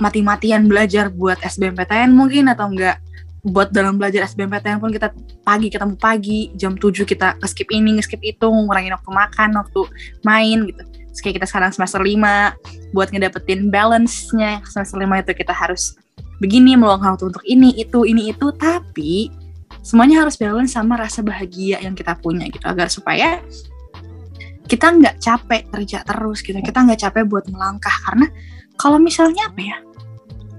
mati-matian 0.03 0.67
belajar 0.67 1.07
buat 1.11 1.39
SBMPTN 1.39 2.11
mungkin 2.11 2.51
atau 2.51 2.67
enggak 2.67 2.99
buat 3.45 3.71
dalam 3.71 4.01
belajar 4.01 4.25
SBMPTN 4.25 4.81
pun 4.81 4.89
kita 4.89 5.13
pagi 5.45 5.69
ketemu 5.69 5.95
pagi 6.01 6.49
jam 6.57 6.81
7 6.81 7.05
kita 7.05 7.37
skip 7.45 7.69
ini 7.69 8.01
skip 8.01 8.25
itu 8.25 8.49
ngurangin 8.49 8.97
waktu 8.97 9.11
makan 9.13 9.51
waktu 9.61 9.81
main 10.25 10.65
gitu. 10.73 10.83
Terus 11.15 11.21
kayak 11.21 11.35
kita 11.39 11.47
sekarang 11.47 11.71
semester 11.71 12.01
5 12.01 12.97
buat 12.97 13.09
ngedapetin 13.13 13.69
balance-nya 13.69 14.65
semester 14.65 14.97
5 14.97 15.23
itu 15.23 15.33
kita 15.37 15.53
harus 15.53 15.95
begini 16.41 16.75
meluangkan 16.75 17.15
waktu 17.15 17.31
untuk 17.31 17.45
ini 17.45 17.77
itu 17.77 18.09
ini 18.09 18.33
itu. 18.33 18.49
Tapi 18.57 19.29
semuanya 19.85 20.25
harus 20.25 20.41
balance 20.41 20.73
sama 20.73 20.97
rasa 20.97 21.21
bahagia 21.21 21.85
yang 21.85 21.93
kita 21.93 22.17
punya 22.19 22.49
gitu 22.49 22.65
agar 22.65 22.89
supaya 22.89 23.45
kita 24.65 24.97
nggak 24.97 25.21
capek 25.21 25.63
kerja 25.69 25.99
terus 26.05 26.41
gitu 26.41 26.57
kita 26.61 26.85
nggak 26.85 27.01
capek 27.01 27.23
buat 27.29 27.45
melangkah. 27.53 27.93
Karena 28.05 28.27
kalau 28.81 28.97
misalnya 28.99 29.49
apa 29.49 29.61
ya 29.61 29.77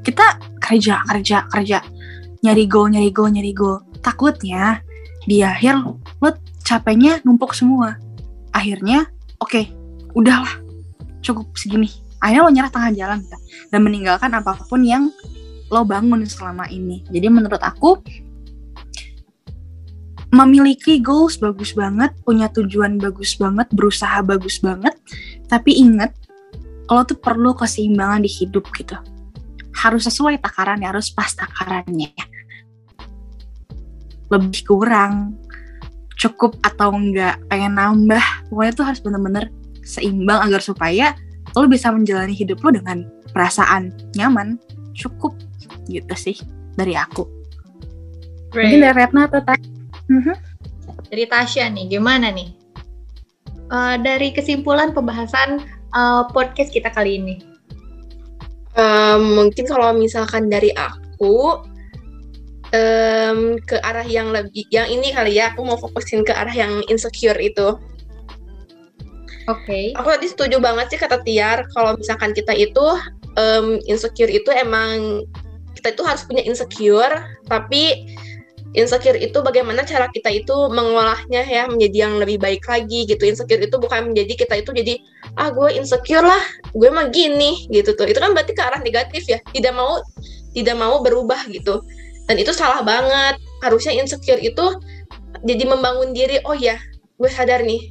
kita 0.05 0.25
kerja 0.61 1.01
kerja 1.09 1.37
kerja 1.49 1.79
nyari 2.45 2.65
goal 2.69 2.93
nyari 2.93 3.09
goal 3.09 3.33
nyari 3.33 3.51
goal 3.51 3.81
takutnya 4.05 4.85
di 5.25 5.41
akhir 5.41 5.81
lo 6.21 6.29
capeknya 6.61 7.21
numpuk 7.25 7.57
semua. 7.57 7.97
Akhirnya 8.53 9.09
oke 9.41 9.65
udahlah 10.13 10.61
cukup 11.25 11.49
segini. 11.57 11.89
Akhirnya 12.21 12.41
lo 12.45 12.51
nyerah 12.53 12.71
tengah 12.71 12.91
jalan 12.93 13.17
gitu 13.25 13.37
dan 13.73 13.79
meninggalkan 13.81 14.31
apa 14.33 14.57
pun 14.69 14.85
yang 14.85 15.09
lo 15.73 15.81
bangun 15.81 16.21
selama 16.29 16.69
ini. 16.69 17.01
Jadi 17.09 17.27
menurut 17.29 17.61
aku 17.61 17.97
memiliki 20.35 20.99
goals 20.99 21.39
bagus 21.39 21.71
banget, 21.71 22.11
punya 22.27 22.51
tujuan 22.51 22.99
bagus 22.99 23.39
banget, 23.39 23.71
berusaha 23.71 24.19
bagus 24.19 24.59
banget, 24.59 24.91
tapi 25.47 25.79
ingat 25.79 26.11
kalau 26.91 27.07
tuh 27.07 27.17
perlu 27.17 27.55
keseimbangan 27.55 28.21
di 28.21 28.29
hidup 28.29 28.67
gitu. 28.75 28.99
Harus 29.71 30.11
sesuai 30.11 30.43
takarannya, 30.43 30.91
harus 30.91 31.07
pas 31.15 31.31
takarannya. 31.31 32.11
Lebih 34.27 34.61
kurang, 34.67 35.39
cukup 36.19 36.59
atau 36.67 36.91
enggak, 36.91 37.39
pengen 37.47 37.79
nambah, 37.79 38.51
pokoknya 38.51 38.73
tuh 38.75 38.85
harus 38.85 38.99
bener-bener 38.99 39.47
seimbang 39.87 40.43
agar 40.43 40.59
supaya 40.59 41.15
lo 41.55 41.69
bisa 41.71 41.87
menjalani 41.93 42.35
hidup 42.35 42.59
lo 42.59 42.75
dengan 42.75 43.07
perasaan 43.31 43.95
nyaman, 44.19 44.59
cukup 44.91 45.31
gitu 45.87 46.15
sih 46.17 46.35
dari 46.75 46.97
aku. 46.99 47.23
Mungkin 48.51 48.79
dari 48.83 48.95
Retna 48.95 49.27
atau? 49.27 49.43
Mhm. 50.11 50.33
Dari 51.09 51.25
Tasya 51.25 51.69
nih, 51.73 51.85
gimana 51.89 52.29
nih? 52.29 52.49
Eh, 53.65 53.95
dari 54.05 54.29
kesimpulan 54.29 54.93
pembahasan 54.93 55.63
eh, 55.95 56.23
podcast 56.33 56.69
kita 56.69 56.93
kali 56.93 57.17
ini. 57.17 57.35
Em, 58.75 59.23
mungkin 59.39 59.63
kalau 59.71 59.95
misalkan 59.95 60.51
dari 60.51 60.67
aku 60.75 61.63
em, 62.75 63.55
ke 63.63 63.79
arah 63.79 64.03
yang 64.03 64.35
lebih 64.35 64.67
yang 64.67 64.91
ini 64.91 65.15
kali 65.15 65.39
ya 65.39 65.55
aku 65.55 65.63
mau 65.63 65.79
fokusin 65.79 66.27
ke 66.27 66.35
arah 66.35 66.51
yang 66.51 66.83
insecure 66.91 67.39
itu 67.39 67.79
Oke. 69.47 69.95
aku 69.95 70.07
tadi 70.11 70.27
setuju 70.27 70.59
banget 70.59 70.91
sih 70.91 70.99
kata 70.99 71.23
Tiar 71.23 71.63
kalau 71.71 71.95
misalkan 71.95 72.35
kita 72.35 72.51
itu 72.51 72.85
em, 73.39 73.79
insecure 73.87 74.27
itu 74.27 74.51
emang 74.51 75.23
kita 75.79 75.95
itu 75.95 76.03
harus 76.03 76.27
punya 76.27 76.43
insecure 76.43 77.15
tapi 77.47 78.11
insecure 78.75 79.17
itu 79.17 79.39
bagaimana 79.39 79.87
cara 79.87 80.11
kita 80.11 80.29
itu 80.29 80.53
mengolahnya 80.69 81.41
ya 81.47 81.65
menjadi 81.65 81.97
yang 82.07 82.13
lebih 82.19 82.37
baik 82.37 82.67
lagi 82.67 83.07
gitu. 83.07 83.23
Insecure 83.23 83.63
itu 83.63 83.75
bukan 83.79 84.11
menjadi 84.11 84.45
kita 84.45 84.61
itu 84.61 84.71
jadi 84.75 84.93
ah 85.39 85.49
gue 85.49 85.73
insecure 85.73 86.23
lah 86.23 86.43
gue 86.75 86.89
mah 86.91 87.09
gini 87.09 87.65
gitu 87.71 87.95
tuh. 87.95 88.05
Itu 88.05 88.19
kan 88.19 88.35
berarti 88.35 88.53
ke 88.53 88.61
arah 88.61 88.83
negatif 88.83 89.25
ya 89.25 89.39
tidak 89.55 89.73
mau 89.73 90.03
tidak 90.51 90.75
mau 90.75 90.99
berubah 91.01 91.47
gitu. 91.49 91.81
Dan 92.27 92.35
itu 92.37 92.51
salah 92.51 92.83
banget. 92.83 93.39
Harusnya 93.63 93.95
insecure 93.95 94.39
itu 94.39 94.65
jadi 95.41 95.63
membangun 95.67 96.11
diri 96.11 96.43
oh 96.45 96.55
ya 96.55 96.75
gue 97.17 97.29
sadar 97.31 97.63
nih. 97.63 97.89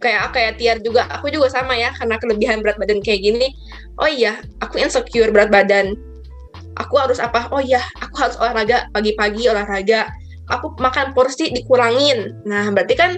Kayak 0.00 0.32
kayak 0.32 0.52
Tiar 0.56 0.78
juga 0.80 1.04
aku 1.12 1.28
juga 1.28 1.52
sama 1.52 1.76
ya 1.76 1.92
karena 1.92 2.16
kelebihan 2.16 2.64
berat 2.64 2.80
badan 2.80 3.04
kayak 3.04 3.20
gini. 3.20 3.52
Oh 4.00 4.08
iya 4.08 4.40
aku 4.64 4.80
insecure 4.80 5.28
berat 5.28 5.52
badan 5.52 6.09
aku 6.78 6.94
harus 7.00 7.18
apa? 7.18 7.48
Oh 7.50 7.62
iya 7.62 7.82
aku 7.98 8.14
harus 8.20 8.36
olahraga 8.38 8.86
pagi-pagi 8.94 9.48
olahraga. 9.50 10.10
Aku 10.50 10.74
makan 10.82 11.14
porsi 11.14 11.50
dikurangin. 11.54 12.42
Nah 12.46 12.70
berarti 12.74 12.94
kan 12.98 13.10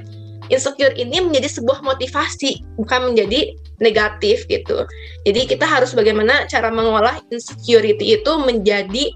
insecure 0.53 0.93
ini 1.01 1.25
menjadi 1.25 1.49
sebuah 1.49 1.81
motivasi 1.81 2.61
bukan 2.77 3.13
menjadi 3.13 3.57
negatif 3.81 4.45
gitu. 4.47 4.85
Jadi 5.25 5.41
kita 5.49 5.65
harus 5.65 5.97
bagaimana 5.97 6.45
cara 6.47 6.69
mengolah 6.69 7.19
insecurity 7.33 8.21
itu 8.21 8.33
menjadi 8.37 9.11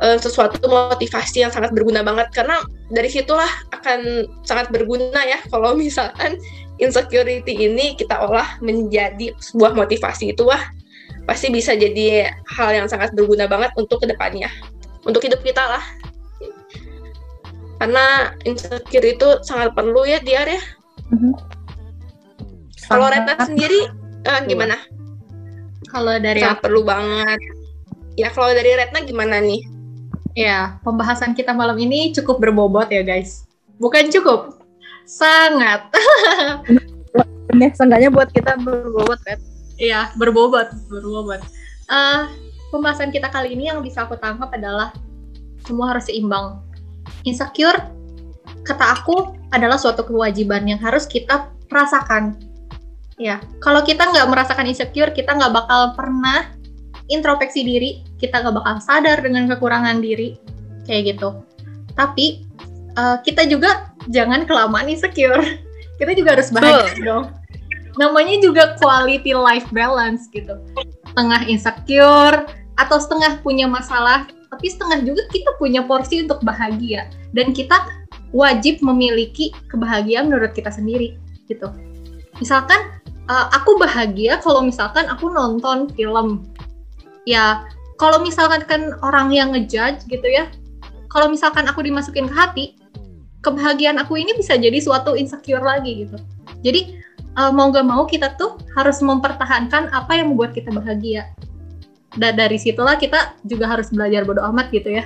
eh, 0.00 0.18
sesuatu 0.18 0.64
motivasi 0.64 1.44
yang 1.44 1.52
sangat 1.52 1.76
berguna 1.76 2.00
banget. 2.00 2.32
Karena 2.32 2.60
dari 2.88 3.12
situlah 3.12 3.48
akan 3.76 4.28
sangat 4.48 4.72
berguna 4.72 5.20
ya 5.24 5.38
kalau 5.52 5.76
misalkan 5.76 6.40
insecurity 6.80 7.68
ini 7.68 7.94
kita 7.94 8.16
olah 8.16 8.56
menjadi 8.64 9.36
sebuah 9.38 9.76
motivasi 9.76 10.32
itu. 10.32 10.48
Wah 10.48 10.62
pasti 11.24 11.48
bisa 11.50 11.72
jadi 11.78 12.30
hal 12.58 12.70
yang 12.74 12.86
sangat 12.90 13.14
berguna 13.14 13.46
banget 13.46 13.70
untuk 13.78 14.02
ke 14.02 14.06
depannya 14.10 14.50
untuk 15.06 15.22
hidup 15.22 15.42
kita 15.42 15.62
lah 15.62 15.84
karena 17.78 18.34
insecure 18.46 19.06
itu 19.06 19.28
sangat 19.42 19.74
perlu 19.74 20.06
ya 20.06 20.22
Diar 20.22 20.46
ya 20.46 20.62
Mhm. 21.12 21.32
kalau 22.88 23.06
Retna 23.12 23.36
sendiri 23.44 23.90
eh, 24.24 24.40
gimana 24.48 24.80
Kalau 25.92 26.16
dari 26.16 26.40
sangat 26.40 26.64
aku, 26.64 26.64
perlu 26.72 26.82
banget 26.88 27.40
ya 28.16 28.32
kalau 28.32 28.48
dari 28.56 28.72
Retna 28.80 29.04
gimana 29.04 29.44
nih 29.44 29.60
ya 30.32 30.80
pembahasan 30.80 31.36
kita 31.36 31.52
malam 31.52 31.76
ini 31.76 32.12
cukup 32.16 32.40
berbobot 32.40 32.88
ya 32.88 33.04
guys. 33.04 33.44
Bukan 33.76 34.08
cukup, 34.14 34.62
sangat. 35.04 35.90
Ini 37.52 37.68
seenggaknya 37.74 38.08
buat 38.14 38.30
kita 38.30 38.56
berbobot, 38.62 39.18
Red. 39.26 39.42
Iya, 39.80 40.12
berbobot, 40.16 40.68
berbobot. 40.88 41.40
Eh, 41.88 42.20
pembahasan 42.72 43.12
kita 43.12 43.28
kali 43.28 43.56
ini 43.56 43.68
yang 43.68 43.80
bisa 43.80 44.04
aku 44.04 44.16
tangkap 44.20 44.52
adalah 44.52 44.92
semua 45.64 45.96
harus 45.96 46.08
seimbang. 46.08 46.60
Insecure, 47.24 47.78
kata 48.66 48.84
aku, 49.00 49.36
adalah 49.52 49.76
suatu 49.76 50.04
kewajiban 50.04 50.64
yang 50.64 50.80
harus 50.80 51.04
kita 51.04 51.52
rasakan. 51.68 52.36
Ya, 53.20 53.38
kalau 53.60 53.84
kita 53.84 54.08
nggak 54.08 54.28
merasakan 54.28 54.66
insecure, 54.66 55.12
kita 55.12 55.36
nggak 55.36 55.52
bakal 55.52 55.94
pernah 55.94 56.48
introspeksi 57.12 57.62
diri, 57.62 58.02
kita 58.16 58.40
nggak 58.40 58.56
bakal 58.56 58.74
sadar 58.80 59.20
dengan 59.20 59.46
kekurangan 59.52 60.00
diri, 60.00 60.40
kayak 60.88 61.16
gitu. 61.16 61.44
Tapi 61.92 62.48
eh, 62.96 63.16
kita 63.22 63.46
juga 63.46 63.92
jangan 64.08 64.48
kelamaan 64.48 64.90
insecure. 64.90 65.40
Kita 66.02 66.18
juga 66.18 66.34
harus 66.34 66.50
bahagia 66.50 66.98
dong 66.98 67.30
namanya 68.00 68.40
juga 68.40 68.76
quality 68.80 69.36
life 69.36 69.68
balance 69.72 70.28
gitu. 70.32 70.56
Setengah 71.12 71.40
insecure 71.48 72.48
atau 72.80 72.96
setengah 72.96 73.40
punya 73.44 73.68
masalah, 73.68 74.28
tapi 74.48 74.66
setengah 74.72 75.04
juga 75.04 75.22
kita 75.28 75.50
punya 75.60 75.84
porsi 75.84 76.24
untuk 76.24 76.40
bahagia 76.40 77.08
dan 77.36 77.52
kita 77.52 77.76
wajib 78.32 78.80
memiliki 78.80 79.52
kebahagiaan 79.68 80.32
menurut 80.32 80.56
kita 80.56 80.72
sendiri 80.72 81.20
gitu. 81.48 81.68
Misalkan 82.40 82.80
uh, 83.28 83.52
aku 83.52 83.76
bahagia 83.76 84.40
kalau 84.40 84.64
misalkan 84.64 85.04
aku 85.08 85.28
nonton 85.28 85.92
film. 85.92 86.48
Ya, 87.28 87.68
kalau 88.00 88.18
misalkan 88.24 88.66
kan 88.66 88.98
orang 89.04 89.30
yang 89.30 89.54
ngejudge 89.54 90.08
gitu 90.08 90.26
ya. 90.26 90.48
Kalau 91.12 91.28
misalkan 91.28 91.68
aku 91.68 91.84
dimasukin 91.84 92.24
ke 92.24 92.34
hati, 92.34 92.64
kebahagiaan 93.44 94.00
aku 94.00 94.16
ini 94.16 94.32
bisa 94.32 94.56
jadi 94.56 94.80
suatu 94.80 95.12
insecure 95.12 95.60
lagi 95.60 96.08
gitu. 96.08 96.16
Jadi 96.64 97.01
uh, 97.36 97.52
mau 97.52 97.72
gak 97.72 97.86
mau 97.86 98.04
kita 98.04 98.36
tuh 98.36 98.58
harus 98.76 99.00
mempertahankan 99.00 99.92
apa 99.92 100.12
yang 100.16 100.34
membuat 100.34 100.56
kita 100.56 100.72
bahagia. 100.72 101.28
Dan 102.12 102.36
dari 102.36 102.60
situlah 102.60 103.00
kita 103.00 103.40
juga 103.48 103.72
harus 103.72 103.88
belajar 103.88 104.28
bodo 104.28 104.44
amat 104.52 104.68
gitu 104.68 105.00
ya. 105.00 105.04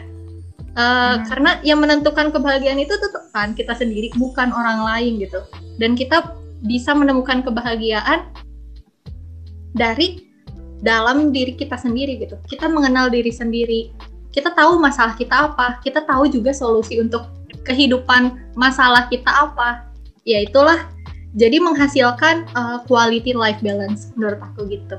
Uh, 0.77 1.17
Hmm. 1.17 1.25
Karena 1.25 1.51
yang 1.65 1.81
menentukan 1.81 2.29
kebahagiaan 2.35 2.77
itu 2.77 2.93
tetap 3.01 3.33
kan 3.33 3.57
kita 3.57 3.73
sendiri, 3.73 4.13
bukan 4.19 4.53
orang 4.53 4.85
lain 4.85 5.23
gitu. 5.25 5.41
Dan 5.81 5.97
kita 5.97 6.37
bisa 6.67 6.93
menemukan 6.93 7.41
kebahagiaan 7.41 8.29
dari 9.73 10.27
dalam 10.85 11.33
diri 11.33 11.57
kita 11.57 11.81
sendiri 11.81 12.21
gitu. 12.21 12.37
Kita 12.45 12.69
mengenal 12.69 13.09
diri 13.09 13.33
sendiri. 13.33 13.93
Kita 14.33 14.53
tahu 14.53 14.77
masalah 14.77 15.17
kita 15.17 15.53
apa. 15.53 15.81
Kita 15.81 16.05
tahu 16.05 16.29
juga 16.29 16.53
solusi 16.53 17.01
untuk 17.01 17.25
kehidupan 17.65 18.53
masalah 18.53 19.09
kita 19.09 19.29
apa. 19.29 19.89
Ya 20.29 20.45
itulah 20.45 20.93
jadi 21.37 21.61
menghasilkan 21.61 22.49
uh, 22.57 22.81
quality 22.89 23.37
life 23.37 23.61
balance 23.61 24.11
menurut 24.17 24.41
aku 24.41 24.67
gitu. 24.73 24.97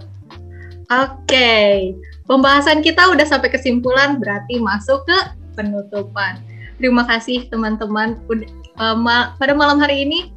Oke, 0.88 1.92
pembahasan 2.30 2.80
kita 2.80 3.12
udah 3.12 3.28
sampai 3.28 3.52
kesimpulan 3.52 4.22
berarti 4.24 4.62
masuk 4.62 5.04
ke 5.04 5.18
penutupan. 5.58 6.40
Terima 6.80 7.04
kasih 7.04 7.50
teman-teman. 7.52 8.22
Uh, 8.78 8.96
ma- 8.96 9.34
pada 9.36 9.52
malam 9.58 9.82
hari 9.82 10.06
ini 10.08 10.32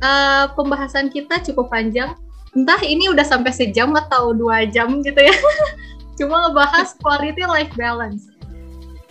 uh, 0.00 0.48
pembahasan 0.54 1.10
kita 1.12 1.42
cukup 1.44 1.68
panjang. 1.68 2.14
Entah 2.56 2.80
ini 2.80 3.10
udah 3.12 3.26
sampai 3.26 3.52
sejam 3.52 3.92
atau 3.92 4.32
dua 4.32 4.64
jam 4.64 5.02
gitu 5.02 5.18
ya. 5.18 5.34
Cuma 6.16 6.48
ngebahas 6.48 6.94
quality 7.02 7.44
life 7.44 7.74
balance. 7.76 8.30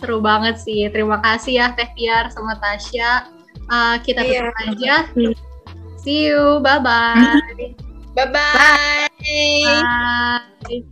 Seru 0.02 0.18
banget 0.18 0.58
sih. 0.58 0.88
Terima 0.90 1.22
kasih 1.22 1.62
ya 1.62 1.66
Teh 1.78 1.90
Tiar 1.94 2.32
sama 2.34 2.58
Tasya. 2.58 3.28
Uh, 3.70 3.96
kita 4.02 4.24
Iya. 4.26 4.50
tutup 4.50 4.56
aja. 4.66 4.94
See 6.02 6.26
you. 6.26 6.60
Bye-bye. 6.62 7.40
bye 8.14 8.26
bye 8.26 9.08
Bye. 10.68 10.82